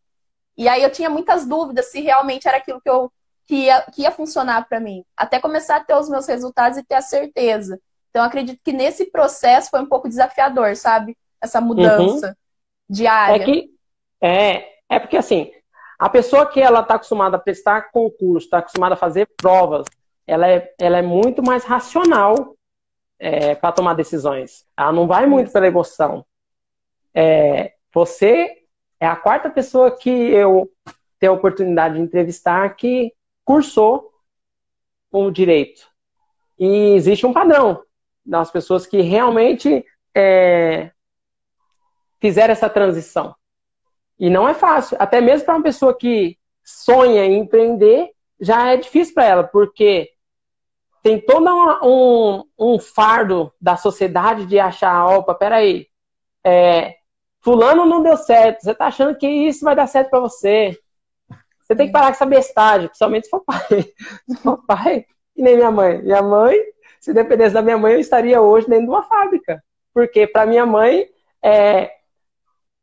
E 0.56 0.68
aí 0.68 0.82
eu 0.82 0.90
tinha 0.92 1.08
muitas 1.08 1.46
dúvidas 1.46 1.90
se 1.90 2.00
realmente 2.00 2.46
era 2.46 2.58
aquilo 2.58 2.80
que, 2.80 2.90
eu, 2.90 3.10
que, 3.46 3.54
ia, 3.54 3.82
que 3.90 4.02
ia 4.02 4.10
funcionar 4.10 4.68
para 4.68 4.78
mim. 4.78 5.02
Até 5.16 5.40
começar 5.40 5.76
a 5.76 5.84
ter 5.84 5.94
os 5.94 6.10
meus 6.10 6.26
resultados 6.26 6.76
e 6.76 6.84
ter 6.84 6.96
a 6.96 7.00
certeza. 7.00 7.80
Então, 8.10 8.22
acredito 8.22 8.60
que 8.62 8.72
nesse 8.74 9.06
processo 9.06 9.70
foi 9.70 9.80
um 9.80 9.88
pouco 9.88 10.08
desafiador, 10.08 10.76
sabe? 10.76 11.16
Essa 11.40 11.60
mudança. 11.60 12.28
Uhum 12.28 12.34
diária. 12.92 13.42
É 13.42 13.44
que 13.44 13.70
é, 14.20 14.68
é 14.88 14.98
porque 14.98 15.16
assim, 15.16 15.50
a 15.98 16.08
pessoa 16.08 16.46
que 16.46 16.60
ela 16.60 16.80
está 16.80 16.94
acostumada 16.94 17.36
a 17.36 17.40
prestar 17.40 17.90
concurso, 17.90 18.46
está 18.46 18.58
acostumada 18.58 18.94
a 18.94 18.98
fazer 18.98 19.28
provas, 19.36 19.86
ela 20.26 20.46
é, 20.46 20.72
ela 20.78 20.98
é 20.98 21.02
muito 21.02 21.42
mais 21.42 21.64
racional 21.64 22.54
é, 23.22 23.54
para 23.54 23.70
tomar 23.70 23.94
decisões. 23.94 24.66
Ela 24.76 24.92
não 24.92 25.06
vai 25.06 25.26
muito 25.26 25.52
pela 25.52 25.68
emoção. 25.68 26.26
É, 27.14 27.74
você 27.94 28.64
é 28.98 29.06
a 29.06 29.14
quarta 29.14 29.48
pessoa 29.48 29.96
que 29.96 30.10
eu 30.10 30.68
tenho 31.20 31.32
a 31.32 31.36
oportunidade 31.36 31.94
de 31.94 32.00
entrevistar 32.00 32.74
que 32.74 33.14
cursou 33.44 34.12
o 35.12 35.30
direito. 35.30 35.88
E 36.58 36.94
existe 36.94 37.24
um 37.24 37.32
padrão 37.32 37.84
das 38.26 38.50
pessoas 38.50 38.86
que 38.86 39.00
realmente 39.02 39.84
é, 40.12 40.90
fizeram 42.20 42.50
essa 42.50 42.68
transição. 42.68 43.36
E 44.18 44.28
não 44.28 44.48
é 44.48 44.54
fácil. 44.54 44.96
Até 44.98 45.20
mesmo 45.20 45.46
para 45.46 45.54
uma 45.54 45.62
pessoa 45.62 45.96
que 45.96 46.36
sonha 46.64 47.24
em 47.24 47.38
empreender, 47.38 48.10
já 48.40 48.72
é 48.72 48.76
difícil 48.76 49.14
para 49.14 49.26
ela, 49.26 49.44
porque 49.44 50.10
tem 51.02 51.20
todo 51.20 51.50
um, 51.82 52.44
um, 52.58 52.78
fardo 52.78 53.52
da 53.60 53.76
sociedade 53.76 54.46
de 54.46 54.58
achar, 54.58 55.06
opa, 55.06 55.34
peraí, 55.34 55.88
é, 56.44 56.96
fulano 57.40 57.84
não 57.84 58.02
deu 58.02 58.16
certo, 58.16 58.62
você 58.62 58.74
tá 58.74 58.86
achando 58.86 59.16
que 59.16 59.26
isso 59.26 59.64
vai 59.64 59.74
dar 59.74 59.88
certo 59.88 60.10
para 60.10 60.20
você. 60.20 60.78
Você 61.60 61.76
tem 61.76 61.86
que 61.86 61.92
parar 61.92 62.06
com 62.06 62.12
essa 62.12 62.26
bestagem, 62.26 62.88
principalmente 62.88 63.24
se 63.24 63.30
for 63.30 63.40
pai. 63.40 63.60
Se 64.28 64.36
for 64.42 64.64
pai, 64.66 65.06
e 65.36 65.42
nem 65.42 65.56
minha 65.56 65.70
mãe. 65.70 66.02
Minha 66.02 66.22
mãe, 66.22 66.56
se 67.00 67.12
dependesse 67.14 67.54
da 67.54 67.62
minha 67.62 67.78
mãe, 67.78 67.94
eu 67.94 68.00
estaria 68.00 68.40
hoje 68.40 68.68
dentro 68.68 68.84
de 68.84 68.90
uma 68.90 69.02
fábrica. 69.02 69.62
Porque 69.94 70.26
para 70.26 70.46
minha 70.46 70.66
mãe, 70.66 71.08
é, 71.42 71.90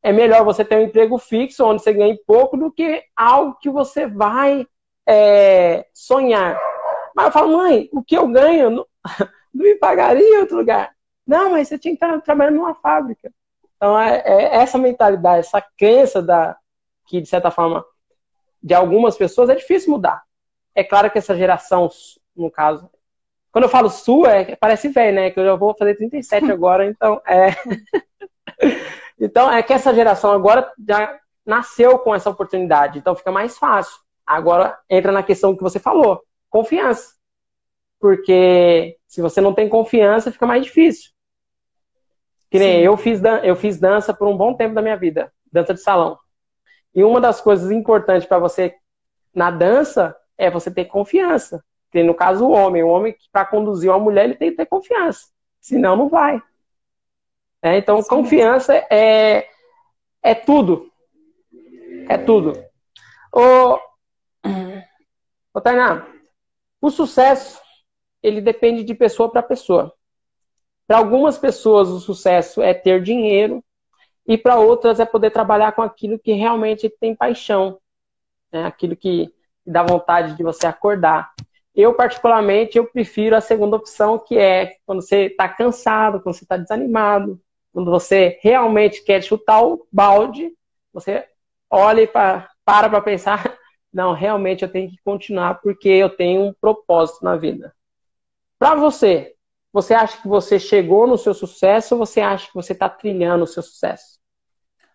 é 0.02 0.12
melhor 0.12 0.44
você 0.44 0.66
ter 0.66 0.78
um 0.78 0.84
emprego 0.84 1.18
fixo, 1.18 1.66
onde 1.66 1.82
você 1.84 1.94
ganha 1.94 2.18
pouco, 2.26 2.58
do 2.58 2.72
que 2.72 3.04
algo 3.16 3.58
que 3.62 3.70
você 3.70 4.08
vai 4.08 4.66
é, 5.08 5.86
sonhar. 5.94 6.60
Mas 7.20 7.26
eu 7.26 7.32
falo, 7.34 7.58
mãe, 7.58 7.90
o 7.92 8.02
que 8.02 8.18
eu 8.18 8.26
ganho 8.30 8.70
não, 8.70 8.88
não 9.54 9.66
me 9.66 9.76
pagaria 9.76 10.24
em 10.24 10.40
outro 10.40 10.56
lugar. 10.56 10.96
Não, 11.28 11.52
mas 11.52 11.68
você 11.68 11.78
tinha 11.78 11.94
que 11.94 12.02
estar 12.02 12.22
trabalhando 12.22 12.56
numa 12.56 12.74
fábrica. 12.74 13.30
Então, 13.76 14.00
é, 14.00 14.24
é 14.26 14.56
essa 14.56 14.78
mentalidade, 14.78 15.40
essa 15.40 15.62
crença 15.78 16.22
da, 16.22 16.58
que, 17.08 17.20
de 17.20 17.28
certa 17.28 17.52
forma, 17.52 17.84
de 18.64 18.74
algumas 18.74 19.18
pessoas 19.18 19.50
é 19.50 19.56
difícil 19.56 19.92
mudar. 19.92 20.24
É 20.74 20.82
claro 20.82 21.12
que 21.12 21.18
essa 21.18 21.36
geração, 21.36 21.90
no 22.34 22.50
caso, 22.50 22.90
quando 23.52 23.66
eu 23.66 23.70
falo 23.70 23.90
sua, 23.90 24.32
é, 24.32 24.56
parece 24.56 24.88
velho, 24.88 25.16
né? 25.16 25.30
Que 25.30 25.42
eu 25.42 25.46
já 25.46 25.56
vou 25.56 25.76
fazer 25.78 25.96
37 25.96 26.50
agora, 26.54 26.86
então 26.86 27.22
é. 27.28 27.50
Então, 29.20 29.52
é 29.52 29.62
que 29.62 29.74
essa 29.74 29.94
geração 29.94 30.32
agora 30.32 30.72
já 30.88 31.20
nasceu 31.46 32.00
com 32.00 32.16
essa 32.16 32.30
oportunidade, 32.30 32.98
então 32.98 33.14
fica 33.14 33.30
mais 33.30 33.58
fácil. 33.58 34.00
Agora 34.26 34.80
entra 34.90 35.12
na 35.12 35.22
questão 35.22 35.54
que 35.54 35.62
você 35.62 35.78
falou, 35.78 36.24
confiança. 36.50 37.14
Porque 38.00 38.98
se 39.08 39.22
você 39.22 39.42
não 39.42 39.54
tem 39.54 39.68
confiança, 39.68 40.32
fica 40.32 40.46
mais 40.46 40.64
difícil. 40.64 41.12
Que 42.50 42.58
nem 42.58 42.82
eu 42.82 42.98
fiz, 42.98 43.22
eu 43.44 43.56
fiz 43.56 43.80
dança 43.80 44.14
por 44.14 44.28
um 44.28 44.36
bom 44.36 44.54
tempo 44.54 44.74
da 44.74 44.82
minha 44.82 44.98
vida, 44.98 45.32
dança 45.52 45.74
de 45.74 45.82
salão. 45.82 46.18
E 46.96 47.04
uma 47.04 47.22
das 47.22 47.40
coisas 47.40 47.70
importantes 47.70 48.28
para 48.28 48.40
você 48.40 48.76
na 49.34 49.52
dança 49.52 50.16
é 50.38 50.50
você 50.50 50.72
ter 50.72 50.86
confiança. 50.86 51.64
Que 51.92 52.02
no 52.04 52.16
caso 52.16 52.46
o 52.46 52.52
homem, 52.52 52.84
o 52.84 52.88
homem 52.88 53.16
para 53.32 53.46
conduzir 53.46 53.90
uma 53.90 54.00
mulher, 54.00 54.26
ele 54.26 54.36
tem 54.36 54.52
que 54.52 54.58
ter 54.58 54.66
confiança. 54.66 55.28
Senão 55.60 55.96
não 55.96 56.10
vai. 56.10 56.42
É, 57.62 57.78
então, 57.78 58.02
Sim. 58.02 58.10
confiança 58.10 58.74
é, 58.90 59.48
é 60.24 60.34
tudo. 60.34 60.90
É 62.08 62.18
tudo. 62.18 62.54
Ô, 63.32 63.80
ô 65.54 65.62
Tainá, 65.62 66.08
o 66.82 66.89
sucesso, 66.89 67.60
ele 68.22 68.42
depende 68.42 68.84
de 68.84 68.94
pessoa 68.94 69.30
para 69.30 69.44
pessoa. 69.44 69.94
Para 70.88 70.98
algumas 70.98 71.38
pessoas, 71.38 71.89
o 71.89 72.00
sucesso 72.00 72.62
é 72.62 72.74
ter 72.74 73.02
dinheiro, 73.02 73.63
e 74.30 74.38
para 74.38 74.60
outras 74.60 75.00
é 75.00 75.06
poder 75.06 75.32
trabalhar 75.32 75.72
com 75.72 75.82
aquilo 75.82 76.20
que 76.20 76.34
realmente 76.34 76.88
tem 76.88 77.15
paixão, 77.15 77.80
né? 78.52 78.65
aquilo 78.65 78.96
que 78.96 79.34
dá 79.65 79.82
vontade 79.82 80.36
de 80.36 80.44
você 80.44 80.68
acordar. 80.68 81.32
Eu, 81.76 81.96
particularmente, 81.96 82.78
eu 82.78 82.86
prefiro 82.86 83.36
a 83.36 83.42
segunda 83.42 83.76
opção, 83.76 84.20
que 84.20 84.38
é 84.38 84.76
quando 84.86 85.02
você 85.02 85.28
está 85.28 85.50
cansado, 85.50 86.22
quando 86.22 86.36
você 86.36 86.44
está 86.44 86.58
desanimado, 86.58 87.42
quando 87.74 87.89
você 87.89 88.39
realmente 88.42 89.04
quer 89.04 89.24
chutar 89.24 89.63
o 89.63 89.88
balde, 89.92 90.52
você 90.94 91.26
olha 91.70 92.02
e 92.02 92.08
para 92.08 92.50
para 92.63 93.02
pensar, 93.02 93.58
não, 93.91 94.13
realmente 94.13 94.63
eu 94.63 94.71
tenho 94.71 94.89
que 94.89 94.97
continuar 95.04 95.56
porque 95.62 95.89
eu 95.89 96.10
tenho 96.10 96.43
um 96.43 96.54
propósito 96.54 97.23
na 97.23 97.36
vida. 97.36 97.73
Para 98.58 98.75
você, 98.75 99.36
você 99.71 99.93
acha 99.93 100.21
que 100.21 100.28
você 100.28 100.60
chegou 100.60 101.08
no 101.08 101.17
seu 101.17 101.34
sucesso 101.34 101.95
ou 101.95 102.06
você 102.06 102.21
acha 102.21 102.47
que 102.47 102.54
você 102.54 102.73
está 102.73 102.89
trilhando 102.89 103.43
o 103.43 103.47
seu 103.47 103.63
sucesso? 103.63 104.19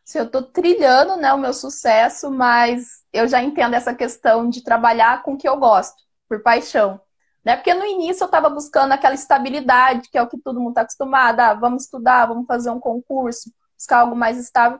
Se 0.04 0.18
eu 0.18 0.24
estou 0.24 0.42
trilhando 0.42 1.16
né, 1.16 1.32
o 1.32 1.38
meu 1.38 1.54
sucesso, 1.54 2.30
mas 2.30 3.04
eu 3.12 3.26
já 3.26 3.42
entendo 3.42 3.74
essa 3.74 3.94
questão 3.94 4.48
de 4.48 4.62
trabalhar 4.62 5.22
com 5.22 5.32
o 5.32 5.38
que 5.38 5.48
eu 5.48 5.56
gosto, 5.56 5.96
por 6.28 6.42
paixão. 6.42 7.00
Né? 7.44 7.56
Porque 7.56 7.72
no 7.72 7.84
início 7.84 8.22
eu 8.22 8.26
estava 8.26 8.50
buscando 8.50 8.92
aquela 8.92 9.14
estabilidade, 9.14 10.08
que 10.10 10.18
é 10.18 10.22
o 10.22 10.28
que 10.28 10.38
todo 10.38 10.60
mundo 10.60 10.70
está 10.70 10.82
acostumado. 10.82 11.40
Ah, 11.40 11.54
vamos 11.54 11.84
estudar, 11.84 12.26
vamos 12.26 12.46
fazer 12.46 12.70
um 12.70 12.80
concurso, 12.80 13.50
buscar 13.76 14.00
algo 14.00 14.14
mais 14.14 14.38
estável. 14.38 14.78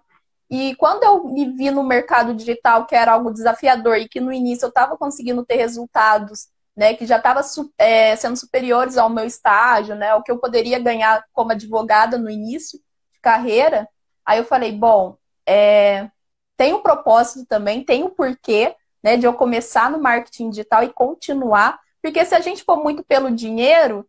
E 0.51 0.75
quando 0.77 1.05
eu 1.05 1.25
me 1.25 1.51
vi 1.51 1.71
no 1.71 1.83
mercado 1.83 2.35
digital, 2.35 2.87
que 2.87 2.95
era 2.95 3.13
algo 3.13 3.33
desafiador 3.33 3.97
e 3.97 4.09
que 4.09 4.21
no 4.21 4.33
início 4.33 4.67
eu 4.67 4.69
estava 4.69 4.97
conseguindo 4.97 5.45
ter 5.45 5.57
resultados, 5.57 6.49
né, 6.77 6.95
que 6.95 7.07
já 7.07 7.17
estava 7.17 7.41
é, 7.79 8.17
sendo 8.17 8.37
superiores 8.37 8.99
ao 8.99 9.09
meu 9.09 9.25
estágio, 9.25 9.95
né, 9.95 10.15
o 10.15 10.23
que 10.23 10.31
eu 10.31 10.39
poderia 10.39 10.79
ganhar 10.79 11.25
como 11.33 11.53
advogada 11.53 12.19
no 12.19 12.29
início 12.29 12.79
de 13.13 13.21
carreira, 13.21 13.89
aí 14.25 14.39
eu 14.39 14.45
falei, 14.45 14.73
bom, 14.73 15.17
é, 15.47 16.11
tem 16.57 16.75
um 16.75 16.83
propósito 16.83 17.47
também, 17.47 17.85
tem 17.85 18.03
um 18.03 18.11
porquê, 18.11 18.75
né, 19.03 19.17
de 19.17 19.27
eu 19.27 19.35
começar 19.35 19.91
no 19.91 20.01
marketing 20.01 20.51
digital 20.51 20.83
e 20.83 20.93
continuar, 20.93 21.79
porque 22.03 22.25
se 22.25 22.35
a 22.35 22.41
gente 22.41 22.65
for 22.65 22.83
muito 22.83 23.05
pelo 23.05 23.31
dinheiro, 23.31 24.07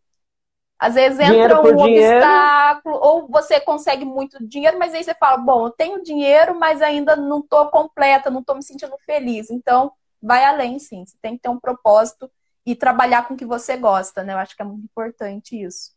às 0.78 0.94
vezes 0.94 1.18
entra 1.18 1.60
um 1.60 1.78
obstáculo, 1.78 2.98
ou 3.00 3.26
você 3.28 3.58
consegue 3.60 4.04
muito 4.04 4.36
dinheiro, 4.46 4.78
mas 4.78 4.94
aí 4.94 5.02
você 5.02 5.14
fala, 5.14 5.38
bom, 5.38 5.66
eu 5.66 5.70
tenho 5.70 6.02
dinheiro, 6.02 6.58
mas 6.58 6.82
ainda 6.82 7.16
não 7.16 7.40
estou 7.40 7.66
completa, 7.68 8.30
não 8.30 8.40
estou 8.40 8.54
me 8.54 8.62
sentindo 8.62 8.94
feliz. 9.06 9.50
Então, 9.50 9.92
vai 10.22 10.44
além, 10.44 10.78
sim. 10.78 11.04
Você 11.04 11.16
tem 11.20 11.36
que 11.36 11.42
ter 11.42 11.48
um 11.48 11.58
propósito 11.58 12.30
e 12.64 12.74
trabalhar 12.74 13.26
com 13.26 13.34
o 13.34 13.36
que 13.36 13.46
você 13.46 13.76
gosta, 13.76 14.22
né? 14.22 14.34
Eu 14.34 14.38
acho 14.38 14.54
que 14.54 14.62
é 14.62 14.64
muito 14.64 14.84
importante 14.84 15.60
isso. 15.60 15.92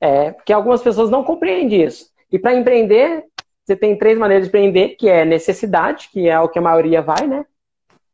É, 0.00 0.32
porque 0.32 0.52
algumas 0.52 0.82
pessoas 0.82 1.08
não 1.08 1.24
compreendem 1.24 1.84
isso. 1.84 2.10
E 2.30 2.38
para 2.38 2.54
empreender, 2.54 3.24
você 3.64 3.74
tem 3.74 3.96
três 3.96 4.18
maneiras 4.18 4.44
de 4.44 4.48
empreender, 4.48 4.96
que 4.96 5.08
é 5.08 5.24
necessidade, 5.24 6.08
que 6.10 6.28
é 6.28 6.38
o 6.38 6.48
que 6.48 6.58
a 6.58 6.62
maioria 6.62 7.00
vai, 7.00 7.26
né? 7.26 7.46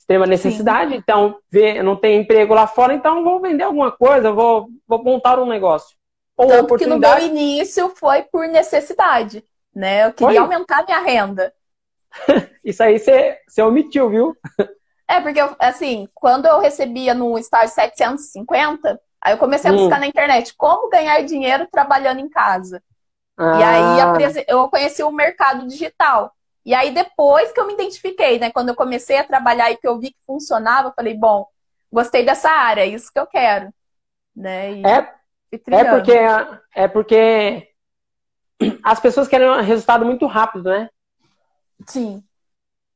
Tem 0.06 0.16
uma 0.18 0.26
necessidade, 0.26 0.94
Sim. 0.94 0.96
então 0.96 1.38
vê, 1.50 1.82
não 1.82 1.96
tem 1.96 2.20
emprego 2.20 2.54
lá 2.54 2.66
fora, 2.66 2.94
então 2.94 3.24
vou 3.24 3.40
vender 3.40 3.64
alguma 3.64 3.90
coisa, 3.92 4.32
vou, 4.32 4.68
vou 4.86 5.02
montar 5.02 5.38
um 5.38 5.46
negócio. 5.46 5.96
ou 6.36 6.46
Tanto 6.46 6.60
oportunidade. 6.60 6.76
que 6.76 7.28
no 7.30 7.34
meu 7.34 7.44
início 7.44 7.88
foi 7.96 8.22
por 8.22 8.46
necessidade, 8.48 9.44
né? 9.74 10.06
Eu 10.06 10.12
queria 10.12 10.40
Foi? 10.40 10.40
aumentar 10.40 10.84
minha 10.84 11.00
renda. 11.00 11.52
Isso 12.64 12.82
aí 12.82 12.98
você, 12.98 13.38
você 13.48 13.62
omitiu, 13.62 14.08
viu? 14.10 14.36
É, 15.08 15.20
porque, 15.20 15.40
eu, 15.40 15.54
assim, 15.58 16.08
quando 16.14 16.46
eu 16.46 16.60
recebia 16.60 17.14
no 17.14 17.38
estágio 17.38 17.74
750, 17.74 19.00
aí 19.20 19.34
eu 19.34 19.38
comecei 19.38 19.70
a 19.70 19.72
Hum. 19.72 19.74
buscar 19.74 20.00
na 20.00 20.06
internet 20.06 20.54
como 20.56 20.88
ganhar 20.88 21.20
dinheiro 21.22 21.68
trabalhando 21.70 22.20
em 22.20 22.28
casa. 22.28 22.82
E 23.52 23.62
aí 23.62 23.98
Ah, 23.98 24.18
eu 24.48 24.68
conheci 24.70 25.02
o 25.02 25.12
mercado 25.12 25.66
digital. 25.68 26.32
E 26.64 26.74
aí 26.74 26.92
depois 26.92 27.52
que 27.52 27.60
eu 27.60 27.66
me 27.66 27.74
identifiquei, 27.74 28.38
né? 28.38 28.50
Quando 28.50 28.70
eu 28.70 28.74
comecei 28.74 29.18
a 29.18 29.24
trabalhar 29.24 29.70
e 29.70 29.76
que 29.76 29.86
eu 29.86 29.98
vi 29.98 30.10
que 30.10 30.18
funcionava, 30.26 30.88
eu 30.88 30.92
falei, 30.94 31.14
bom, 31.14 31.46
gostei 31.92 32.24
dessa 32.24 32.50
área, 32.50 32.82
é 32.82 32.86
isso 32.86 33.12
que 33.12 33.18
eu 33.18 33.26
quero. 33.26 33.72
Né? 34.34 34.72
E 34.72 34.86
É, 34.86 35.02
fui 35.50 35.74
é 35.76 35.84
porque 35.84 36.12
é 36.74 36.88
porque 36.88 37.68
as 38.82 39.00
pessoas 39.00 39.28
querem 39.28 39.48
um 39.48 39.60
resultado 39.60 40.04
muito 40.04 40.26
rápido, 40.26 40.70
né? 40.70 40.88
Sim, 41.86 42.24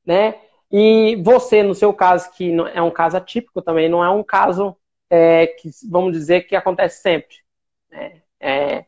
né? 0.05 0.41
E 0.71 1.17
você, 1.23 1.63
no 1.63 1.75
seu 1.75 1.93
caso, 1.93 2.31
que 2.33 2.51
é 2.75 2.83
um 2.83 2.91
caso 2.91 3.17
atípico 3.17 3.63
também, 3.63 3.89
não 3.89 4.05
é 4.05 4.11
um 4.11 4.23
caso 4.23 4.77
é, 5.11 5.47
que, 5.47 5.71
vamos 5.89 6.13
dizer, 6.13 6.43
que 6.43 6.57
acontece 6.57 7.03
sempre. 7.03 7.37
né? 7.91 8.23
É, 8.41 8.85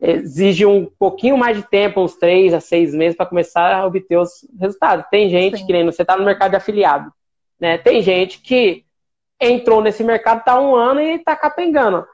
exige 0.00 0.66
um 0.66 0.86
pouquinho 0.98 1.36
mais 1.36 1.56
de 1.56 1.62
tempo, 1.62 2.00
uns 2.00 2.16
três 2.16 2.52
a 2.52 2.60
seis 2.60 2.94
meses, 2.94 3.16
para 3.16 3.26
começar 3.26 3.74
a 3.74 3.86
obter 3.86 4.18
os 4.18 4.46
resultados. 4.58 5.06
Tem 5.10 5.28
gente 5.30 5.58
Sim. 5.58 5.66
que 5.66 5.72
nem 5.72 5.84
você 5.84 6.02
está 6.02 6.16
no 6.16 6.24
mercado 6.24 6.50
de 6.50 6.56
afiliado. 6.56 7.12
Né? 7.58 7.78
Tem 7.78 8.02
gente 8.02 8.40
que 8.40 8.84
entrou 9.40 9.80
nesse 9.80 10.02
mercado 10.04 10.40
está 10.40 10.60
um 10.60 10.74
ano 10.74 11.00
e 11.00 11.16
está 11.16 11.34
capengando. 11.36 12.06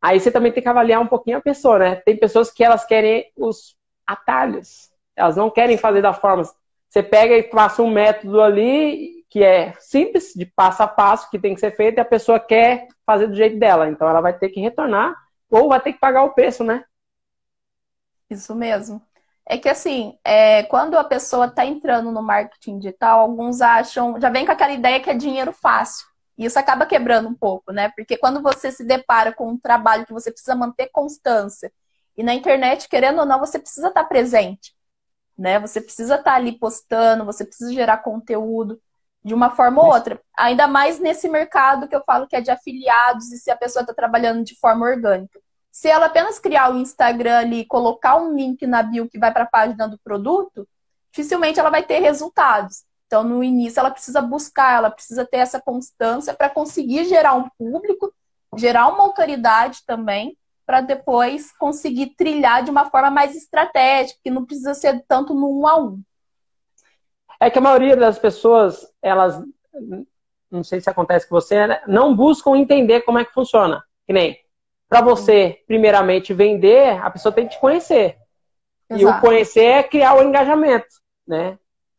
Aí 0.00 0.20
você 0.20 0.30
também 0.30 0.52
tem 0.52 0.62
que 0.62 0.68
avaliar 0.68 1.00
um 1.00 1.06
pouquinho 1.06 1.38
a 1.38 1.40
pessoa, 1.40 1.78
né? 1.78 1.96
Tem 1.96 2.16
pessoas 2.16 2.50
que 2.50 2.62
elas 2.62 2.84
querem 2.84 3.30
os 3.36 3.74
atalhos. 4.06 4.90
Elas 5.16 5.36
não 5.36 5.50
querem 5.50 5.76
fazer 5.76 6.02
da 6.02 6.12
forma. 6.12 6.44
Você 6.88 7.02
pega 7.02 7.36
e 7.36 7.42
passa 7.42 7.82
um 7.82 7.90
método 7.90 8.40
ali 8.40 9.24
que 9.28 9.42
é 9.42 9.72
simples, 9.78 10.32
de 10.34 10.46
passo 10.46 10.82
a 10.82 10.86
passo, 10.86 11.30
que 11.30 11.38
tem 11.38 11.54
que 11.54 11.60
ser 11.60 11.74
feito, 11.74 11.98
e 11.98 12.00
a 12.00 12.04
pessoa 12.04 12.38
quer 12.38 12.86
fazer 13.04 13.26
do 13.26 13.34
jeito 13.34 13.58
dela. 13.58 13.88
Então 13.88 14.08
ela 14.08 14.20
vai 14.20 14.32
ter 14.32 14.48
que 14.48 14.60
retornar 14.60 15.14
ou 15.50 15.68
vai 15.68 15.80
ter 15.80 15.92
que 15.92 15.98
pagar 15.98 16.22
o 16.22 16.30
preço, 16.30 16.62
né? 16.62 16.84
Isso 18.30 18.54
mesmo. 18.54 19.02
É 19.48 19.56
que 19.58 19.68
assim, 19.68 20.18
é, 20.24 20.64
quando 20.64 20.96
a 20.98 21.04
pessoa 21.04 21.46
está 21.46 21.64
entrando 21.64 22.10
no 22.10 22.22
marketing 22.22 22.78
digital, 22.78 23.20
alguns 23.20 23.60
acham, 23.60 24.20
já 24.20 24.28
vem 24.28 24.44
com 24.44 24.52
aquela 24.52 24.72
ideia 24.72 25.00
que 25.00 25.10
é 25.10 25.14
dinheiro 25.14 25.52
fácil. 25.52 26.06
E 26.36 26.44
isso 26.44 26.58
acaba 26.58 26.84
quebrando 26.84 27.28
um 27.28 27.34
pouco, 27.34 27.72
né? 27.72 27.90
Porque 27.96 28.16
quando 28.18 28.42
você 28.42 28.70
se 28.72 28.84
depara 28.84 29.32
com 29.32 29.48
um 29.48 29.58
trabalho 29.58 30.04
que 30.04 30.12
você 30.12 30.30
precisa 30.30 30.54
manter 30.54 30.88
constância, 30.88 31.72
e 32.16 32.22
na 32.22 32.34
internet, 32.34 32.88
querendo 32.88 33.20
ou 33.20 33.26
não, 33.26 33.38
você 33.38 33.58
precisa 33.58 33.88
estar 33.88 34.04
presente, 34.04 34.74
né? 35.38 35.58
Você 35.60 35.80
precisa 35.80 36.16
estar 36.16 36.34
ali 36.34 36.58
postando, 36.58 37.24
você 37.24 37.44
precisa 37.44 37.72
gerar 37.72 37.98
conteúdo 37.98 38.80
de 39.24 39.34
uma 39.34 39.50
forma 39.50 39.82
ou 39.82 39.88
outra. 39.92 40.20
Ainda 40.36 40.66
mais 40.66 40.98
nesse 40.98 41.28
mercado 41.28 41.88
que 41.88 41.96
eu 41.96 42.02
falo 42.04 42.26
que 42.26 42.36
é 42.36 42.40
de 42.40 42.50
afiliados 42.50 43.32
e 43.32 43.38
se 43.38 43.50
a 43.50 43.56
pessoa 43.56 43.82
está 43.82 43.94
trabalhando 43.94 44.44
de 44.44 44.58
forma 44.58 44.86
orgânica. 44.86 45.40
Se 45.76 45.88
ela 45.88 46.06
apenas 46.06 46.38
criar 46.38 46.72
o 46.72 46.78
Instagram 46.78 47.36
ali 47.36 47.60
e 47.60 47.66
colocar 47.66 48.16
um 48.16 48.34
link 48.34 48.66
na 48.66 48.82
bio 48.82 49.10
que 49.10 49.18
vai 49.18 49.30
para 49.30 49.44
a 49.44 49.46
página 49.46 49.86
do 49.86 49.98
produto, 49.98 50.66
dificilmente 51.12 51.60
ela 51.60 51.68
vai 51.68 51.82
ter 51.82 51.98
resultados. 51.98 52.84
Então, 53.06 53.22
no 53.22 53.44
início, 53.44 53.78
ela 53.78 53.90
precisa 53.90 54.22
buscar, 54.22 54.78
ela 54.78 54.90
precisa 54.90 55.26
ter 55.26 55.36
essa 55.36 55.60
constância 55.60 56.32
para 56.32 56.48
conseguir 56.48 57.04
gerar 57.04 57.34
um 57.34 57.50
público, 57.58 58.10
gerar 58.56 58.88
uma 58.88 59.02
autoridade 59.02 59.80
também, 59.86 60.38
para 60.64 60.80
depois 60.80 61.52
conseguir 61.58 62.14
trilhar 62.16 62.64
de 62.64 62.70
uma 62.70 62.88
forma 62.88 63.10
mais 63.10 63.36
estratégica, 63.36 64.18
que 64.24 64.30
não 64.30 64.46
precisa 64.46 64.72
ser 64.72 65.04
tanto 65.06 65.34
no 65.34 65.60
um 65.60 65.66
a 65.66 65.78
um. 65.78 66.00
É 67.38 67.50
que 67.50 67.58
a 67.58 67.62
maioria 67.62 67.94
das 67.94 68.18
pessoas, 68.18 68.90
elas, 69.02 69.38
não 70.50 70.64
sei 70.64 70.80
se 70.80 70.88
acontece 70.88 71.28
com 71.28 71.34
você, 71.34 71.66
né? 71.66 71.82
não 71.86 72.16
buscam 72.16 72.56
entender 72.56 73.02
como 73.02 73.18
é 73.18 73.26
que 73.26 73.34
funciona. 73.34 73.84
Que 74.06 74.14
nem, 74.14 74.45
para 74.88 75.00
você, 75.00 75.62
primeiramente, 75.66 76.32
vender, 76.32 77.00
a 77.00 77.10
pessoa 77.10 77.32
tem 77.32 77.46
que 77.46 77.54
te 77.54 77.60
conhecer. 77.60 78.16
E 78.90 79.04
o 79.04 79.08
Exato. 79.08 79.20
conhecer 79.20 79.64
é 79.64 79.82
criar 79.82 80.14
o 80.14 80.22
engajamento, 80.22 80.86
né? 81.26 81.58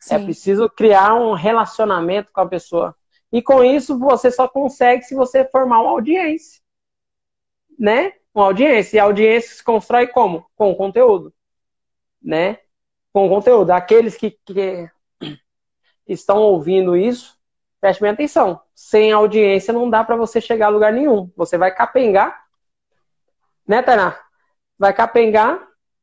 É 0.10 0.18
Sim. 0.18 0.26
preciso 0.26 0.70
criar 0.70 1.16
um 1.16 1.34
relacionamento 1.34 2.32
com 2.32 2.42
a 2.42 2.48
pessoa. 2.48 2.96
E 3.32 3.42
com 3.42 3.64
isso 3.64 3.98
você 4.00 4.32
só 4.32 4.48
consegue 4.48 5.04
se 5.04 5.16
você 5.16 5.44
formar 5.46 5.82
uma 5.82 5.92
audiência. 5.92 6.62
Né? 7.78 8.14
Uma 8.34 8.46
audiência. 8.46 8.98
E 8.98 9.00
a 9.00 9.04
audiência 9.04 9.56
se 9.56 9.64
constrói 9.64 10.08
como? 10.08 10.50
Com 10.56 10.74
conteúdo. 10.76 11.34
Né? 12.22 12.60
Com 13.12 13.28
conteúdo. 13.28 13.72
Aqueles 13.72 14.16
que, 14.16 14.32
que 14.46 14.90
estão 16.08 16.38
ouvindo 16.38 16.96
isso, 16.96 17.38
prestem 17.82 18.06
bem 18.06 18.14
atenção. 18.14 18.62
Sem 18.74 19.12
audiência 19.12 19.74
não 19.74 19.90
dá 19.90 20.04
para 20.04 20.16
você 20.16 20.40
chegar 20.40 20.68
a 20.68 20.70
lugar 20.70 20.94
nenhum. 20.94 21.30
Você 21.36 21.58
vai 21.58 21.74
capengar. 21.74 22.47
Né, 23.68 23.82
Tainá? 23.82 24.18
Vai 24.80 24.94
capengar. 24.94 25.60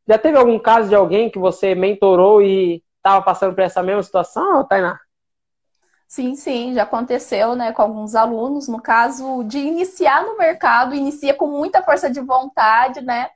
Já 0.06 0.18
teve 0.18 0.36
algum 0.36 0.58
caso 0.58 0.88
de 0.88 0.94
alguém 0.94 1.30
que 1.30 1.38
você 1.38 1.74
mentorou 1.74 2.42
e 2.42 2.82
estava 2.98 3.22
passando 3.24 3.54
por 3.54 3.62
essa 3.62 3.82
mesma 3.82 4.02
situação, 4.02 4.66
Tainá? 4.66 5.00
Sim, 6.06 6.36
sim, 6.36 6.74
já 6.74 6.84
aconteceu, 6.84 7.56
né, 7.56 7.72
com 7.72 7.82
alguns 7.82 8.14
alunos, 8.14 8.68
no 8.68 8.80
caso 8.80 9.42
de 9.44 9.58
iniciar 9.58 10.22
no 10.24 10.36
mercado, 10.38 10.94
inicia 10.94 11.34
com 11.34 11.46
muita 11.48 11.82
força 11.82 12.08
de 12.10 12.20
vontade, 12.20 13.00
né? 13.00 13.30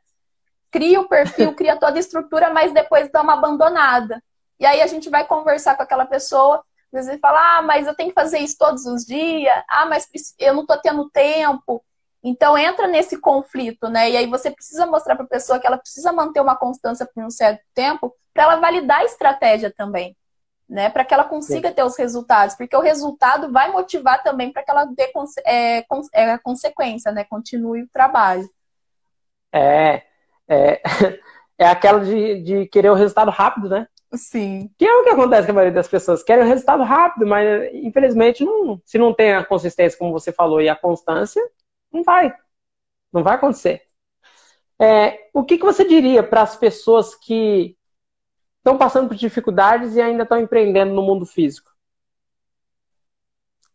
Cria 0.70 1.00
o 1.00 1.08
perfil, 1.08 1.54
cria 1.54 1.78
toda 1.78 1.96
a 1.96 2.00
estrutura, 2.00 2.52
mas 2.52 2.72
depois 2.72 3.10
dá 3.10 3.22
uma 3.22 3.34
abandonada. 3.34 4.22
E 4.60 4.66
aí 4.66 4.82
a 4.82 4.86
gente 4.86 5.08
vai 5.10 5.26
conversar 5.26 5.76
com 5.76 5.82
aquela 5.82 6.06
pessoa, 6.06 6.64
às 6.92 7.06
vezes 7.06 7.20
fala: 7.20 7.58
"Ah, 7.58 7.62
mas 7.62 7.86
eu 7.86 7.94
tenho 7.94 8.10
que 8.10 8.14
fazer 8.14 8.38
isso 8.40 8.56
todos 8.58 8.86
os 8.86 9.04
dias. 9.04 9.54
Ah, 9.68 9.86
mas 9.86 10.08
eu 10.38 10.54
não 10.54 10.66
tô 10.66 10.76
tendo 10.80 11.08
tempo". 11.10 11.84
Então 12.22 12.58
entra 12.58 12.86
nesse 12.86 13.20
conflito, 13.20 13.88
né? 13.88 14.10
E 14.10 14.16
aí 14.16 14.26
você 14.26 14.50
precisa 14.50 14.86
mostrar 14.86 15.14
para 15.14 15.24
a 15.24 15.28
pessoa 15.28 15.58
que 15.58 15.66
ela 15.66 15.78
precisa 15.78 16.12
manter 16.12 16.40
uma 16.40 16.56
constância 16.56 17.06
por 17.06 17.22
um 17.24 17.30
certo 17.30 17.62
tempo 17.74 18.14
para 18.34 18.44
ela 18.44 18.56
validar 18.56 19.00
a 19.00 19.04
estratégia 19.04 19.72
também 19.76 20.16
né? 20.68 20.90
Para 20.90 21.04
que 21.04 21.14
ela 21.14 21.24
consiga 21.24 21.72
ter 21.72 21.82
os 21.82 21.96
resultados, 21.96 22.54
porque 22.54 22.76
o 22.76 22.80
resultado 22.80 23.50
vai 23.50 23.72
motivar 23.72 24.22
também 24.22 24.52
para 24.52 24.62
que 24.62 24.70
ela 24.70 24.84
dê 24.84 25.10
é, 25.46 25.84
é, 26.12 26.38
consequência, 26.38 27.10
né? 27.10 27.24
Continue 27.24 27.82
o 27.84 27.88
trabalho. 27.88 28.48
É, 29.50 30.02
é, 30.46 30.82
é 31.58 31.66
aquela 31.66 32.00
de, 32.00 32.42
de 32.42 32.66
querer 32.66 32.90
o 32.90 32.94
resultado 32.94 33.30
rápido, 33.30 33.70
né? 33.70 33.88
Sim. 34.14 34.70
Que 34.78 34.86
é 34.86 34.94
o 34.94 35.04
que 35.04 35.10
acontece 35.10 35.46
com 35.46 35.52
a 35.52 35.54
maioria 35.54 35.74
das 35.74 35.88
pessoas. 35.88 36.22
Querem 36.22 36.44
o 36.44 36.48
resultado 36.48 36.82
rápido, 36.82 37.26
mas 37.26 37.72
infelizmente 37.74 38.44
não, 38.44 38.80
se 38.84 38.98
não 38.98 39.14
tem 39.14 39.34
a 39.34 39.44
consistência, 39.44 39.98
como 39.98 40.12
você 40.12 40.32
falou, 40.32 40.60
e 40.60 40.68
a 40.68 40.76
constância, 40.76 41.42
não 41.92 42.02
vai. 42.02 42.34
Não 43.12 43.22
vai 43.22 43.34
acontecer. 43.34 43.82
É, 44.80 45.28
o 45.34 45.44
que, 45.44 45.58
que 45.58 45.64
você 45.64 45.84
diria 45.84 46.22
para 46.22 46.42
as 46.42 46.56
pessoas 46.56 47.14
que 47.14 47.76
estão 48.58 48.78
passando 48.78 49.08
por 49.08 49.16
dificuldades 49.16 49.96
e 49.96 50.00
ainda 50.00 50.22
estão 50.22 50.38
empreendendo 50.38 50.94
no 50.94 51.02
mundo 51.02 51.26
físico? 51.26 51.70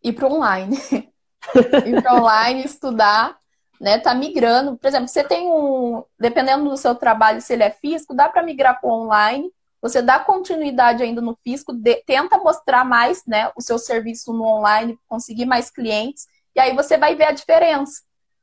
Ir 0.03 0.13
para 0.13 0.27
online. 0.27 0.77
Ir 1.85 2.01
para 2.01 2.15
online, 2.15 2.63
estudar, 2.63 3.37
né? 3.79 3.99
Tá 3.99 4.13
migrando. 4.13 4.77
Por 4.77 4.87
exemplo, 4.87 5.07
você 5.07 5.23
tem 5.23 5.47
um. 5.47 6.03
Dependendo 6.17 6.69
do 6.69 6.77
seu 6.77 6.95
trabalho, 6.95 7.41
se 7.41 7.53
ele 7.53 7.63
é 7.63 7.71
físico, 7.71 8.15
dá 8.15 8.29
para 8.29 8.43
migrar 8.43 8.79
para 8.79 8.89
online. 8.89 9.51
Você 9.81 10.01
dá 10.01 10.17
continuidade 10.17 11.03
ainda 11.03 11.19
no 11.19 11.37
físico, 11.43 11.73
de, 11.73 11.95
tenta 12.05 12.37
mostrar 12.37 12.85
mais 12.85 13.25
né, 13.27 13.51
o 13.53 13.61
seu 13.61 13.77
serviço 13.77 14.31
no 14.31 14.45
online, 14.45 14.97
conseguir 15.09 15.45
mais 15.45 15.69
clientes, 15.69 16.25
e 16.55 16.59
aí 16.59 16.75
você 16.75 16.97
vai 16.97 17.15
ver 17.15 17.25
a 17.25 17.31
diferença. 17.31 18.01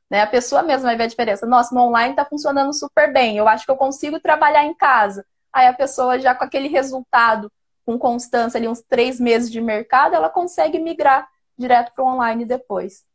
Né? 0.09 0.21
A 0.21 0.27
pessoa 0.27 0.61
mesma 0.61 0.89
vai 0.89 0.97
ver 0.97 1.03
a 1.03 1.07
diferença. 1.07 1.45
Nossa, 1.45 1.73
no 1.73 1.81
online 1.81 2.11
está 2.11 2.25
funcionando 2.25 2.73
super 2.73 3.11
bem, 3.13 3.37
eu 3.37 3.47
acho 3.47 3.65
que 3.65 3.71
eu 3.71 3.77
consigo 3.77 4.19
trabalhar 4.19 4.65
em 4.65 4.73
casa. 4.73 5.25
Aí 5.53 5.67
a 5.67 5.73
pessoa 5.73 6.19
já 6.19 6.35
com 6.35 6.43
aquele 6.43 6.67
resultado, 6.67 7.51
com 7.85 7.97
constância 7.97 8.57
ali, 8.57 8.67
uns 8.67 8.81
três 8.81 9.19
meses 9.19 9.51
de 9.51 9.59
mercado, 9.59 10.15
ela 10.15 10.29
consegue 10.29 10.79
migrar 10.79 11.27
direto 11.57 11.93
para 11.93 12.03
o 12.03 12.07
online 12.07 12.45
depois. 12.45 13.05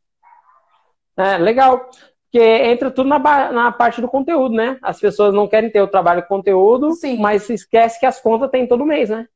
É, 1.17 1.37
legal. 1.37 1.89
Porque 2.23 2.43
entra 2.43 2.91
tudo 2.91 3.09
na, 3.09 3.19
na, 3.51 3.71
parte 3.71 4.01
do 4.01 4.07
conteúdo, 4.07 4.53
né? 4.53 4.77
As 4.81 4.99
pessoas 4.99 5.33
não 5.33 5.47
querem 5.47 5.71
ter 5.71 5.81
o 5.81 5.87
trabalho 5.87 6.21
com 6.23 6.35
conteúdo, 6.35 6.91
Sim. 6.93 7.17
mas 7.17 7.49
esquece 7.49 7.99
que 7.99 8.05
as 8.05 8.19
contas 8.19 8.51
tem 8.51 8.67
todo 8.67 8.85
mês, 8.85 9.09
né? 9.09 9.27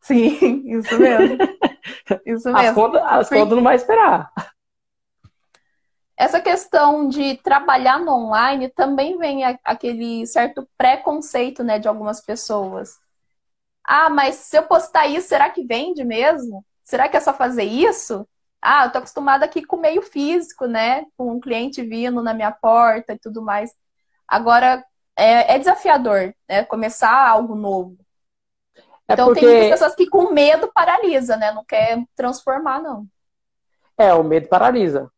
Sim, 0.00 0.62
isso 0.78 0.98
mesmo. 0.98 1.38
Isso 2.24 2.52
mesmo. 2.52 2.68
As 2.68 2.74
contas, 2.74 3.02
as 3.04 3.28
Porque... 3.28 3.40
contas 3.40 3.56
não 3.56 3.64
vai 3.64 3.76
esperar. 3.76 4.32
Essa 6.16 6.40
questão 6.40 7.08
de 7.08 7.36
trabalhar 7.38 7.98
no 7.98 8.12
online 8.12 8.68
também 8.68 9.18
vem 9.18 9.44
aquele 9.64 10.26
certo 10.26 10.68
preconceito, 10.78 11.64
né, 11.64 11.78
de 11.78 11.88
algumas 11.88 12.20
pessoas. 12.20 12.96
Ah, 13.84 14.08
mas 14.08 14.36
se 14.36 14.56
eu 14.56 14.62
postar 14.62 15.06
isso, 15.08 15.28
será 15.28 15.50
que 15.50 15.64
vende 15.64 16.04
mesmo? 16.04 16.64
Será 16.84 17.08
que 17.08 17.16
é 17.16 17.20
só 17.20 17.32
fazer 17.32 17.64
isso? 17.64 18.26
Ah, 18.60 18.84
eu 18.84 18.92
tô 18.92 18.98
acostumada 18.98 19.44
aqui 19.44 19.64
com 19.64 19.76
o 19.76 19.80
meio 19.80 20.02
físico, 20.02 20.66
né? 20.66 21.04
Com 21.16 21.32
um 21.32 21.40
cliente 21.40 21.82
vindo 21.82 22.22
na 22.22 22.32
minha 22.32 22.52
porta 22.52 23.14
e 23.14 23.18
tudo 23.18 23.42
mais. 23.42 23.72
Agora, 24.28 24.84
é, 25.16 25.54
é 25.54 25.58
desafiador, 25.58 26.32
né? 26.48 26.64
Começar 26.64 27.28
algo 27.28 27.56
novo. 27.56 27.98
É 29.12 29.14
então, 29.14 29.26
porque... 29.26 29.40
tem 29.40 29.48
muitas 29.50 29.70
pessoas 29.70 29.94
que 29.94 30.06
com 30.06 30.32
medo 30.32 30.70
paralisa, 30.72 31.36
né? 31.36 31.52
Não 31.52 31.64
quer 31.64 32.02
transformar, 32.16 32.80
não. 32.80 33.06
É, 33.98 34.12
o 34.14 34.24
medo 34.24 34.48
paralisa. 34.48 35.10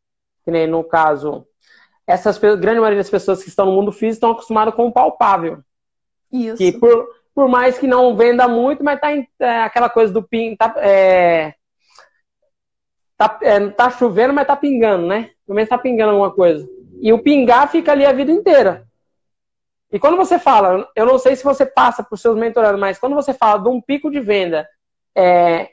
Que 0.44 0.50
nem 0.50 0.66
no 0.66 0.82
caso, 0.82 1.46
essas 2.06 2.36
grande 2.38 2.80
maioria 2.80 2.98
das 2.98 3.08
pessoas 3.08 3.42
que 3.42 3.48
estão 3.48 3.66
no 3.66 3.72
mundo 3.72 3.92
físico 3.92 4.14
estão 4.14 4.32
acostumadas 4.32 4.74
com 4.74 4.88
o 4.88 4.92
palpável. 4.92 5.62
Isso. 6.30 6.56
Que 6.56 6.72
por, 6.72 7.08
por 7.32 7.48
mais 7.48 7.78
que 7.78 7.86
não 7.86 8.16
venda 8.16 8.48
muito, 8.48 8.82
mas 8.82 9.00
tá 9.00 9.14
em, 9.14 9.28
é, 9.38 9.62
aquela 9.62 9.88
coisa 9.88 10.12
do 10.12 10.22
ping, 10.22 10.56
tá, 10.56 10.74
é, 10.78 11.54
tá, 13.16 13.38
é, 13.42 13.68
tá 13.70 13.90
chovendo, 13.90 14.34
mas 14.34 14.46
tá 14.46 14.56
pingando, 14.56 15.06
né? 15.06 15.30
Pelo 15.46 15.54
menos 15.54 15.68
tá 15.68 15.78
pingando 15.78 16.10
alguma 16.10 16.32
coisa. 16.32 16.68
E 17.00 17.12
o 17.12 17.22
pingar 17.22 17.70
fica 17.70 17.92
ali 17.92 18.04
a 18.04 18.12
vida 18.12 18.32
inteira. 18.32 18.86
E 19.94 19.98
quando 20.00 20.16
você 20.16 20.40
fala, 20.40 20.90
eu 20.96 21.06
não 21.06 21.20
sei 21.20 21.36
se 21.36 21.44
você 21.44 21.64
passa 21.64 22.02
por 22.02 22.18
seus 22.18 22.36
mentorados, 22.36 22.80
mas 22.80 22.98
quando 22.98 23.14
você 23.14 23.32
fala 23.32 23.62
de 23.62 23.68
um 23.68 23.80
pico 23.80 24.10
de 24.10 24.18
venda, 24.18 24.68
é, 25.14 25.70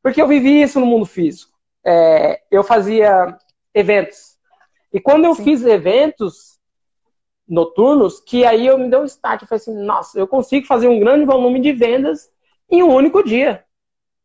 porque 0.00 0.22
eu 0.22 0.28
vivi 0.28 0.62
isso 0.62 0.78
no 0.78 0.86
mundo 0.86 1.04
físico. 1.04 1.52
É, 1.84 2.40
eu 2.48 2.62
fazia 2.62 3.36
eventos. 3.74 4.38
E 4.92 5.00
quando 5.00 5.24
eu 5.24 5.34
Sim. 5.34 5.42
fiz 5.42 5.64
eventos 5.64 6.60
noturnos, 7.48 8.20
que 8.20 8.44
aí 8.44 8.68
eu 8.68 8.78
me 8.78 8.88
dei 8.88 9.00
um 9.00 9.04
start, 9.04 9.42
eu 9.42 9.48
falei 9.48 9.60
assim, 9.60 9.74
nossa, 9.84 10.16
eu 10.16 10.28
consigo 10.28 10.64
fazer 10.64 10.86
um 10.86 11.00
grande 11.00 11.24
volume 11.24 11.60
de 11.60 11.72
vendas 11.72 12.30
em 12.70 12.84
um 12.84 12.94
único 12.94 13.20
dia. 13.20 13.64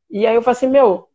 E 0.07 0.27
aí 0.27 0.35
eu 0.35 0.43
falei 0.43 0.55
assim, 0.55 0.67
meu, 0.67 1.09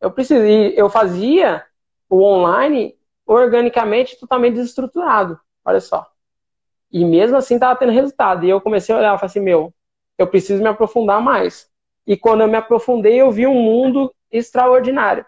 eu 0.00 0.10
preciso. 0.10 0.42
E 0.42 0.74
eu 0.74 0.88
fazia 0.88 1.66
o 2.08 2.22
online 2.22 2.98
organicamente 3.26 4.18
totalmente 4.18 4.54
desestruturado. 4.54 5.38
Olha 5.62 5.82
só. 5.82 6.15
E 6.92 7.04
mesmo 7.04 7.36
assim 7.36 7.54
estava 7.54 7.78
tendo 7.78 7.92
resultado. 7.92 8.44
E 8.44 8.50
eu 8.50 8.60
comecei 8.60 8.94
a 8.94 8.98
olhar 8.98 9.14
e 9.14 9.18
falei 9.18 9.30
assim, 9.30 9.40
meu, 9.40 9.74
eu 10.18 10.26
preciso 10.26 10.62
me 10.62 10.68
aprofundar 10.68 11.20
mais. 11.20 11.68
E 12.06 12.16
quando 12.16 12.42
eu 12.42 12.48
me 12.48 12.56
aprofundei, 12.56 13.20
eu 13.20 13.30
vi 13.30 13.46
um 13.46 13.54
mundo 13.54 14.14
extraordinário. 14.30 15.26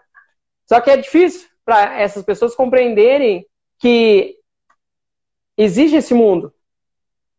Só 0.65 0.79
que 0.79 0.89
é 0.89 0.97
difícil 0.97 1.49
para 1.65 1.99
essas 1.99 2.23
pessoas 2.23 2.55
compreenderem 2.55 3.45
que 3.77 4.37
existe 5.57 5.97
esse 5.97 6.13
mundo. 6.13 6.53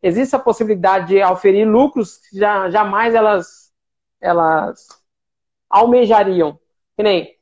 Existe 0.01 0.35
a 0.35 0.39
possibilidade 0.39 1.07
de 1.07 1.23
oferir 1.23 1.67
lucros 1.67 2.17
que 2.17 2.37
já, 2.37 2.69
jamais 2.69 3.13
elas, 3.13 3.71
elas 4.19 4.87
almejariam. 5.69 6.59
Que 6.95 7.03
nem. 7.03 7.37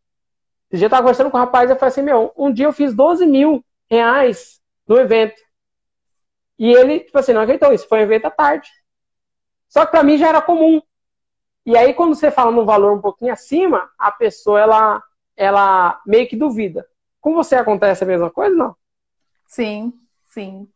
Eu 0.72 0.78
estava 0.78 1.02
conversando 1.02 1.32
com 1.32 1.38
o 1.38 1.40
rapaz 1.40 1.70
e 1.70 1.74
eu 1.74 1.78
falei 1.78 1.92
assim: 1.92 2.02
meu, 2.02 2.34
um 2.38 2.52
dia 2.52 2.66
eu 2.66 2.74
fiz 2.74 2.94
12 2.94 3.26
mil 3.26 3.64
reais 3.90 4.62
no 4.88 4.98
evento. 4.98 5.42
E 6.60 6.70
ele, 6.74 7.00
tipo 7.00 7.18
assim, 7.18 7.32
não 7.32 7.42
acreditou, 7.42 7.72
isso 7.72 7.88
foi 7.88 8.00
um 8.00 8.04
evento 8.04 8.26
à 8.26 8.32
tarde. 8.32 8.70
Só 9.70 9.86
que 9.86 9.92
para 9.92 10.04
mim 10.04 10.18
já 10.18 10.28
era 10.28 10.42
comum. 10.42 10.82
E 11.66 11.78
aí, 11.78 11.94
quando 11.94 12.16
você 12.16 12.30
fala 12.30 12.52
num 12.52 12.66
valor 12.66 12.98
um 12.98 13.02
pouquinho 13.02 13.32
acima, 13.32 13.90
a 13.98 14.12
pessoa, 14.12 14.60
ela, 14.60 15.04
ela 15.38 16.02
meio 16.06 16.28
que 16.28 16.36
duvida. 16.36 16.86
Com 17.22 17.34
você 17.34 17.56
acontece 17.56 18.04
a 18.04 18.08
mesma 18.08 18.30
coisa, 18.30 18.54
não? 18.54 18.76
Sim, 19.46 19.94
sim. 20.28 20.68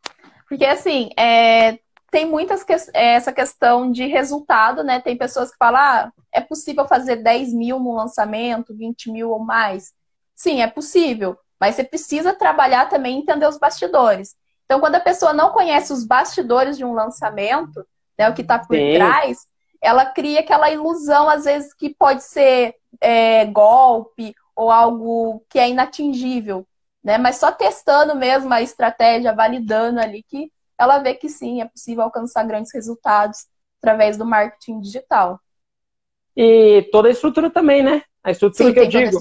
Porque, 0.48 0.66
assim, 0.66 1.10
é, 1.18 1.80
tem 2.10 2.26
muitas 2.26 2.64
que, 2.64 2.72
é, 2.72 3.16
essa 3.16 3.34
questão 3.34 3.92
de 3.92 4.06
resultado, 4.06 4.84
né? 4.84 5.02
Tem 5.02 5.18
pessoas 5.18 5.52
que 5.52 5.58
falam, 5.58 5.82
ah, 5.82 6.12
é 6.32 6.40
possível 6.40 6.88
fazer 6.88 7.18
10 7.18 7.54
mil 7.54 7.80
no 7.80 7.96
lançamento, 7.96 8.76
20 8.76 9.12
mil 9.12 9.32
ou 9.32 9.40
mais. 9.40 9.94
Sim, 10.36 10.62
é 10.62 10.68
possível. 10.68 11.38
Mas 11.60 11.76
você 11.76 11.84
precisa 11.84 12.34
trabalhar 12.34 12.88
também 12.88 13.20
entender 13.20 13.48
os 13.48 13.58
bastidores. 13.58 14.36
Então, 14.66 14.80
quando 14.80 14.96
a 14.96 15.00
pessoa 15.00 15.34
não 15.34 15.52
conhece 15.52 15.92
os 15.92 16.06
bastidores 16.06 16.78
de 16.78 16.86
um 16.86 16.94
lançamento, 16.94 17.86
né, 18.18 18.30
o 18.30 18.34
que 18.34 18.42
está 18.42 18.60
por 18.60 18.76
Sim. 18.76 18.94
trás, 18.94 19.46
ela 19.82 20.06
cria 20.06 20.40
aquela 20.40 20.72
ilusão, 20.72 21.28
às 21.30 21.44
vezes, 21.44 21.74
que 21.74 21.94
pode 21.94 22.24
ser 22.24 22.76
é, 23.02 23.46
golpe 23.46 24.34
ou 24.56 24.72
algo 24.72 25.44
que 25.50 25.60
é 25.60 25.70
inatingível. 25.70 26.66
Né? 27.04 27.18
Mas 27.18 27.38
só 27.38 27.52
testando 27.52 28.16
mesmo 28.16 28.54
a 28.54 28.62
estratégia, 28.62 29.34
validando 29.34 30.00
ali, 30.00 30.24
que 30.24 30.52
ela 30.78 31.00
vê 31.00 31.14
que 31.14 31.28
sim, 31.28 31.62
é 31.62 31.66
possível 31.66 32.04
alcançar 32.04 32.46
grandes 32.46 32.74
resultados 32.74 33.46
através 33.82 34.18
do 34.18 34.26
marketing 34.26 34.80
digital. 34.80 35.40
E 36.36 36.88
toda 36.92 37.10
a 37.10 37.12
estrutura 37.12 37.50
também, 37.50 37.84
né? 37.84 38.02
A 38.24 38.32
estrutura 38.32 38.70
sim, 38.70 38.74
que 38.74 38.80
eu 38.80 38.88
digo. 38.88 39.20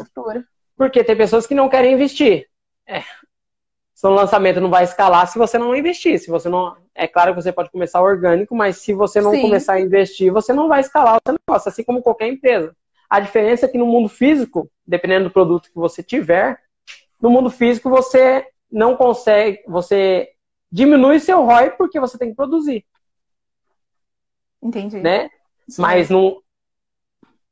Porque 0.77 1.05
tem 1.05 1.17
pessoas 1.17 1.47
que 1.47 1.55
não 1.55 1.69
querem 1.69 1.95
investir. 1.95 2.49
É, 2.87 3.03
seu 4.03 4.11
lançamento 4.11 4.61
não 4.61 4.69
vai 4.69 4.83
escalar 4.83 5.29
se 5.29 5.39
você 5.39 5.57
não 5.57 5.77
investir. 5.77 6.19
Se 6.19 6.29
você 6.29 6.49
não, 6.49 6.77
é 6.93 7.07
claro 7.07 7.33
que 7.33 7.41
você 7.41 7.53
pode 7.53 7.71
começar 7.71 8.03
orgânico, 8.03 8.53
mas 8.53 8.79
se 8.79 8.93
você 8.93 9.21
não 9.21 9.31
Sim. 9.31 9.43
começar 9.43 9.75
a 9.75 9.81
investir, 9.81 10.33
você 10.33 10.53
não 10.53 10.67
vai 10.67 10.81
escalar 10.81 11.17
o 11.17 11.21
seu 11.25 11.39
negócio, 11.39 11.69
assim 11.69 11.85
como 11.85 12.03
qualquer 12.03 12.27
empresa. 12.27 12.75
A 13.09 13.21
diferença 13.21 13.65
é 13.67 13.69
que 13.69 13.79
no 13.79 13.87
mundo 13.87 14.09
físico, 14.09 14.69
dependendo 14.85 15.27
do 15.29 15.31
produto 15.33 15.69
que 15.69 15.77
você 15.77 16.03
tiver, 16.03 16.61
no 17.21 17.31
mundo 17.31 17.49
físico 17.49 17.89
você 17.89 18.45
não 18.69 18.97
consegue, 18.97 19.63
você 19.69 20.33
diminui 20.71 21.21
seu 21.21 21.45
ROI 21.45 21.71
porque 21.71 22.01
você 22.01 22.19
tem 22.19 22.31
que 22.31 22.35
produzir. 22.35 22.85
Entendi. 24.61 24.99
Né? 24.99 25.31
Mas, 25.79 26.11
no, 26.11 26.43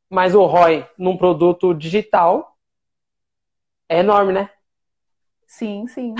mas 0.09 0.35
o 0.35 0.45
ROI 0.47 0.85
num 0.99 1.17
produto 1.17 1.73
digital 1.73 2.57
é 3.89 4.01
enorme, 4.01 4.33
né? 4.33 4.51
Sim, 5.51 5.89
sim. 5.89 6.15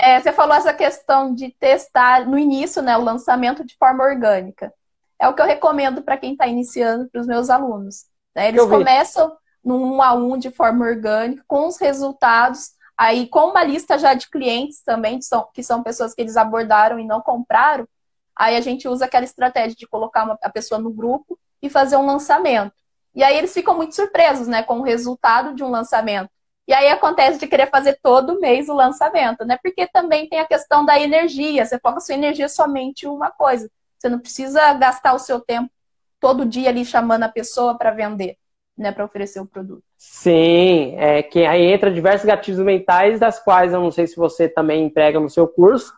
é, 0.00 0.18
você 0.18 0.32
falou 0.32 0.56
essa 0.56 0.72
questão 0.72 1.34
de 1.34 1.50
testar 1.50 2.26
no 2.26 2.38
início, 2.38 2.80
né, 2.80 2.96
o 2.96 3.04
lançamento 3.04 3.62
de 3.62 3.76
forma 3.76 4.02
orgânica. 4.02 4.72
É 5.20 5.28
o 5.28 5.34
que 5.34 5.42
eu 5.42 5.46
recomendo 5.46 6.02
para 6.02 6.16
quem 6.16 6.32
está 6.32 6.46
iniciando 6.46 7.06
para 7.10 7.20
os 7.20 7.26
meus 7.26 7.50
alunos. 7.50 8.06
Né? 8.34 8.48
Eles 8.48 8.64
começam 8.64 9.36
no 9.62 9.76
um 9.76 10.02
a 10.02 10.14
um 10.14 10.38
de 10.38 10.50
forma 10.50 10.86
orgânica, 10.86 11.44
com 11.46 11.66
os 11.68 11.76
resultados, 11.76 12.70
aí 12.96 13.28
com 13.28 13.50
uma 13.50 13.62
lista 13.62 13.98
já 13.98 14.14
de 14.14 14.30
clientes 14.30 14.82
também, 14.82 15.18
que 15.18 15.26
são, 15.26 15.46
que 15.52 15.62
são 15.62 15.82
pessoas 15.82 16.14
que 16.14 16.22
eles 16.22 16.36
abordaram 16.36 16.98
e 16.98 17.06
não 17.06 17.20
compraram. 17.20 17.86
Aí 18.34 18.56
a 18.56 18.62
gente 18.62 18.88
usa 18.88 19.04
aquela 19.04 19.26
estratégia 19.26 19.76
de 19.76 19.86
colocar 19.86 20.24
uma, 20.24 20.38
a 20.42 20.48
pessoa 20.48 20.80
no 20.80 20.90
grupo 20.90 21.38
e 21.60 21.68
fazer 21.68 21.96
um 21.96 22.06
lançamento. 22.06 22.72
E 23.14 23.22
aí 23.22 23.36
eles 23.36 23.52
ficam 23.52 23.76
muito 23.76 23.94
surpresos, 23.94 24.48
né, 24.48 24.62
com 24.62 24.80
o 24.80 24.82
resultado 24.82 25.54
de 25.54 25.62
um 25.62 25.68
lançamento. 25.68 26.30
E 26.66 26.72
aí 26.72 26.88
acontece 26.88 27.38
de 27.38 27.46
querer 27.46 27.68
fazer 27.68 27.98
todo 28.02 28.40
mês 28.40 28.68
o 28.68 28.74
lançamento, 28.74 29.44
né? 29.44 29.58
Porque 29.62 29.86
também 29.86 30.28
tem 30.28 30.38
a 30.38 30.46
questão 30.46 30.84
da 30.84 30.98
energia. 30.98 31.64
Você 31.64 31.78
foca 31.78 32.00
sua 32.00 32.14
energia 32.14 32.48
somente 32.48 33.04
em 33.04 33.08
uma 33.08 33.30
coisa. 33.30 33.70
Você 33.98 34.08
não 34.08 34.18
precisa 34.18 34.72
gastar 34.74 35.14
o 35.14 35.18
seu 35.18 35.40
tempo 35.40 35.70
todo 36.18 36.46
dia 36.46 36.70
ali 36.70 36.84
chamando 36.84 37.24
a 37.24 37.28
pessoa 37.28 37.76
para 37.76 37.90
vender, 37.90 38.36
né? 38.76 38.92
Para 38.92 39.04
oferecer 39.04 39.40
o 39.40 39.46
produto. 39.46 39.82
Sim, 39.98 40.94
é 40.96 41.22
que 41.22 41.44
aí 41.44 41.66
entra 41.66 41.90
diversos 41.90 42.26
gatilhos 42.26 42.60
mentais, 42.60 43.20
das 43.20 43.38
quais 43.38 43.72
eu 43.72 43.80
não 43.80 43.90
sei 43.90 44.06
se 44.06 44.16
você 44.16 44.48
também 44.48 44.86
emprega 44.86 45.20
no 45.20 45.28
seu 45.28 45.46
curso, 45.46 45.92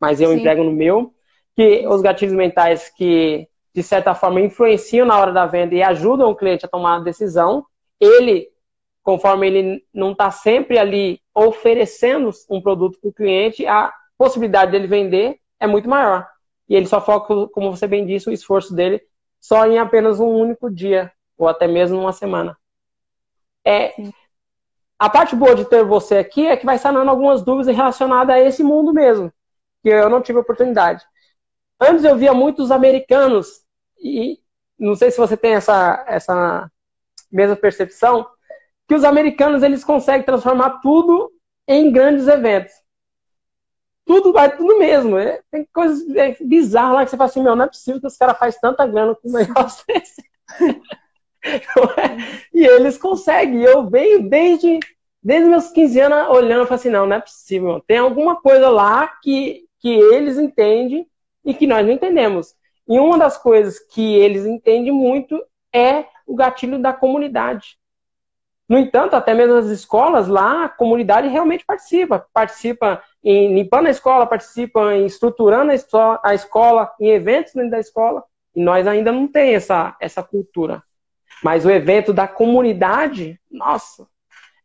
mas 0.00 0.20
eu 0.20 0.30
Sim. 0.30 0.36
emprego 0.36 0.62
no 0.62 0.72
meu, 0.72 1.12
que 1.56 1.86
os 1.86 2.00
gatilhos 2.00 2.34
mentais 2.34 2.88
que 2.88 3.48
de 3.74 3.82
certa 3.82 4.14
forma 4.14 4.40
influenciam 4.40 5.06
na 5.06 5.18
hora 5.18 5.32
da 5.32 5.46
venda 5.46 5.74
e 5.74 5.82
ajudam 5.82 6.30
o 6.30 6.36
cliente 6.36 6.64
a 6.64 6.68
tomar 6.68 6.96
a 6.96 7.00
decisão, 7.00 7.64
ele 8.00 8.51
conforme 9.02 9.46
ele 9.46 9.84
não 9.92 10.12
está 10.12 10.30
sempre 10.30 10.78
ali 10.78 11.20
oferecendo 11.34 12.30
um 12.48 12.60
produto 12.60 12.98
para 13.00 13.10
o 13.10 13.12
cliente, 13.12 13.66
a 13.66 13.92
possibilidade 14.16 14.70
dele 14.70 14.86
vender 14.86 15.38
é 15.58 15.66
muito 15.66 15.88
maior. 15.88 16.28
E 16.68 16.74
ele 16.74 16.86
só 16.86 17.00
foca, 17.00 17.48
como 17.48 17.70
você 17.74 17.86
bem 17.86 18.06
disse, 18.06 18.28
o 18.28 18.32
esforço 18.32 18.74
dele 18.74 19.02
só 19.40 19.66
em 19.66 19.78
apenas 19.78 20.20
um 20.20 20.28
único 20.28 20.70
dia, 20.70 21.12
ou 21.36 21.48
até 21.48 21.66
mesmo 21.66 22.00
uma 22.00 22.12
semana. 22.12 22.56
É, 23.64 23.92
a 24.98 25.10
parte 25.10 25.34
boa 25.34 25.54
de 25.54 25.64
ter 25.64 25.84
você 25.84 26.18
aqui 26.18 26.46
é 26.46 26.56
que 26.56 26.64
vai 26.64 26.78
sanando 26.78 27.10
algumas 27.10 27.42
dúvidas 27.42 27.74
relacionadas 27.74 28.36
a 28.36 28.40
esse 28.40 28.62
mundo 28.62 28.92
mesmo, 28.92 29.32
que 29.82 29.88
eu 29.88 30.08
não 30.08 30.22
tive 30.22 30.38
oportunidade. 30.38 31.04
Antes 31.80 32.04
eu 32.04 32.16
via 32.16 32.32
muitos 32.32 32.70
americanos, 32.70 33.62
e 33.98 34.38
não 34.78 34.94
sei 34.94 35.10
se 35.10 35.18
você 35.18 35.36
tem 35.36 35.54
essa, 35.54 36.04
essa 36.06 36.70
mesma 37.30 37.56
percepção, 37.56 38.24
que 38.92 38.96
os 38.96 39.04
americanos 39.04 39.62
eles 39.62 39.82
conseguem 39.82 40.22
transformar 40.22 40.80
tudo 40.82 41.32
em 41.66 41.90
grandes 41.90 42.28
eventos. 42.28 42.74
Tudo 44.04 44.34
vai 44.34 44.54
tudo 44.54 44.78
mesmo. 44.78 45.16
É, 45.16 45.40
tem 45.50 45.66
coisas 45.72 46.06
é, 46.14 46.36
bizarras 46.44 46.94
lá 46.94 47.04
que 47.04 47.10
você 47.10 47.16
fala 47.16 47.30
assim, 47.30 47.42
meu, 47.42 47.56
não 47.56 47.64
é 47.64 47.68
possível 47.68 48.02
que 48.02 48.06
os 48.06 48.18
caras 48.18 48.36
fazem 48.36 48.60
tanta 48.60 48.86
grana 48.86 49.14
com 49.14 49.30
um 49.30 49.32
negócio 49.32 49.82
desse. 49.88 50.22
e 52.52 52.66
eles 52.66 52.98
conseguem. 52.98 53.62
Eu 53.62 53.88
venho 53.88 54.28
desde, 54.28 54.78
desde 55.22 55.48
meus 55.48 55.70
15 55.70 55.98
anos 55.98 56.28
olhando 56.28 56.64
e 56.64 56.66
falo 56.66 56.78
assim, 56.78 56.90
não, 56.90 57.06
não 57.06 57.16
é 57.16 57.20
possível. 57.20 57.82
Tem 57.86 57.96
alguma 57.96 58.42
coisa 58.42 58.68
lá 58.68 59.08
que, 59.22 59.64
que 59.80 59.88
eles 59.88 60.36
entendem 60.36 61.08
e 61.42 61.54
que 61.54 61.66
nós 61.66 61.82
não 61.82 61.94
entendemos. 61.94 62.54
E 62.86 62.98
uma 62.98 63.16
das 63.16 63.38
coisas 63.38 63.78
que 63.78 64.16
eles 64.16 64.44
entendem 64.44 64.92
muito 64.92 65.42
é 65.74 66.04
o 66.26 66.34
gatilho 66.34 66.78
da 66.78 66.92
comunidade. 66.92 67.80
No 68.72 68.78
entanto, 68.78 69.12
até 69.12 69.34
mesmo 69.34 69.56
as 69.56 69.66
escolas 69.66 70.28
lá, 70.28 70.64
a 70.64 70.68
comunidade 70.70 71.28
realmente 71.28 71.62
participa. 71.62 72.26
Participa 72.32 73.02
em 73.22 73.54
limpando 73.54 73.86
a 73.86 73.90
escola, 73.90 74.24
participa 74.24 74.94
em 74.94 75.04
estruturando 75.04 75.70
a 76.22 76.34
escola, 76.34 76.90
em 76.98 77.10
eventos 77.10 77.52
dentro 77.52 77.70
da 77.70 77.78
escola. 77.78 78.24
E 78.56 78.64
nós 78.64 78.86
ainda 78.86 79.12
não 79.12 79.28
tem 79.28 79.54
essa, 79.54 79.94
essa 80.00 80.22
cultura. 80.22 80.82
Mas 81.44 81.66
o 81.66 81.70
evento 81.70 82.14
da 82.14 82.26
comunidade, 82.26 83.38
nossa, 83.50 84.08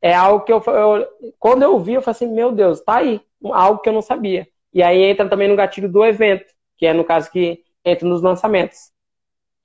é 0.02 0.14
algo 0.16 0.46
que 0.46 0.54
eu, 0.54 0.64
eu 0.68 1.34
quando 1.38 1.64
eu 1.64 1.78
vi, 1.78 1.96
eu 1.96 2.02
falei 2.02 2.16
assim, 2.16 2.34
meu 2.34 2.54
Deus, 2.54 2.80
tá 2.80 3.00
aí, 3.00 3.20
algo 3.44 3.82
que 3.82 3.90
eu 3.90 3.94
não 3.94 4.02
sabia. 4.02 4.48
E 4.74 4.82
aí 4.82 5.04
entra 5.04 5.28
também 5.28 5.50
no 5.50 5.56
gatilho 5.58 5.92
do 5.92 6.06
evento, 6.06 6.46
que 6.78 6.86
é 6.86 6.94
no 6.94 7.04
caso 7.04 7.30
que 7.30 7.62
entra 7.84 8.08
nos 8.08 8.22
lançamentos. 8.22 8.90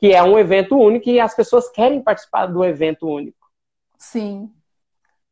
Que 0.01 0.13
é 0.13 0.21
um 0.21 0.37
evento 0.37 0.77
único 0.77 1.09
e 1.09 1.21
as 1.21 1.33
pessoas 1.33 1.69
querem 1.71 2.03
participar 2.03 2.47
do 2.47 2.65
evento 2.65 3.07
único. 3.07 3.42
Sim. 4.03 4.51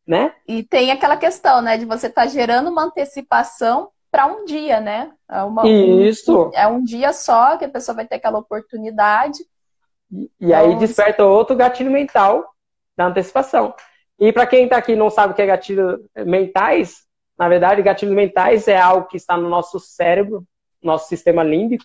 Né? 0.06 0.32
E 0.46 0.62
tem 0.62 0.92
aquela 0.92 1.16
questão, 1.16 1.60
né, 1.60 1.76
de 1.76 1.84
você 1.84 2.06
estar 2.06 2.22
tá 2.22 2.28
gerando 2.28 2.70
uma 2.70 2.84
antecipação 2.84 3.90
para 4.10 4.26
um 4.26 4.44
dia, 4.44 4.80
né? 4.80 5.12
É 5.28 5.42
uma, 5.42 5.68
Isso. 5.68 6.48
Um, 6.48 6.50
é 6.54 6.66
um 6.66 6.82
dia 6.82 7.12
só 7.12 7.56
que 7.56 7.64
a 7.64 7.68
pessoa 7.68 7.96
vai 7.96 8.06
ter 8.06 8.16
aquela 8.16 8.38
oportunidade. 8.38 9.38
E, 10.10 10.30
e 10.40 10.54
aí 10.54 10.68
então, 10.68 10.78
desperta 10.78 11.24
outro 11.24 11.56
gatilho 11.56 11.90
mental 11.90 12.48
da 12.96 13.06
antecipação. 13.06 13.74
E 14.18 14.32
para 14.32 14.46
quem 14.46 14.64
está 14.64 14.76
aqui 14.76 14.92
e 14.92 14.96
não 14.96 15.10
sabe 15.10 15.32
o 15.32 15.36
que 15.36 15.42
é 15.42 15.46
gatilho 15.46 16.08
mentais, 16.26 17.04
na 17.38 17.48
verdade, 17.48 17.82
gatilhos 17.82 18.14
mentais 18.14 18.68
é 18.68 18.78
algo 18.78 19.08
que 19.08 19.16
está 19.16 19.36
no 19.36 19.48
nosso 19.48 19.80
cérebro, 19.80 20.44
nosso 20.82 21.08
sistema 21.08 21.42
límbico, 21.42 21.84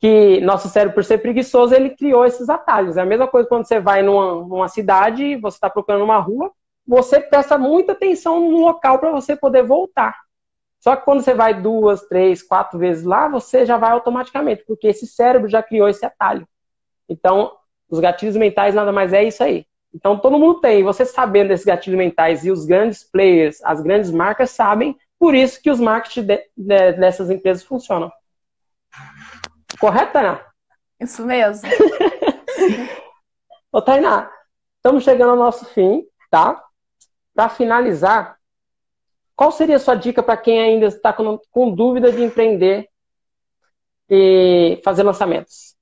que 0.00 0.40
nosso 0.40 0.68
cérebro, 0.68 0.94
por 0.94 1.04
ser 1.04 1.18
preguiçoso, 1.18 1.74
ele 1.74 1.90
criou 1.90 2.24
esses 2.24 2.48
atalhos. 2.48 2.96
É 2.96 3.02
a 3.02 3.06
mesma 3.06 3.26
coisa 3.26 3.48
quando 3.48 3.66
você 3.66 3.80
vai 3.80 4.02
numa, 4.02 4.34
numa 4.44 4.68
cidade, 4.68 5.36
você 5.36 5.56
está 5.56 5.68
procurando 5.68 6.04
uma 6.04 6.18
rua, 6.18 6.52
você 6.86 7.20
presta 7.20 7.58
muita 7.58 7.92
atenção 7.92 8.40
no 8.40 8.58
local 8.58 8.98
para 8.98 9.10
você 9.10 9.36
poder 9.36 9.62
voltar. 9.62 10.16
Só 10.80 10.94
que 10.94 11.04
quando 11.04 11.22
você 11.22 11.34
vai 11.34 11.60
duas, 11.60 12.02
três, 12.02 12.42
quatro 12.42 12.78
vezes 12.78 13.04
lá, 13.04 13.28
você 13.28 13.66
já 13.66 13.76
vai 13.76 13.90
automaticamente, 13.90 14.64
porque 14.64 14.86
esse 14.86 15.06
cérebro 15.06 15.48
já 15.48 15.62
criou 15.62 15.88
esse 15.88 16.06
atalho. 16.06 16.46
Então, 17.08 17.52
os 17.90 17.98
gatilhos 17.98 18.36
mentais 18.36 18.74
nada 18.74 18.92
mais 18.92 19.12
é 19.12 19.24
isso 19.24 19.42
aí. 19.42 19.66
Então 19.92 20.18
todo 20.18 20.38
mundo 20.38 20.60
tem. 20.60 20.82
Você 20.84 21.04
sabendo 21.04 21.48
desses 21.48 21.66
gatilhos 21.66 21.98
mentais 21.98 22.44
e 22.44 22.50
os 22.50 22.64
grandes 22.64 23.02
players, 23.02 23.62
as 23.64 23.80
grandes 23.80 24.10
marcas 24.10 24.50
sabem, 24.50 24.96
por 25.18 25.34
isso 25.34 25.60
que 25.60 25.70
os 25.70 25.80
marketing 25.80 26.22
de, 26.22 26.44
de, 26.56 26.92
dessas 26.92 27.30
empresas 27.30 27.64
funcionam. 27.64 28.12
Correto, 29.80 30.12
Tainá? 30.12 30.44
Isso 31.00 31.24
mesmo. 31.24 31.68
Ô, 33.70 33.80
Tainá, 33.80 34.30
estamos 34.76 35.04
chegando 35.04 35.30
ao 35.30 35.36
nosso 35.36 35.64
fim, 35.66 36.04
tá? 36.30 36.62
Para 37.34 37.48
finalizar, 37.48 38.36
qual 39.36 39.52
seria 39.52 39.76
a 39.76 39.78
sua 39.78 39.94
dica 39.94 40.22
para 40.22 40.36
quem 40.36 40.60
ainda 40.60 40.86
está 40.86 41.12
com, 41.12 41.38
com 41.50 41.72
dúvida 41.72 42.10
de 42.10 42.22
empreender 42.22 42.88
e 44.10 44.80
fazer 44.82 45.04
lançamentos? 45.04 45.76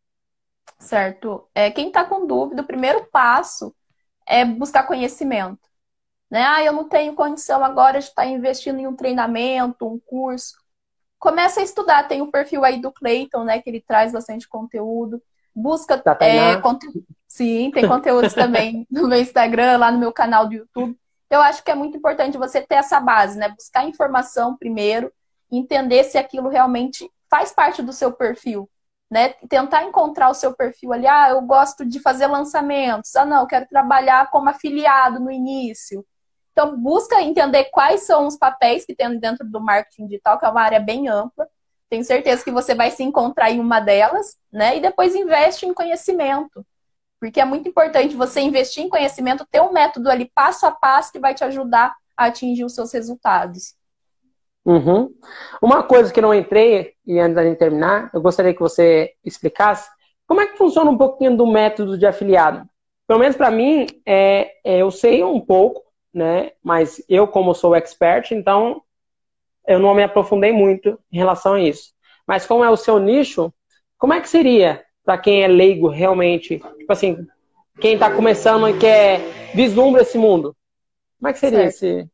Certo. 0.78 1.49
É, 1.55 1.70
quem 1.70 1.88
está 1.88 2.05
com 2.05 2.26
dúvida, 2.26 2.62
o 2.62 2.66
primeiro 2.66 3.07
passo 3.07 3.74
é 4.26 4.44
buscar 4.44 4.86
conhecimento. 4.86 5.66
Né? 6.30 6.42
Ah, 6.42 6.62
eu 6.62 6.72
não 6.72 6.88
tenho 6.88 7.14
condição 7.14 7.64
agora 7.64 7.99
de 7.99 8.07
estar 8.07 8.26
investindo 8.26 8.78
em 8.78 8.86
um 8.86 8.97
treinamento, 8.97 9.86
um 9.86 9.99
curso. 9.99 10.57
Começa 11.19 11.61
a 11.61 11.62
estudar, 11.62 12.09
tem 12.09 12.23
o 12.23 12.31
perfil 12.31 12.64
aí 12.64 12.81
do 12.81 12.93
Clayton, 12.93 13.45
né? 13.45 13.61
Que 13.61 13.71
ele 13.71 13.81
traz 13.81 14.12
bastante 14.12 14.49
conteúdo. 14.49 15.23
Busca. 15.55 15.97
Tá 15.99 16.17
é, 16.21 16.57
conte... 16.61 16.87
Sim, 17.27 17.71
tem 17.73 17.89
conteúdos 17.89 18.35
também 18.35 18.87
no 18.91 19.09
meu 19.09 19.21
Instagram, 19.21 19.79
lá 19.79 19.91
no 19.91 19.99
meu 19.99 20.12
canal 20.12 20.47
do 20.47 20.55
YouTube. 20.55 20.97
Eu 21.29 21.41
acho 21.41 21.64
que 21.64 21.71
é 21.71 21.75
muito 21.75 21.97
importante 21.97 22.39
você 22.39 22.61
ter 22.61 22.77
essa 22.77 23.01
base, 23.01 23.39
né? 23.39 23.49
Buscar 23.49 23.85
informação 23.87 24.57
primeiro, 24.57 25.12
entender 25.51 26.05
se 26.05 26.19
aquilo 26.19 26.49
realmente 26.49 27.11
faz 27.29 27.53
parte 27.53 27.83
do 27.83 27.93
seu 27.93 28.12
perfil 28.12 28.69
né? 29.11 29.31
Tentar 29.49 29.85
encontrar 29.85 30.29
o 30.31 30.35
seu 30.35 30.55
perfil 30.55 30.93
ali. 30.93 31.07
Ah, 31.07 31.31
eu 31.31 31.41
gosto 31.43 31.85
de 31.85 32.01
fazer 32.01 32.27
lançamentos. 32.27 33.14
Ah, 33.17 33.25
não, 33.25 33.41
eu 33.41 33.47
quero 33.47 33.67
trabalhar 33.67 34.31
como 34.31 34.49
afiliado 34.49 35.21
no 35.21 35.31
início. 35.31 36.05
Então, 36.57 36.75
busca 36.75 37.21
entender 37.21 37.65
quais 37.65 38.05
são 38.05 38.27
os 38.27 38.39
papéis 38.39 38.87
que 38.87 38.95
tem 38.95 39.19
dentro 39.19 39.47
do 39.47 39.61
marketing 39.61 40.07
digital, 40.07 40.39
que 40.39 40.47
é 40.47 40.49
uma 40.49 40.63
área 40.63 40.81
bem 40.81 41.07
ampla. 41.07 41.47
Tenho 41.91 42.03
certeza 42.03 42.43
que 42.43 42.51
você 42.51 42.75
vai 42.75 42.91
se 42.91 43.03
encontrar 43.03 43.51
em 43.51 43.61
uma 43.61 43.79
delas, 43.79 44.39
né? 44.51 44.79
E 44.79 44.81
depois 44.81 45.15
investe 45.15 45.67
em 45.67 45.75
conhecimento. 45.75 46.65
Porque 47.21 47.43
é 47.43 47.45
muito 47.45 47.69
importante 47.69 48.17
você 48.17 48.41
investir 48.41 48.83
em 48.83 48.89
conhecimento, 48.89 49.47
ter 49.51 49.61
um 49.61 49.71
método 49.71 50.11
ali 50.11 50.31
passo 50.35 50.65
a 50.65 50.71
passo 50.71 51.13
que 51.13 51.19
vai 51.19 51.35
te 51.35 51.45
ajudar 51.45 51.95
a 52.17 52.25
atingir 52.25 52.65
os 52.65 52.75
seus 52.75 52.91
resultados. 52.91 53.75
Uhum. 54.65 55.15
Uma 55.61 55.83
coisa 55.83 56.11
que 56.11 56.23
não 56.23 56.35
entrei, 56.35 56.95
e 57.07 57.19
antes 57.21 57.37
gente 57.45 57.59
terminar, 57.59 58.11
eu 58.15 58.23
gostaria 58.23 58.55
que 58.55 58.61
você 58.61 59.13
explicasse 59.23 59.91
como 60.27 60.41
é 60.41 60.47
que 60.47 60.57
funciona 60.57 60.91
um 60.91 60.97
pouquinho 60.97 61.37
do 61.37 61.47
método 61.47 61.99
de 61.99 62.07
afiliado. 62.07 62.67
Pelo 63.07 63.21
menos 63.21 63.37
para 63.37 63.51
mim, 63.51 63.87
é, 64.05 64.55
é, 64.65 64.79
eu 64.79 64.91
sei 64.91 65.23
um 65.23 65.41
pouco, 65.41 65.86
né? 66.17 66.53
Mas 66.62 67.03
eu, 67.09 67.29
como 67.29 67.55
sou 67.55 67.75
expert, 67.75 68.33
então 68.33 68.83
eu 69.67 69.79
não 69.79 69.95
me 69.95 70.03
aprofundei 70.03 70.53
muito 70.53 70.99
em 71.12 71.19
relação 71.19 71.55
a 71.55 71.61
isso. 71.61 71.93
Mas 72.27 72.47
como 72.47 72.64
é 72.64 72.71
o 72.71 72.77
seu 72.77 72.99
nicho, 72.99 73.53
como 73.99 74.14
é 74.14 74.21
que 74.21 74.29
seria 74.29 74.85
para 75.05 75.19
quem 75.19 75.43
é 75.43 75.47
leigo 75.47 75.89
realmente? 75.89 76.59
Tipo 76.79 76.93
assim, 76.93 77.27
quem 77.81 77.95
está 77.95 78.11
começando 78.11 78.69
e 78.69 78.79
quer 78.79 79.21
vislumbra 79.55 80.03
esse 80.03 80.17
mundo. 80.17 80.57
Como 81.19 81.29
é 81.29 81.33
que 81.33 81.39
seria 81.39 81.71
certo. 81.71 81.75
esse, 81.75 82.11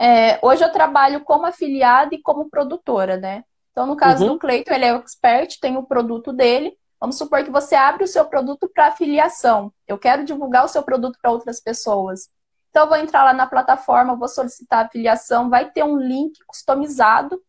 é, 0.00 0.38
hoje 0.42 0.64
eu 0.64 0.72
trabalho 0.72 1.20
como 1.20 1.46
afiliada 1.46 2.14
e 2.14 2.22
como 2.22 2.48
produtora, 2.48 3.16
né? 3.16 3.44
Então, 3.70 3.86
no 3.86 3.96
caso 3.96 4.24
uhum. 4.24 4.32
do 4.32 4.38
Cleiton, 4.38 4.72
ele 4.72 4.84
é 4.84 4.94
o 4.94 4.98
expert, 4.98 5.58
tem 5.60 5.76
o 5.76 5.82
produto 5.82 6.32
dele. 6.32 6.76
Vamos 7.00 7.18
supor 7.18 7.44
que 7.44 7.50
você 7.50 7.74
abre 7.74 8.04
o 8.04 8.08
seu 8.08 8.24
produto 8.24 8.70
para 8.72 8.86
afiliação. 8.86 9.72
Eu 9.86 9.98
quero 9.98 10.24
divulgar 10.24 10.64
o 10.64 10.68
seu 10.68 10.82
produto 10.82 11.18
para 11.20 11.30
outras 11.30 11.60
pessoas. 11.60 12.28
Então, 12.74 12.86
eu 12.86 12.88
vou 12.88 12.98
entrar 12.98 13.22
lá 13.22 13.32
na 13.32 13.46
plataforma, 13.46 14.16
vou 14.16 14.26
solicitar 14.26 14.80
a 14.80 14.86
afiliação, 14.86 15.48
vai 15.48 15.70
ter 15.70 15.84
um 15.84 15.96
link 15.96 16.40
customizado. 16.44 17.40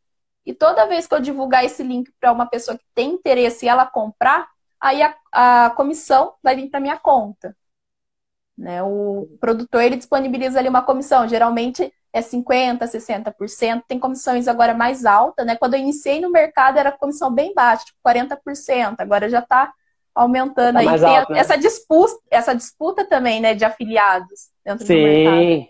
E 0.46 0.54
toda 0.54 0.86
vez 0.86 1.08
que 1.08 1.16
eu 1.16 1.20
divulgar 1.20 1.66
esse 1.66 1.82
link 1.82 2.12
para 2.20 2.32
uma 2.32 2.46
pessoa 2.46 2.78
que 2.78 2.86
tem 2.94 3.14
interesse 3.14 3.66
e 3.66 3.68
ela 3.68 3.88
comprar, 3.88 4.48
aí 4.80 5.02
a, 5.02 5.16
a 5.32 5.72
comissão 5.72 6.36
vai 6.44 6.56
vir 6.56 6.70
para 6.70 6.80
minha 6.80 6.96
conta. 7.00 7.58
Né? 8.56 8.84
O 8.84 9.28
produtor 9.40 9.82
ele 9.82 9.96
disponibiliza 9.96 10.60
ali 10.60 10.70
uma 10.70 10.84
comissão. 10.84 11.28
Geralmente 11.28 11.92
é 12.14 12.22
50%, 12.22 12.86
60%. 12.86 13.84
Tem 13.88 14.00
comissões 14.00 14.48
agora 14.48 14.76
mais 14.76 15.08
altas, 15.08 15.44
né? 15.44 15.56
Quando 15.56 15.74
eu 15.74 15.80
iniciei 15.80 16.22
no 16.22 16.30
mercado 16.30 16.78
era 16.78 16.92
comissão 16.92 17.34
bem 17.34 17.52
baixa, 17.52 17.86
tipo 17.86 17.98
40%. 18.06 18.98
Agora 19.00 19.28
já 19.28 19.40
está 19.40 19.74
aumentando 20.16 20.76
tá 20.76 20.80
aí. 20.80 21.00
Tem 21.00 21.18
alto, 21.18 21.34
né? 21.34 21.40
essa, 21.40 21.58
disputa, 21.58 22.16
essa 22.32 22.56
disputa 22.56 23.06
também, 23.06 23.42
né, 23.42 23.54
de 23.54 23.66
afiliados 23.66 24.50
dentro 24.64 24.86
Sim. 24.86 24.96
do 24.96 25.02
mercado. 25.02 25.38
Sim. 25.38 25.70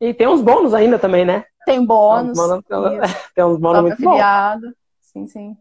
E 0.00 0.14
tem 0.14 0.26
uns 0.26 0.40
bônus 0.40 0.74
ainda 0.74 0.98
também, 0.98 1.24
né? 1.24 1.44
Tem 1.64 1.84
bônus. 1.84 2.36
Tem 3.36 3.44
uns 3.44 3.58
bônus 3.58 3.82
muito 3.82 3.92
afiliado. 3.92 4.66
Bom. 4.66 4.72
Sim, 5.00 5.26
sim. 5.28 5.56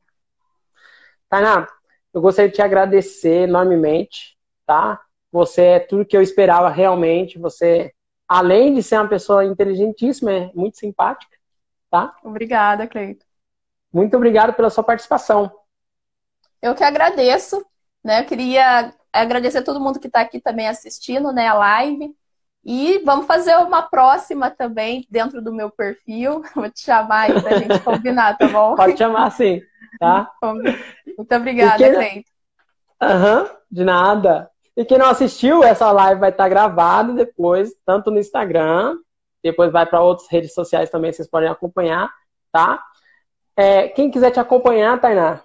Tainá, 1.29 1.67
eu 2.11 2.21
gostaria 2.21 2.49
de 2.49 2.55
te 2.55 2.61
agradecer 2.61 3.43
enormemente, 3.43 4.35
tá? 4.65 4.99
Você 5.31 5.61
é 5.61 5.79
tudo 5.79 6.05
que 6.05 6.17
eu 6.17 6.21
esperava 6.21 6.69
realmente. 6.69 7.37
Você 7.37 7.93
além 8.31 8.73
de 8.73 8.81
ser 8.81 8.95
uma 8.95 9.09
pessoa 9.09 9.43
inteligentíssima, 9.43 10.31
é 10.31 10.51
muito 10.55 10.77
simpática, 10.77 11.37
tá? 11.89 12.15
Obrigada, 12.23 12.87
Cleito. 12.87 13.25
Muito 13.91 14.15
obrigado 14.15 14.53
pela 14.53 14.69
sua 14.69 14.85
participação. 14.85 15.51
Eu 16.61 16.73
que 16.73 16.81
agradeço, 16.81 17.61
né? 18.03 18.21
Eu 18.21 18.25
queria 18.25 18.93
agradecer 19.11 19.59
a 19.59 19.63
todo 19.63 19.79
mundo 19.79 19.99
que 19.99 20.07
está 20.07 20.21
aqui 20.21 20.39
também 20.39 20.67
assistindo, 20.67 21.31
né, 21.31 21.47
a 21.47 21.53
live. 21.53 22.15
E 22.63 22.99
vamos 22.99 23.25
fazer 23.25 23.55
uma 23.57 23.81
próxima 23.81 24.51
também 24.51 25.07
dentro 25.09 25.41
do 25.41 25.51
meu 25.51 25.69
perfil. 25.71 26.43
Vou 26.55 26.69
te 26.69 26.81
chamar 26.81 27.21
aí 27.21 27.41
pra 27.41 27.57
gente 27.57 27.79
combinar, 27.81 28.37
tá 28.37 28.47
bom? 28.47 28.75
Pode 28.75 28.97
chamar 28.97 29.31
sim, 29.31 29.61
tá? 29.99 30.31
Muito 30.41 31.35
obrigada, 31.35 31.77
Porque... 31.77 31.93
Cleito. 31.93 32.31
Aham, 33.01 33.41
uhum, 33.41 33.49
de 33.71 33.83
nada. 33.83 34.51
E 34.77 34.85
quem 34.85 34.97
não 34.97 35.09
assistiu, 35.09 35.63
essa 35.63 35.91
live 35.91 36.19
vai 36.19 36.29
estar 36.29 36.47
gravada 36.47 37.13
depois, 37.13 37.73
tanto 37.83 38.11
no 38.11 38.19
Instagram, 38.19 38.97
depois 39.43 39.71
vai 39.71 39.85
para 39.85 40.01
outras 40.01 40.29
redes 40.29 40.53
sociais 40.53 40.89
também, 40.89 41.11
vocês 41.11 41.27
podem 41.27 41.49
acompanhar, 41.49 42.11
tá? 42.51 42.81
É, 43.55 43.89
quem 43.89 44.09
quiser 44.09 44.31
te 44.31 44.39
acompanhar, 44.39 45.01
Tainá, 45.01 45.43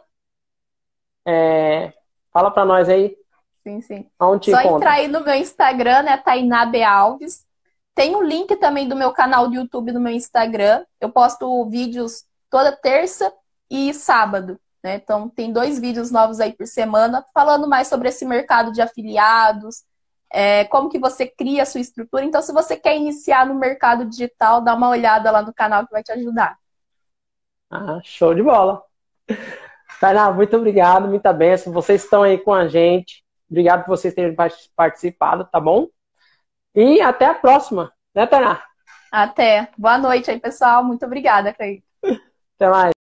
é, 1.26 1.92
fala 2.36 2.50
para 2.50 2.66
nós 2.66 2.86
aí. 2.86 3.16
Sim, 3.62 3.80
sim. 3.80 4.10
Onde 4.20 4.50
Só 4.50 4.60
entrar 4.60 4.92
aí 4.92 5.08
no 5.08 5.24
meu 5.24 5.34
Instagram, 5.34 6.02
né, 6.02 6.18
Tainá 6.18 6.66
B. 6.66 6.82
Alves. 6.82 7.46
Tem 7.94 8.14
o 8.14 8.18
um 8.18 8.22
link 8.22 8.54
também 8.56 8.86
do 8.86 8.94
meu 8.94 9.10
canal 9.10 9.48
do 9.48 9.54
YouTube 9.54 9.90
no 9.90 10.00
meu 10.00 10.12
Instagram. 10.12 10.84
Eu 11.00 11.08
posto 11.08 11.64
vídeos 11.64 12.26
toda 12.50 12.76
terça 12.76 13.32
e 13.70 13.94
sábado. 13.94 14.60
Né? 14.84 14.96
Então, 14.96 15.30
tem 15.30 15.50
dois 15.50 15.80
vídeos 15.80 16.10
novos 16.10 16.38
aí 16.40 16.52
por 16.52 16.66
semana 16.66 17.24
falando 17.32 17.66
mais 17.66 17.88
sobre 17.88 18.10
esse 18.10 18.26
mercado 18.26 18.70
de 18.70 18.82
afiliados, 18.82 19.82
é, 20.30 20.66
como 20.66 20.90
que 20.90 20.98
você 20.98 21.26
cria 21.26 21.62
a 21.62 21.66
sua 21.66 21.80
estrutura. 21.80 22.22
Então, 22.22 22.42
se 22.42 22.52
você 22.52 22.76
quer 22.76 22.96
iniciar 22.96 23.46
no 23.46 23.54
mercado 23.54 24.04
digital, 24.04 24.60
dá 24.60 24.74
uma 24.74 24.90
olhada 24.90 25.30
lá 25.30 25.40
no 25.40 25.54
canal 25.54 25.86
que 25.86 25.92
vai 25.92 26.02
te 26.02 26.12
ajudar. 26.12 26.58
Ah, 27.70 27.98
show 28.04 28.34
de 28.34 28.42
bola. 28.42 28.82
Tainá, 30.00 30.30
muito 30.30 30.56
obrigado, 30.56 31.08
muita 31.08 31.32
bênção. 31.32 31.72
Vocês 31.72 32.04
estão 32.04 32.22
aí 32.22 32.38
com 32.38 32.52
a 32.52 32.68
gente. 32.68 33.24
Obrigado 33.50 33.84
por 33.84 33.96
vocês 33.96 34.14
terem 34.14 34.36
participado, 34.76 35.48
tá 35.50 35.60
bom? 35.60 35.86
E 36.74 37.00
até 37.00 37.26
a 37.26 37.34
próxima, 37.34 37.92
né, 38.14 38.26
Tainá? 38.26 38.62
Até. 39.10 39.68
Boa 39.78 39.96
noite 39.96 40.30
aí, 40.30 40.38
pessoal. 40.38 40.84
Muito 40.84 41.06
obrigada, 41.06 41.52
Cleide. 41.52 41.82
Até 42.56 42.68
mais. 42.68 42.96